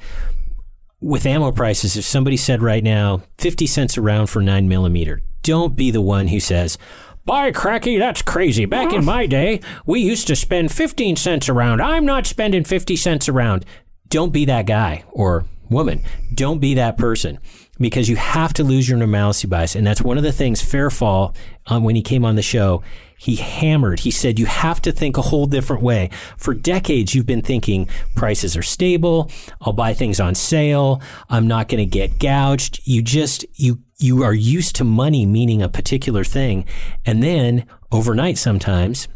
With 1.02 1.26
ammo 1.26 1.52
prices, 1.52 1.98
if 1.98 2.06
somebody 2.06 2.38
said 2.38 2.62
right 2.62 2.84
now, 2.84 3.24
50 3.40 3.68
cents 3.68 3.98
a 3.98 4.02
round 4.02 4.30
for 4.30 4.42
9 4.42 4.68
millimeter, 4.68 5.22
don't 5.42 5.76
be 5.76 5.90
the 5.92 6.02
one 6.02 6.28
who 6.28 6.40
says, 6.40 6.78
by 7.26 7.52
cracky, 7.52 7.98
that's 7.98 8.22
crazy. 8.22 8.66
Back 8.66 8.94
in 8.94 9.06
my 9.06 9.26
day, 9.26 9.62
we 9.86 10.00
used 10.00 10.28
to 10.28 10.36
spend 10.36 10.72
15 10.72 11.16
cents 11.16 11.50
around. 11.50 11.82
I'm 11.82 12.06
not 12.06 12.26
spending 12.26 12.64
50 12.64 12.96
cents 12.96 13.30
around. 13.30 13.66
Don't 14.10 14.34
be 14.34 14.46
that 14.46 14.66
guy 14.66 15.04
or 15.12 15.46
woman. 15.70 16.04
Don't 16.34 16.60
be 16.60 16.74
that 16.76 16.98
person 16.98 17.40
because 17.80 18.10
you 18.10 18.16
have 18.16 18.54
to 18.54 18.64
lose 18.64 18.88
your 18.90 18.98
normalcy 18.98 19.48
bias. 19.48 19.76
And 19.76 19.86
that's 19.86 20.02
one 20.02 20.18
of 20.18 20.24
the 20.24 20.32
things 20.32 20.62
FerFAL, 20.62 21.36
um, 21.68 21.84
when 21.84 21.96
he 21.96 22.02
came 22.02 22.26
on 22.26 22.36
the 22.36 22.42
show, 22.42 22.84
he 23.22 23.36
hammered. 23.36 24.00
He 24.00 24.10
said, 24.10 24.40
you 24.40 24.48
have 24.48 24.82
to 24.82 24.92
think 24.92 25.16
a 25.16 25.22
whole 25.22 25.46
different 25.46 25.84
way. 25.84 26.10
For 26.38 26.56
decades, 26.56 27.14
you've 27.14 27.28
been 27.28 27.44
thinking 27.44 27.88
prices 28.16 28.58
are 28.58 28.64
stable. 28.64 29.30
I'll 29.62 29.74
buy 29.74 29.94
things 29.94 30.20
on 30.20 30.34
sale. 30.34 31.04
I'm 31.30 31.48
not 31.48 31.68
going 31.68 31.78
to 31.78 31.86
get 31.86 32.18
gouged. 32.18 32.82
You 32.84 33.04
just, 33.04 33.46
you, 33.54 33.84
you 34.00 34.24
are 34.24 34.34
used 34.34 34.76
to 34.78 34.84
money 34.84 35.28
meaning 35.28 35.62
a 35.62 35.70
particular 35.70 36.24
thing. 36.24 36.66
And 37.06 37.22
then 37.22 37.68
overnight, 37.92 38.40
sometimes 38.40 39.08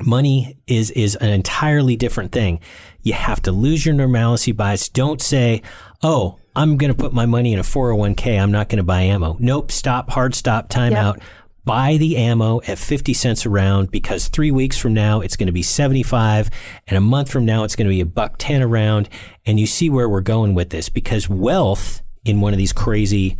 money 0.00 0.56
is, 0.66 0.90
is 0.92 1.14
an 1.16 1.28
entirely 1.28 1.96
different 1.96 2.32
thing. 2.32 2.60
You 3.02 3.12
have 3.12 3.42
to 3.42 3.52
lose 3.52 3.84
your 3.84 3.94
normalcy 3.94 4.52
bias. 4.52 4.88
Don't 4.88 5.20
say, 5.20 5.60
Oh, 6.02 6.38
I'm 6.56 6.76
going 6.76 6.92
to 6.92 6.96
put 6.96 7.12
my 7.12 7.26
money 7.26 7.52
in 7.52 7.58
a 7.58 7.62
401k. 7.62 8.40
I'm 8.40 8.50
not 8.50 8.68
going 8.68 8.78
to 8.78 8.84
buy 8.84 9.02
ammo. 9.02 9.36
Nope. 9.38 9.70
Stop. 9.70 10.10
Hard 10.10 10.34
stop. 10.34 10.68
Time 10.68 10.92
Yep. 10.92 11.22
Buy 11.68 11.98
the 11.98 12.16
ammo 12.16 12.62
at 12.66 12.78
50 12.78 13.12
cents 13.12 13.44
a 13.44 13.50
round 13.50 13.90
because 13.90 14.28
three 14.28 14.50
weeks 14.50 14.78
from 14.78 14.94
now 14.94 15.20
it's 15.20 15.36
going 15.36 15.48
to 15.48 15.52
be 15.52 15.62
75 15.62 16.48
and 16.86 16.96
a 16.96 17.00
month 17.00 17.30
from 17.30 17.44
now 17.44 17.62
it's 17.62 17.76
going 17.76 17.84
to 17.84 17.94
be 17.94 18.00
a 18.00 18.06
buck 18.06 18.36
10 18.38 18.62
a 18.62 18.66
round. 18.66 19.10
And 19.44 19.60
you 19.60 19.66
see 19.66 19.90
where 19.90 20.08
we're 20.08 20.22
going 20.22 20.54
with 20.54 20.70
this 20.70 20.88
because 20.88 21.28
wealth 21.28 22.00
in 22.24 22.40
one 22.40 22.54
of 22.54 22.58
these 22.58 22.72
crazy 22.72 23.36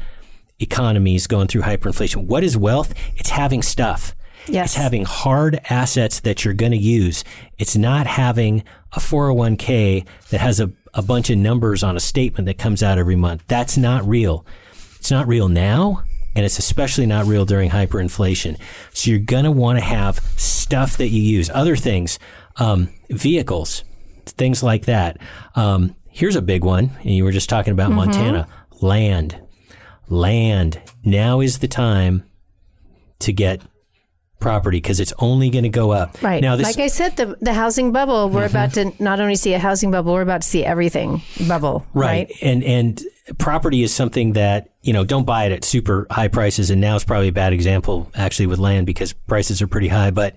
economies 0.58 1.26
going 1.26 1.48
through 1.48 1.62
hyperinflation, 1.62 2.26
what 2.26 2.44
is 2.44 2.54
wealth? 2.54 2.92
It's 3.16 3.30
having 3.30 3.62
stuff. 3.62 4.14
Yes. 4.46 4.66
It's 4.66 4.74
having 4.74 5.06
hard 5.06 5.58
assets 5.70 6.20
that 6.20 6.44
you're 6.44 6.52
going 6.52 6.72
to 6.72 6.78
use. 6.78 7.24
It's 7.56 7.76
not 7.76 8.06
having 8.06 8.62
a 8.92 8.98
401k 8.98 10.06
that 10.28 10.40
has 10.42 10.60
a, 10.60 10.70
a 10.92 11.00
bunch 11.00 11.30
of 11.30 11.38
numbers 11.38 11.82
on 11.82 11.96
a 11.96 12.00
statement 12.00 12.44
that 12.44 12.58
comes 12.58 12.82
out 12.82 12.98
every 12.98 13.16
month. 13.16 13.44
That's 13.48 13.78
not 13.78 14.06
real. 14.06 14.44
It's 14.98 15.10
not 15.10 15.26
real 15.26 15.48
now, 15.48 16.02
and 16.34 16.44
it's 16.44 16.58
especially 16.58 17.06
not 17.06 17.26
real 17.26 17.44
during 17.44 17.70
hyperinflation. 17.70 18.58
So 18.92 19.10
you're 19.10 19.20
going 19.20 19.44
to 19.44 19.50
want 19.50 19.78
to 19.78 19.84
have 19.84 20.20
stuff 20.36 20.96
that 20.98 21.08
you 21.08 21.20
use. 21.20 21.50
Other 21.52 21.76
things, 21.76 22.18
um, 22.56 22.88
vehicles, 23.10 23.84
things 24.26 24.62
like 24.62 24.84
that. 24.86 25.18
Um, 25.54 25.94
here's 26.08 26.36
a 26.36 26.42
big 26.42 26.64
one, 26.64 26.90
and 27.00 27.10
you 27.10 27.24
were 27.24 27.32
just 27.32 27.48
talking 27.48 27.72
about 27.72 27.90
Montana 27.90 28.48
land. 28.80 29.38
Land. 30.08 30.80
Now 31.04 31.40
is 31.40 31.58
the 31.58 31.68
time 31.68 32.24
to 33.20 33.32
get 33.32 33.60
property 34.40 34.78
because 34.78 35.00
it's 35.00 35.12
only 35.18 35.50
going 35.50 35.64
to 35.64 35.68
go 35.68 35.90
up. 35.90 36.22
Right. 36.22 36.42
Now, 36.42 36.56
this, 36.56 36.66
like 36.66 36.84
I 36.84 36.88
said, 36.88 37.16
the 37.16 37.36
the 37.40 37.52
housing 37.52 37.92
bubble. 37.92 38.28
We're 38.30 38.46
about 38.46 38.74
to 38.74 38.92
not 39.02 39.20
only 39.20 39.36
see 39.36 39.54
a 39.54 39.58
housing 39.58 39.90
bubble, 39.90 40.12
we're 40.12 40.22
about 40.22 40.42
to 40.42 40.48
see 40.48 40.64
everything 40.64 41.22
bubble. 41.46 41.86
right. 41.94 42.30
And 42.42 42.62
and 42.62 43.02
property 43.38 43.82
is 43.82 43.92
something 43.92 44.32
that 44.32 44.70
you 44.82 44.92
know 44.92 45.04
don't 45.04 45.24
buy 45.24 45.44
it 45.44 45.52
at 45.52 45.64
super 45.64 46.06
high 46.10 46.28
prices. 46.28 46.70
And 46.70 46.80
now 46.80 46.96
is 46.96 47.04
probably 47.04 47.28
a 47.28 47.32
bad 47.32 47.52
example 47.52 48.10
actually 48.14 48.46
with 48.46 48.58
land 48.58 48.86
because 48.86 49.12
prices 49.12 49.60
are 49.62 49.68
pretty 49.68 49.88
high. 49.88 50.10
But 50.10 50.34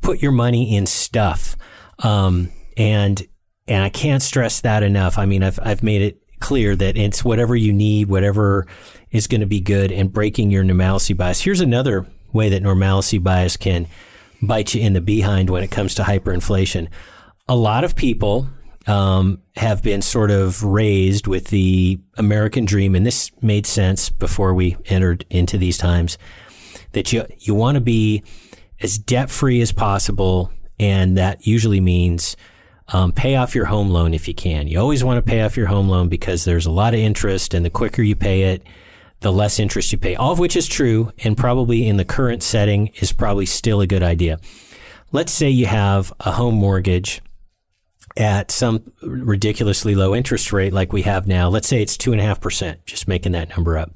put 0.00 0.22
your 0.22 0.32
money 0.32 0.76
in 0.76 0.86
stuff. 0.86 1.56
Um, 2.00 2.50
and 2.76 3.26
and 3.68 3.84
I 3.84 3.88
can't 3.88 4.22
stress 4.22 4.60
that 4.62 4.82
enough. 4.82 5.18
I 5.18 5.26
mean, 5.26 5.42
I've 5.42 5.58
I've 5.62 5.82
made 5.82 6.02
it 6.02 6.20
clear 6.40 6.74
that 6.74 6.96
it's 6.96 7.24
whatever 7.24 7.54
you 7.54 7.72
need, 7.72 8.08
whatever 8.08 8.66
is 9.10 9.26
going 9.26 9.42
to 9.42 9.46
be 9.46 9.60
good, 9.60 9.92
and 9.92 10.12
breaking 10.12 10.50
your 10.50 10.64
normalcy 10.64 11.14
bias. 11.14 11.40
Here's 11.40 11.60
another 11.60 12.06
way 12.32 12.48
that 12.48 12.62
normalcy 12.62 13.18
bias 13.18 13.56
can 13.56 13.86
bite 14.42 14.74
you 14.74 14.80
in 14.80 14.92
the 14.92 15.00
behind 15.00 15.50
when 15.50 15.62
it 15.62 15.70
comes 15.70 15.94
to 15.94 16.02
hyperinflation. 16.02 16.88
A 17.48 17.56
lot 17.56 17.84
of 17.84 17.96
people 17.96 18.48
um, 18.86 19.40
have 19.56 19.82
been 19.82 20.02
sort 20.02 20.30
of 20.30 20.62
raised 20.64 21.26
with 21.26 21.48
the 21.48 22.00
American 22.16 22.64
dream, 22.64 22.94
and 22.94 23.04
this 23.04 23.30
made 23.42 23.66
sense 23.66 24.08
before 24.08 24.54
we 24.54 24.76
entered 24.86 25.24
into 25.30 25.58
these 25.58 25.78
times. 25.78 26.18
That 26.92 27.12
you 27.12 27.24
you 27.38 27.54
want 27.54 27.76
to 27.76 27.80
be 27.80 28.24
as 28.80 28.98
debt 28.98 29.30
free 29.30 29.60
as 29.60 29.72
possible, 29.72 30.50
and 30.78 31.16
that 31.18 31.46
usually 31.46 31.80
means 31.80 32.36
um, 32.88 33.12
pay 33.12 33.36
off 33.36 33.54
your 33.54 33.66
home 33.66 33.90
loan 33.90 34.14
if 34.14 34.26
you 34.26 34.34
can. 34.34 34.66
You 34.66 34.80
always 34.80 35.04
want 35.04 35.24
to 35.24 35.28
pay 35.28 35.42
off 35.42 35.56
your 35.56 35.66
home 35.66 35.88
loan 35.88 36.08
because 36.08 36.44
there's 36.44 36.66
a 36.66 36.70
lot 36.70 36.94
of 36.94 37.00
interest, 37.00 37.54
and 37.54 37.64
the 37.64 37.70
quicker 37.70 38.02
you 38.02 38.16
pay 38.16 38.54
it, 38.54 38.62
the 39.20 39.32
less 39.32 39.58
interest 39.58 39.92
you 39.92 39.98
pay. 39.98 40.14
All 40.14 40.32
of 40.32 40.38
which 40.38 40.56
is 40.56 40.66
true, 40.66 41.12
and 41.24 41.36
probably 41.36 41.86
in 41.86 41.96
the 41.96 42.04
current 42.04 42.42
setting 42.42 42.88
is 42.96 43.12
probably 43.12 43.46
still 43.46 43.80
a 43.80 43.86
good 43.86 44.02
idea. 44.02 44.38
Let's 45.12 45.32
say 45.32 45.50
you 45.50 45.66
have 45.66 46.12
a 46.20 46.32
home 46.32 46.54
mortgage 46.54 47.20
at 48.16 48.50
some 48.50 48.92
ridiculously 49.02 49.94
low 49.94 50.14
interest 50.14 50.52
rate 50.52 50.72
like 50.72 50.92
we 50.92 51.02
have 51.02 51.26
now. 51.26 51.48
Let's 51.48 51.68
say 51.68 51.82
it's 51.82 51.96
two 51.96 52.12
and 52.12 52.20
a 52.20 52.24
half 52.24 52.40
percent, 52.40 52.84
just 52.86 53.08
making 53.08 53.32
that 53.32 53.50
number 53.50 53.78
up. 53.78 53.92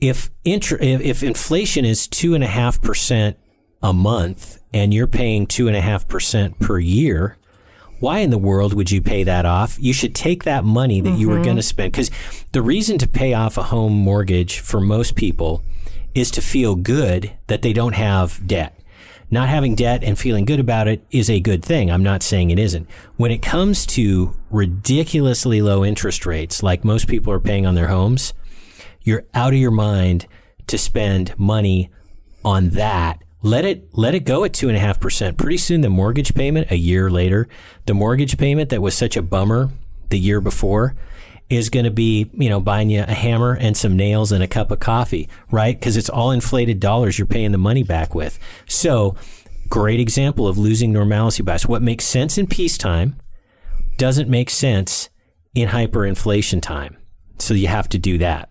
If 0.00 0.30
inter- 0.44 0.78
if, 0.80 1.22
inflation 1.22 1.84
is 1.84 2.06
two 2.06 2.34
and 2.34 2.44
a 3.82 3.92
month 3.92 4.58
and 4.72 4.92
you're 4.92 5.06
paying 5.06 5.46
two 5.46 5.68
and 5.68 5.76
a 5.76 5.80
half 5.80 6.06
percent 6.08 6.58
per 6.58 6.78
year, 6.78 7.38
why 7.98 8.18
in 8.18 8.30
the 8.30 8.38
world 8.38 8.74
would 8.74 8.90
you 8.90 9.00
pay 9.00 9.22
that 9.24 9.46
off? 9.46 9.78
You 9.80 9.92
should 9.92 10.14
take 10.14 10.44
that 10.44 10.64
money 10.64 11.00
that 11.00 11.18
you 11.18 11.28
were 11.28 11.36
mm-hmm. 11.36 11.44
going 11.44 11.56
to 11.56 11.62
spend 11.62 11.92
because 11.92 12.10
the 12.52 12.62
reason 12.62 12.98
to 12.98 13.08
pay 13.08 13.34
off 13.34 13.56
a 13.56 13.64
home 13.64 13.92
mortgage 13.92 14.60
for 14.60 14.80
most 14.80 15.16
people 15.16 15.62
is 16.14 16.30
to 16.32 16.40
feel 16.40 16.74
good 16.74 17.32
that 17.46 17.62
they 17.62 17.72
don't 17.72 17.94
have 17.94 18.46
debt. 18.46 18.78
Not 19.30 19.48
having 19.48 19.74
debt 19.74 20.04
and 20.04 20.18
feeling 20.18 20.44
good 20.44 20.60
about 20.60 20.86
it 20.86 21.04
is 21.10 21.28
a 21.28 21.40
good 21.40 21.64
thing. 21.64 21.90
I'm 21.90 22.02
not 22.02 22.22
saying 22.22 22.50
it 22.50 22.58
isn't. 22.58 22.88
When 23.16 23.32
it 23.32 23.42
comes 23.42 23.84
to 23.86 24.34
ridiculously 24.50 25.62
low 25.62 25.84
interest 25.84 26.26
rates, 26.26 26.62
like 26.62 26.84
most 26.84 27.08
people 27.08 27.32
are 27.32 27.40
paying 27.40 27.66
on 27.66 27.74
their 27.74 27.88
homes, 27.88 28.34
you're 29.02 29.24
out 29.34 29.52
of 29.52 29.58
your 29.58 29.72
mind 29.72 30.26
to 30.68 30.78
spend 30.78 31.36
money 31.38 31.90
on 32.44 32.70
that. 32.70 33.20
Let 33.46 33.64
it 33.64 33.96
let 33.96 34.16
it 34.16 34.24
go 34.24 34.42
at 34.42 34.52
two 34.52 34.66
and 34.66 34.76
a 34.76 34.80
half 34.80 34.98
percent. 34.98 35.38
Pretty 35.38 35.58
soon, 35.58 35.80
the 35.80 35.88
mortgage 35.88 36.34
payment 36.34 36.68
a 36.72 36.76
year 36.76 37.08
later, 37.08 37.46
the 37.84 37.94
mortgage 37.94 38.38
payment 38.38 38.70
that 38.70 38.82
was 38.82 38.96
such 38.96 39.16
a 39.16 39.22
bummer 39.22 39.70
the 40.10 40.18
year 40.18 40.40
before, 40.40 40.96
is 41.48 41.70
going 41.70 41.84
to 41.84 41.92
be 41.92 42.28
you 42.32 42.48
know 42.48 42.58
buying 42.58 42.90
you 42.90 43.04
a 43.06 43.12
hammer 43.12 43.52
and 43.54 43.76
some 43.76 43.96
nails 43.96 44.32
and 44.32 44.42
a 44.42 44.48
cup 44.48 44.72
of 44.72 44.80
coffee, 44.80 45.28
right? 45.52 45.78
Because 45.78 45.96
it's 45.96 46.08
all 46.08 46.32
inflated 46.32 46.80
dollars 46.80 47.20
you're 47.20 47.26
paying 47.28 47.52
the 47.52 47.56
money 47.56 47.84
back 47.84 48.16
with. 48.16 48.36
So, 48.66 49.14
great 49.68 50.00
example 50.00 50.48
of 50.48 50.58
losing 50.58 50.92
normalcy 50.92 51.44
bias. 51.44 51.66
What 51.66 51.82
makes 51.82 52.04
sense 52.04 52.38
in 52.38 52.48
peacetime 52.48 53.14
doesn't 53.96 54.28
make 54.28 54.50
sense 54.50 55.08
in 55.54 55.68
hyperinflation 55.68 56.60
time. 56.62 56.96
So 57.38 57.54
you 57.54 57.68
have 57.68 57.88
to 57.90 57.98
do 57.98 58.18
that. 58.18 58.50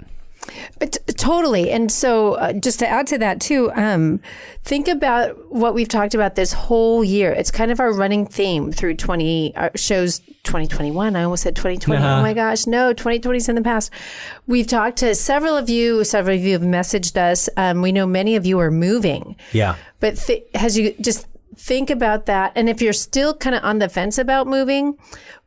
T- 0.80 0.88
totally. 1.18 1.72
And 1.72 1.92
so, 1.92 2.34
uh, 2.34 2.54
just 2.54 2.80
to 2.80 2.88
add 2.88 3.08
to 3.08 3.18
that 3.18 3.40
too, 3.40 3.72
um, 3.76 4.20
think 4.64 4.88
about 4.88 5.52
what 5.52 5.74
we've 5.74 5.88
talked 5.88 6.14
about 6.14 6.36
this 6.36 6.54
whole 6.54 7.04
year. 7.04 7.32
It's 7.32 7.52
kind 7.52 7.72
of 7.72 7.80
our 7.80 7.92
running 7.92 8.26
theme 8.26 8.72
through 8.72 8.96
20 8.96 9.56
uh, 9.56 9.70
shows 9.76 10.20
2021. 10.20 11.16
I 11.16 11.24
almost 11.24 11.44
said 11.44 11.56
2020. 11.56 12.02
Uh-huh. 12.02 12.20
Oh 12.20 12.22
my 12.22 12.34
gosh. 12.34 12.68
No, 12.68 12.94
2020 12.94 13.38
is 13.38 13.50
in 13.50 13.56
the 13.56 13.62
past. 13.62 13.92
We've 14.48 14.68
talked 14.68 14.98
to 14.98 15.16
several 15.16 15.58
of 15.58 15.70
you. 15.70 16.04
Several 16.04 16.36
of 16.36 16.44
you 16.44 16.54
have 16.54 16.62
messaged 16.62 17.18
us. 17.18 17.50
Um, 17.58 17.82
we 17.82 17.92
know 17.92 18.06
many 18.06 18.36
of 18.36 18.46
you 18.46 18.60
are 18.60 18.72
moving. 18.72 19.36
Yeah. 19.52 19.76
But 20.00 20.18
th- 20.18 20.46
has 20.54 20.78
you 20.78 20.94
just 21.02 21.28
think 21.56 21.90
about 21.90 22.26
that? 22.26 22.52
And 22.56 22.70
if 22.70 22.82
you're 22.82 22.94
still 22.94 23.34
kind 23.34 23.56
of 23.56 23.64
on 23.64 23.80
the 23.80 23.90
fence 23.90 24.18
about 24.18 24.48
moving, 24.48 24.98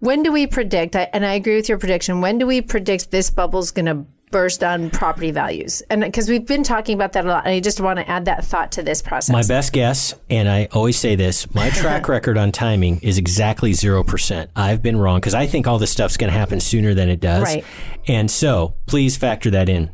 when 0.00 0.22
do 0.22 0.32
we 0.32 0.46
predict? 0.46 0.96
I, 0.96 1.08
and 1.12 1.24
I 1.24 1.34
agree 1.34 1.56
with 1.56 1.68
your 1.68 1.78
prediction. 1.78 2.20
When 2.20 2.38
do 2.38 2.46
we 2.46 2.60
predict 2.60 3.10
this 3.10 3.30
bubble's 3.30 3.70
going 3.70 3.86
to 3.86 4.06
burst 4.30 4.62
on 4.62 4.90
property 4.90 5.30
values? 5.30 5.82
And 5.90 6.02
because 6.02 6.28
we've 6.28 6.46
been 6.46 6.62
talking 6.62 6.94
about 6.94 7.12
that 7.12 7.24
a 7.24 7.28
lot, 7.28 7.44
and 7.44 7.54
I 7.54 7.60
just 7.60 7.80
want 7.80 7.98
to 7.98 8.08
add 8.08 8.24
that 8.26 8.44
thought 8.44 8.72
to 8.72 8.82
this 8.82 9.02
process. 9.02 9.32
My 9.32 9.46
best 9.46 9.72
guess, 9.72 10.14
and 10.30 10.48
I 10.48 10.68
always 10.72 10.98
say 10.98 11.16
this, 11.16 11.52
my 11.54 11.70
track 11.70 12.08
record 12.08 12.38
on 12.38 12.52
timing 12.52 13.00
is 13.00 13.18
exactly 13.18 13.72
0%. 13.72 14.48
I've 14.56 14.82
been 14.82 14.96
wrong 14.96 15.18
because 15.20 15.34
I 15.34 15.46
think 15.46 15.66
all 15.66 15.78
this 15.78 15.90
stuff's 15.90 16.16
going 16.16 16.32
to 16.32 16.38
happen 16.38 16.60
sooner 16.60 16.94
than 16.94 17.08
it 17.08 17.20
does. 17.20 17.44
Right. 17.44 17.64
And 18.06 18.30
so 18.30 18.74
please 18.86 19.16
factor 19.16 19.50
that 19.50 19.68
in. 19.68 19.90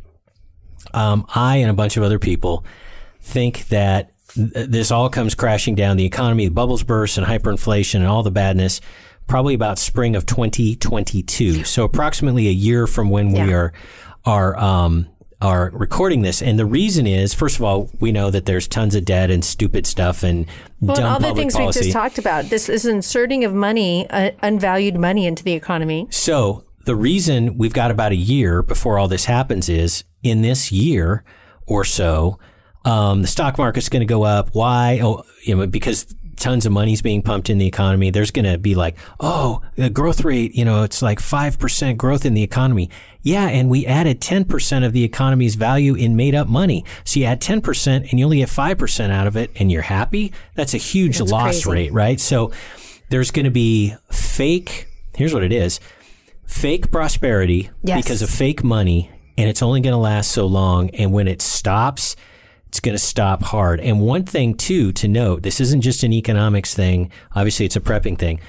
Um, 0.93 1.27
I 1.35 1.57
and 1.57 1.71
a 1.71 1.75
bunch 1.75 1.97
of 1.97 2.03
other 2.03 2.19
people 2.19 2.65
think 3.21 3.67
that 3.69 4.13
th- 4.35 4.69
this 4.69 4.91
all 4.91 5.09
comes 5.09 5.35
crashing 5.35 5.75
down. 5.75 5.97
The 5.97 6.05
economy, 6.05 6.47
the 6.47 6.55
bubbles 6.55 6.83
burst, 6.83 7.19
and 7.19 7.27
hyperinflation, 7.27 7.97
and 7.97 8.07
all 8.07 8.23
the 8.23 8.31
badness, 8.31 8.81
probably 9.27 9.55
about 9.55 9.79
spring 9.79 10.15
of 10.17 10.27
2022. 10.27 11.65
So 11.65 11.85
approximately 11.85 12.49
a 12.49 12.53
year 12.53 12.87
from 12.87 13.11
when 13.11 13.33
we 13.33 13.53
are 13.53 13.73
are 14.25 14.57
um, 14.59 15.09
are 15.41 15.71
recording 15.75 16.23
this. 16.23 16.41
And 16.41 16.59
the 16.59 16.67
reason 16.67 17.07
is, 17.07 17.35
first 17.35 17.57
of 17.57 17.63
all, 17.63 17.91
we 18.01 18.13
know 18.13 18.31
that 18.31 18.47
there's 18.47 18.67
tons 18.67 18.95
of 18.95 19.05
debt 19.05 19.31
and 19.31 19.45
stupid 19.45 19.87
stuff 19.87 20.23
and 20.23 20.47
well, 20.81 20.97
dumb 20.97 21.05
and 21.05 21.25
all 21.25 21.31
the 21.31 21.35
things 21.35 21.55
policy. 21.55 21.81
we 21.81 21.85
just 21.87 21.93
talked 21.93 22.19
about. 22.19 22.47
This 22.47 22.69
is 22.69 22.87
inserting 22.87 23.45
of 23.45 23.53
money, 23.53 24.09
uh, 24.11 24.31
unvalued 24.43 24.97
money 24.97 25.27
into 25.27 25.45
the 25.45 25.53
economy. 25.53 26.07
So 26.11 26.65
the 26.85 26.97
reason 26.97 27.59
we've 27.59 27.73
got 27.73 27.91
about 27.91 28.13
a 28.13 28.17
year 28.17 28.63
before 28.63 28.99
all 28.99 29.09
this 29.09 29.27
happens 29.27 29.69
is 29.69 30.05
in 30.23 30.43
this 30.43 30.73
year 30.73 31.25
or 31.67 31.85
so, 31.85 32.39
um, 32.85 33.23
the 33.23 33.29
stock 33.29 33.59
market's 33.59 33.89
going 33.89 34.01
to 34.01 34.07
go 34.07 34.23
up. 34.23 34.51
Why? 34.53 35.01
Oh, 35.03 35.25
you 35.45 35.55
know, 35.55 35.67
because 35.67 36.15
tons 36.37 36.67
of 36.67 36.73
money's 36.73 37.03
being 37.03 37.23
pumped 37.23 37.49
in 37.51 37.59
the 37.59 37.67
economy. 37.67 38.11
There's 38.11 38.31
going 38.31 38.45
to 38.51 38.59
be 38.59 38.75
like, 38.75 38.97
oh, 39.21 39.61
the 39.77 39.91
growth 39.91 40.25
rate, 40.25 40.55
you 40.55 40.65
know, 40.65 40.83
it's 40.83 41.03
like 41.03 41.19
5% 41.19 41.97
growth 41.97 42.25
in 42.25 42.35
the 42.35 42.43
economy. 42.43 42.91
Yeah. 43.23 43.47
And 43.49 43.69
we 43.71 43.87
added 43.87 44.21
10% 44.21 44.85
of 44.85 44.93
the 44.93 45.05
economy's 45.05 45.55
value 45.55 45.95
in 45.95 46.17
made 46.17 46.35
up 46.35 46.49
money. 46.49 46.85
So 47.05 47.21
you 47.21 47.27
add 47.27 47.41
10% 47.41 48.11
and 48.11 48.19
you 48.19 48.25
only 48.25 48.39
get 48.39 48.49
5% 48.49 49.11
out 49.11 49.27
of 49.27 49.37
it 49.37 49.51
and 49.57 49.71
you're 49.73 49.83
happy. 49.83 50.33
That's 50.55 50.75
a 50.75 50.79
huge 50.79 51.19
That's 51.19 51.31
loss 51.31 51.65
crazy. 51.65 51.71
rate, 51.71 51.93
right? 51.93 52.21
So 52.21 52.53
there's 53.11 53.31
going 53.31 53.45
to 53.45 53.51
be 53.51 53.95
fake. 54.11 54.89
Here's 55.17 55.33
what 55.35 55.43
it 55.43 55.53
is 55.53 55.81
fake 56.47 56.91
prosperity 56.91 57.71
Yes. 57.83 58.03
because 58.05 58.23
of 58.23 58.29
fake 58.31 58.63
money, 58.63 59.11
and 59.39 59.49
it's 59.49 59.63
only 59.63 59.81
going 59.81 59.93
to 59.93 59.99
last 59.99 60.31
so 60.31 60.47
long. 60.47 60.91
And 60.91 61.13
when 61.13 61.27
it 61.27 61.41
stops, 61.43 62.17
it's 62.75 62.81
going 62.81 62.97
to 62.97 62.99
stop 62.99 63.41
hard. 63.41 63.79
And 63.79 64.01
one 64.01 64.25
thing, 64.25 64.57
too, 64.57 64.91
to 64.95 65.07
note 65.07 65.45
this 65.45 65.61
isn't 65.61 65.83
just 65.83 66.03
an 66.03 66.13
economics 66.13 66.75
thing. 66.75 67.13
Obviously, 67.33 67.65
it's 67.67 67.77
a 67.77 67.81
prepping 67.81 68.19
thing. 68.19 68.41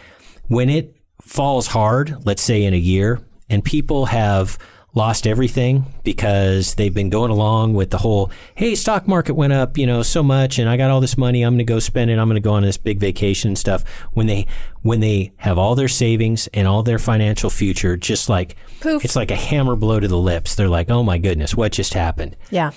When 0.47 0.67
it 0.67 0.95
falls 1.21 1.67
hard, 1.67 2.26
let's 2.26 2.41
say 2.41 2.63
in 2.63 2.73
a 2.73 2.78
year, 2.78 3.21
and 3.51 3.63
people 3.63 4.07
have 4.07 4.57
lost 4.95 5.28
everything 5.28 5.86
because 6.03 6.73
they've 6.73 6.93
been 6.95 7.11
going 7.11 7.30
along 7.30 7.76
with 7.76 7.91
the 7.91 7.99
whole, 7.99 8.32
hey, 8.55 8.73
stock 8.73 9.07
market 9.07 9.36
went 9.36 9.53
up, 9.53 9.78
you 9.78 9.86
know, 9.86 10.01
so 10.01 10.23
much 10.23 10.57
and 10.57 10.67
I 10.67 10.76
got 10.76 10.89
all 10.89 11.01
this 11.01 11.19
money, 11.19 11.43
I'm 11.43 11.53
going 11.53 11.59
to 11.59 11.63
go 11.63 11.78
spend 11.78 12.09
it, 12.09 12.17
I'm 12.17 12.28
going 12.28 12.41
to 12.41 12.41
go 12.41 12.53
on 12.53 12.63
this 12.63 12.78
big 12.78 12.99
vacation 12.99 13.49
and 13.49 13.57
stuff. 13.57 13.84
When 14.13 14.26
they 14.26 14.47
when 14.82 15.01
they 15.01 15.34
have 15.38 15.59
all 15.59 15.76
their 15.76 15.89
savings 15.89 16.47
and 16.53 16.67
all 16.67 16.82
their 16.82 16.97
financial 16.97 17.51
future 17.51 17.97
just 17.97 18.28
like 18.30 18.55
Poof. 18.80 19.03
it's 19.05 19.15
like 19.15 19.30
a 19.30 19.36
hammer 19.36 19.76
blow 19.76 19.99
to 19.99 20.07
the 20.07 20.17
lips. 20.17 20.55
They're 20.55 20.69
like, 20.69 20.89
"Oh 20.89 21.03
my 21.03 21.17
goodness, 21.17 21.53
what 21.55 21.73
just 21.73 21.93
happened?" 21.93 22.38
Yeah. 22.49 22.71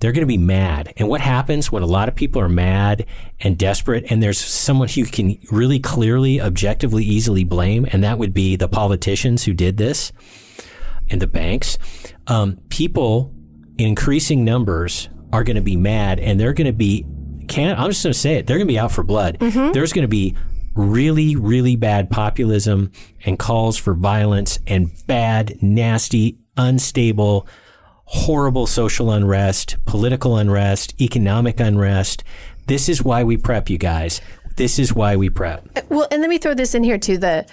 They're 0.00 0.12
going 0.12 0.22
to 0.22 0.26
be 0.26 0.38
mad. 0.38 0.92
And 0.96 1.08
what 1.08 1.20
happens 1.20 1.70
when 1.70 1.82
a 1.82 1.86
lot 1.86 2.08
of 2.08 2.14
people 2.14 2.40
are 2.42 2.48
mad 2.48 3.06
and 3.40 3.56
desperate 3.56 4.10
and 4.10 4.22
there's 4.22 4.38
someone 4.38 4.88
who 4.88 5.04
can 5.04 5.38
really 5.50 5.78
clearly, 5.78 6.40
objectively, 6.40 7.04
easily 7.04 7.44
blame, 7.44 7.86
and 7.92 8.02
that 8.02 8.18
would 8.18 8.34
be 8.34 8.56
the 8.56 8.68
politicians 8.68 9.44
who 9.44 9.52
did 9.52 9.76
this 9.76 10.12
and 11.10 11.20
the 11.20 11.26
banks. 11.26 11.78
Um, 12.26 12.58
people 12.70 13.34
in 13.78 13.88
increasing 13.88 14.44
numbers 14.44 15.08
are 15.32 15.44
going 15.44 15.56
to 15.56 15.62
be 15.62 15.76
mad 15.76 16.18
and 16.18 16.40
they're 16.40 16.52
going 16.54 16.66
to 16.66 16.72
be, 16.72 17.06
can't, 17.48 17.78
I'm 17.78 17.90
just 17.90 18.02
going 18.02 18.12
to 18.12 18.18
say 18.18 18.34
it, 18.34 18.46
they're 18.46 18.56
going 18.56 18.66
to 18.66 18.72
be 18.72 18.78
out 18.78 18.92
for 18.92 19.02
blood. 19.02 19.38
There's 19.72 19.92
going 19.92 20.04
to 20.04 20.08
be 20.08 20.34
really, 20.74 21.36
really 21.36 21.76
bad 21.76 22.10
populism 22.10 22.92
and 23.24 23.38
calls 23.38 23.76
for 23.76 23.92
violence 23.92 24.58
and 24.66 24.90
bad, 25.06 25.62
nasty, 25.62 26.38
unstable, 26.56 27.46
horrible 28.12 28.66
social 28.66 29.12
unrest, 29.12 29.76
political 29.86 30.36
unrest, 30.36 31.00
economic 31.00 31.60
unrest. 31.60 32.24
This 32.66 32.88
is 32.88 33.04
why 33.04 33.22
we 33.22 33.36
prep 33.36 33.70
you 33.70 33.78
guys. 33.78 34.20
This 34.56 34.80
is 34.80 34.92
why 34.92 35.14
we 35.14 35.30
prep. 35.30 35.68
Well, 35.88 36.08
and 36.10 36.20
let 36.20 36.28
me 36.28 36.38
throw 36.38 36.54
this 36.54 36.74
in 36.74 36.82
here 36.82 36.98
too. 36.98 37.18
The 37.18 37.46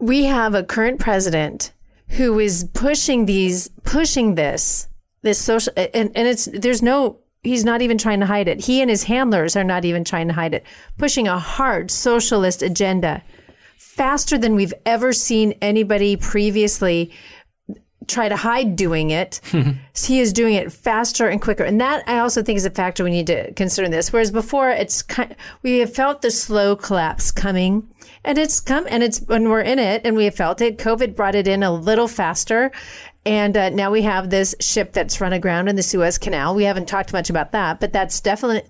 we 0.00 0.24
have 0.24 0.54
a 0.54 0.64
current 0.64 0.98
president 0.98 1.72
who 2.08 2.40
is 2.40 2.68
pushing 2.74 3.26
these, 3.26 3.68
pushing 3.84 4.34
this, 4.34 4.88
this 5.22 5.38
social, 5.38 5.72
and, 5.76 6.10
and 6.14 6.28
it's 6.28 6.46
there's 6.52 6.82
no. 6.82 7.20
He's 7.44 7.64
not 7.64 7.80
even 7.80 7.98
trying 7.98 8.18
to 8.18 8.26
hide 8.26 8.48
it. 8.48 8.64
He 8.64 8.80
and 8.80 8.90
his 8.90 9.04
handlers 9.04 9.54
are 9.54 9.62
not 9.64 9.84
even 9.84 10.02
trying 10.02 10.26
to 10.26 10.34
hide 10.34 10.54
it. 10.54 10.64
Pushing 10.98 11.28
a 11.28 11.38
hard 11.38 11.88
socialist 11.92 12.62
agenda 12.62 13.22
faster 13.76 14.36
than 14.36 14.56
we've 14.56 14.74
ever 14.84 15.12
seen 15.12 15.54
anybody 15.62 16.16
previously 16.16 17.12
try 18.08 18.28
to 18.28 18.36
hide 18.36 18.76
doing 18.76 19.10
it. 19.10 19.40
he 19.94 20.20
is 20.20 20.32
doing 20.32 20.54
it 20.54 20.72
faster 20.72 21.28
and 21.28 21.40
quicker. 21.40 21.64
And 21.64 21.80
that 21.80 22.08
I 22.08 22.18
also 22.18 22.42
think 22.42 22.56
is 22.56 22.64
a 22.64 22.70
factor 22.70 23.04
we 23.04 23.10
need 23.10 23.26
to 23.28 23.52
consider 23.54 23.84
in 23.84 23.90
this. 23.90 24.12
Whereas 24.12 24.30
before 24.30 24.70
it's 24.70 25.02
kind 25.02 25.36
we 25.62 25.78
have 25.78 25.94
felt 25.94 26.22
the 26.22 26.30
slow 26.30 26.74
collapse 26.74 27.30
coming 27.30 27.88
and 28.24 28.38
it's 28.38 28.60
come 28.60 28.86
and 28.88 29.02
it's 29.02 29.20
when 29.20 29.48
we're 29.48 29.60
in 29.60 29.78
it 29.78 30.02
and 30.04 30.16
we 30.16 30.24
have 30.24 30.34
felt 30.34 30.60
it. 30.60 30.78
COVID 30.78 31.14
brought 31.14 31.34
it 31.34 31.46
in 31.46 31.62
a 31.62 31.70
little 31.70 32.08
faster. 32.08 32.72
And 33.24 33.56
uh, 33.56 33.68
now 33.70 33.90
we 33.90 34.02
have 34.02 34.30
this 34.30 34.54
ship 34.60 34.92
that's 34.92 35.20
run 35.20 35.32
aground 35.32 35.68
in 35.68 35.76
the 35.76 35.82
Suez 35.82 36.18
Canal. 36.18 36.54
We 36.54 36.64
haven't 36.64 36.88
talked 36.88 37.12
much 37.12 37.28
about 37.28 37.52
that, 37.52 37.78
but 37.78 37.92
that's 37.92 38.20
definitely 38.20 38.62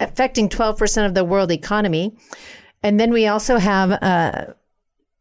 affecting 0.00 0.48
12% 0.48 1.06
of 1.06 1.14
the 1.14 1.24
world 1.24 1.50
economy. 1.50 2.14
And 2.82 2.98
then 2.98 3.12
we 3.12 3.26
also 3.26 3.58
have 3.58 3.92
uh, 4.02 4.52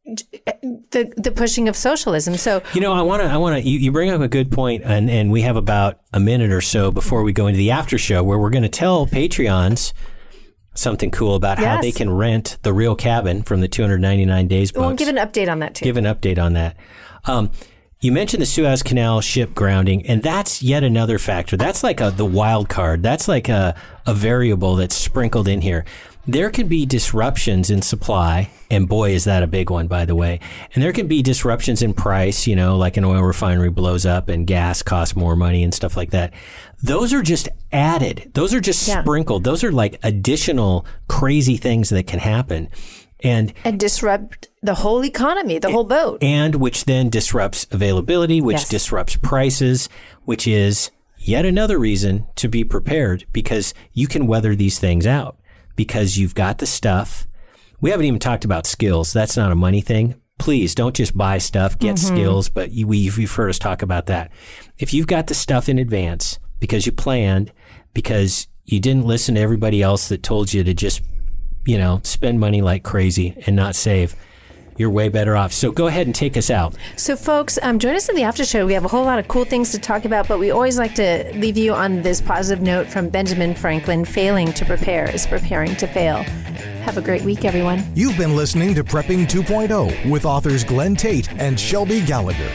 the 0.06 1.14
the 1.16 1.32
pushing 1.32 1.68
of 1.70 1.76
socialism. 1.76 2.36
So 2.36 2.62
You 2.74 2.82
know, 2.82 2.94
I 2.94 3.02
want 3.02 3.22
to, 3.22 3.30
I 3.30 3.38
want 3.38 3.62
to, 3.62 3.70
you, 3.70 3.78
you 3.80 3.92
bring 3.92 4.10
up 4.10 4.22
a 4.22 4.28
good 4.28 4.52
point, 4.52 4.84
and, 4.84 5.10
and 5.10 5.32
we 5.32 5.42
have 5.42 5.56
about 5.56 6.00
a 6.12 6.20
minute 6.20 6.52
or 6.52 6.62
so 6.62 6.92
before 6.92 7.24
we 7.24 7.34
go 7.34 7.48
into 7.48 7.58
the 7.58 7.72
after 7.72 7.98
show 7.98 8.24
where 8.24 8.38
we're 8.40 8.50
going 8.50 8.64
to 8.64 8.70
tell 8.70 9.06
Patreons 9.06 9.94
something 10.74 11.12
cool 11.12 11.36
about 11.36 11.60
how 11.60 11.82
they 11.82 11.92
can 11.92 12.10
rent 12.10 12.58
the 12.64 12.74
real 12.74 12.96
cabin 12.96 13.44
from 13.44 13.60
the 13.62 13.68
299 13.68 14.48
days 14.48 14.72
books. 14.72 14.86
we'll 14.86 14.96
give 14.96 15.10
an 15.10 15.18
update 15.18 15.52
on 15.52 15.60
that 15.60 15.76
too. 15.76 15.84
give 15.84 15.98
an 15.98 16.06
update 16.06 16.40
on 16.40 16.54
that. 16.54 16.78
Um, 17.26 17.52
you 18.00 18.12
mentioned 18.12 18.42
the 18.42 18.48
Suez 18.48 18.82
Canal 18.82 19.22
ship 19.22 19.54
grounding, 19.54 20.08
and 20.08 20.24
that's 20.24 20.64
yet 20.64 20.84
another 20.84 21.20
factor. 21.20 21.56
That's 21.56 21.84
like 21.84 22.02
a, 22.02 22.10
the 22.10 22.26
wild 22.26 22.68
card. 22.68 23.04
That's 23.04 23.28
like 23.28 23.48
a, 23.48 23.76
a 24.08 24.14
variable 24.16 24.76
that's 24.76 24.96
sprinkled 24.96 25.48
in 25.48 25.62
here. 25.62 25.86
There 26.28 26.52
can 26.52 26.68
be 26.68 26.86
disruptions 26.86 27.72
in 27.72 27.82
supply, 27.82 28.52
and 28.70 28.88
boy, 28.88 29.12
is 29.12 29.24
that 29.24 29.42
a 29.42 29.48
big 29.48 29.72
one, 29.72 29.88
by 29.88 30.06
the 30.06 30.16
way. 30.16 30.40
And 30.74 30.84
there 30.84 30.94
can 30.94 31.08
be 31.08 31.24
disruptions 31.24 31.82
in 31.82 31.94
price, 31.96 32.46
you 32.46 32.56
know, 32.56 32.78
like 32.78 32.96
an 32.96 33.04
oil 33.04 33.24
refinery 33.24 33.70
blows 33.70 34.06
up 34.06 34.30
and 34.30 34.46
gas 34.46 34.84
costs 34.84 35.16
more 35.16 35.36
money 35.36 35.64
and 35.64 35.74
stuff 35.74 35.98
like 35.98 36.12
that. 36.12 36.32
Those 36.84 37.12
are 37.12 37.24
just 37.24 37.50
added. 37.72 38.30
Those 38.36 38.54
are 38.54 38.60
just 38.62 38.88
Yeah. 38.88 39.02
sprinkled. 39.02 39.44
Those 39.44 39.64
are 39.64 39.72
like 39.72 40.00
additional 40.04 40.86
crazy 41.08 41.58
things 41.58 41.90
that 41.90 42.06
can 42.06 42.20
happen. 42.20 42.70
And 43.24 43.54
and 43.64 43.80
disrupt 43.80 44.48
the 44.64 44.76
whole 44.76 45.04
economy, 45.04 45.58
the 45.60 45.72
whole 45.72 45.84
boat. 45.84 46.24
and 46.24 46.56
which 46.56 46.86
then 46.86 47.10
disrupts 47.10 47.66
availability, 47.72 48.42
which 48.42 48.58
Yes. 48.58 48.70
disrupts 48.70 49.16
prices, 49.16 49.90
which 50.26 50.48
is 50.48 50.92
yet 51.18 51.46
another 51.46 51.78
reason 51.80 52.26
to 52.36 52.48
be 52.48 52.64
prepared 52.64 53.26
because 53.34 53.74
you 53.94 54.08
can 54.08 54.26
weather 54.28 54.56
these 54.56 54.80
things 54.80 55.06
out 55.06 55.36
because 55.82 56.16
you've 56.16 56.36
got 56.36 56.60
the 56.60 56.68
stuff. 56.68 57.26
We 57.80 57.90
haven't 57.90 58.06
even 58.06 58.20
talked 58.20 58.46
about 58.46 58.68
skills. 58.68 59.14
That's 59.14 59.36
not 59.36 59.52
a 59.52 59.56
money 59.56 59.82
thing. 59.82 60.14
Please 60.38 60.76
don't 60.76 60.96
just 60.96 61.18
buy 61.18 61.40
stuff, 61.40 61.80
get 61.80 61.96
mm-hmm. 61.96 62.16
skills, 62.16 62.50
but 62.50 62.70
you, 62.72 62.86
we've, 62.86 63.18
you've 63.18 63.32
heard 63.32 63.50
us 63.50 63.58
talk 63.58 63.82
about 63.82 64.06
that. 64.06 64.30
If 64.78 64.94
you've 64.94 65.08
got 65.08 65.26
the 65.26 65.34
stuff 65.34 65.68
in 65.70 65.80
advance 65.80 66.38
because 66.60 66.86
you 66.86 66.92
planned, 66.92 67.52
because 67.96 68.48
you 68.64 68.80
didn't 68.80 69.08
listen 69.08 69.34
to 69.34 69.42
everybody 69.42 69.82
else 69.82 70.08
that 70.10 70.22
told 70.22 70.54
you 70.54 70.64
to 70.64 70.76
just, 70.76 71.02
you 71.66 71.80
know, 71.80 72.00
spend 72.04 72.40
money 72.40 72.62
like 72.62 72.84
crazy 72.84 73.36
and 73.48 73.56
not 73.56 73.74
save, 73.74 74.16
you're 74.82 74.90
way 74.90 75.08
better 75.08 75.38
off. 75.38 75.54
So 75.54 75.72
go 75.72 75.88
ahead 75.88 76.08
and 76.08 76.14
take 76.14 76.36
us 76.36 76.50
out. 76.50 76.76
So, 76.98 77.16
folks, 77.16 77.58
um, 77.62 77.80
join 77.80 77.96
us 77.96 78.10
in 78.10 78.16
the 78.16 78.24
after 78.24 78.44
show. 78.44 78.66
We 78.66 78.74
have 78.74 78.84
a 78.84 78.90
whole 78.90 79.06
lot 79.06 79.20
of 79.20 79.30
cool 79.30 79.46
things 79.46 79.72
to 79.72 79.80
talk 79.80 80.04
about, 80.04 80.28
but 80.28 80.40
we 80.40 80.52
always 80.52 80.78
like 80.78 80.94
to 80.96 81.32
leave 81.36 81.58
you 81.58 81.74
on 81.74 82.02
this 82.02 82.20
positive 82.20 82.62
note 82.62 82.88
from 82.88 83.08
Benjamin 83.08 83.56
Franklin 83.56 84.04
failing 84.04 84.52
to 84.54 84.66
prepare 84.66 85.10
is 85.10 85.28
preparing 85.28 85.76
to 85.78 85.88
fail. 85.88 86.26
Have 86.84 86.98
a 86.98 87.02
great 87.02 87.22
week, 87.22 87.46
everyone. 87.46 87.84
You've 87.96 88.18
been 88.18 88.36
listening 88.36 88.74
to 88.76 88.84
Prepping 88.84 89.28
2.0 89.28 90.10
with 90.10 90.26
authors 90.26 90.64
Glenn 90.64 90.96
Tate 90.96 91.32
and 91.34 91.60
Shelby 91.60 92.02
Gallagher. 92.02 92.52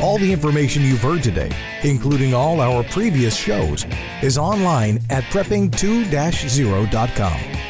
All 0.00 0.16
the 0.16 0.32
information 0.32 0.82
you've 0.82 1.02
heard 1.02 1.22
today, 1.22 1.50
including 1.82 2.32
all 2.32 2.62
our 2.62 2.82
previous 2.84 3.36
shows, 3.36 3.84
is 4.22 4.38
online 4.38 4.98
at 5.10 5.24
prepping2-0.com. 5.24 7.69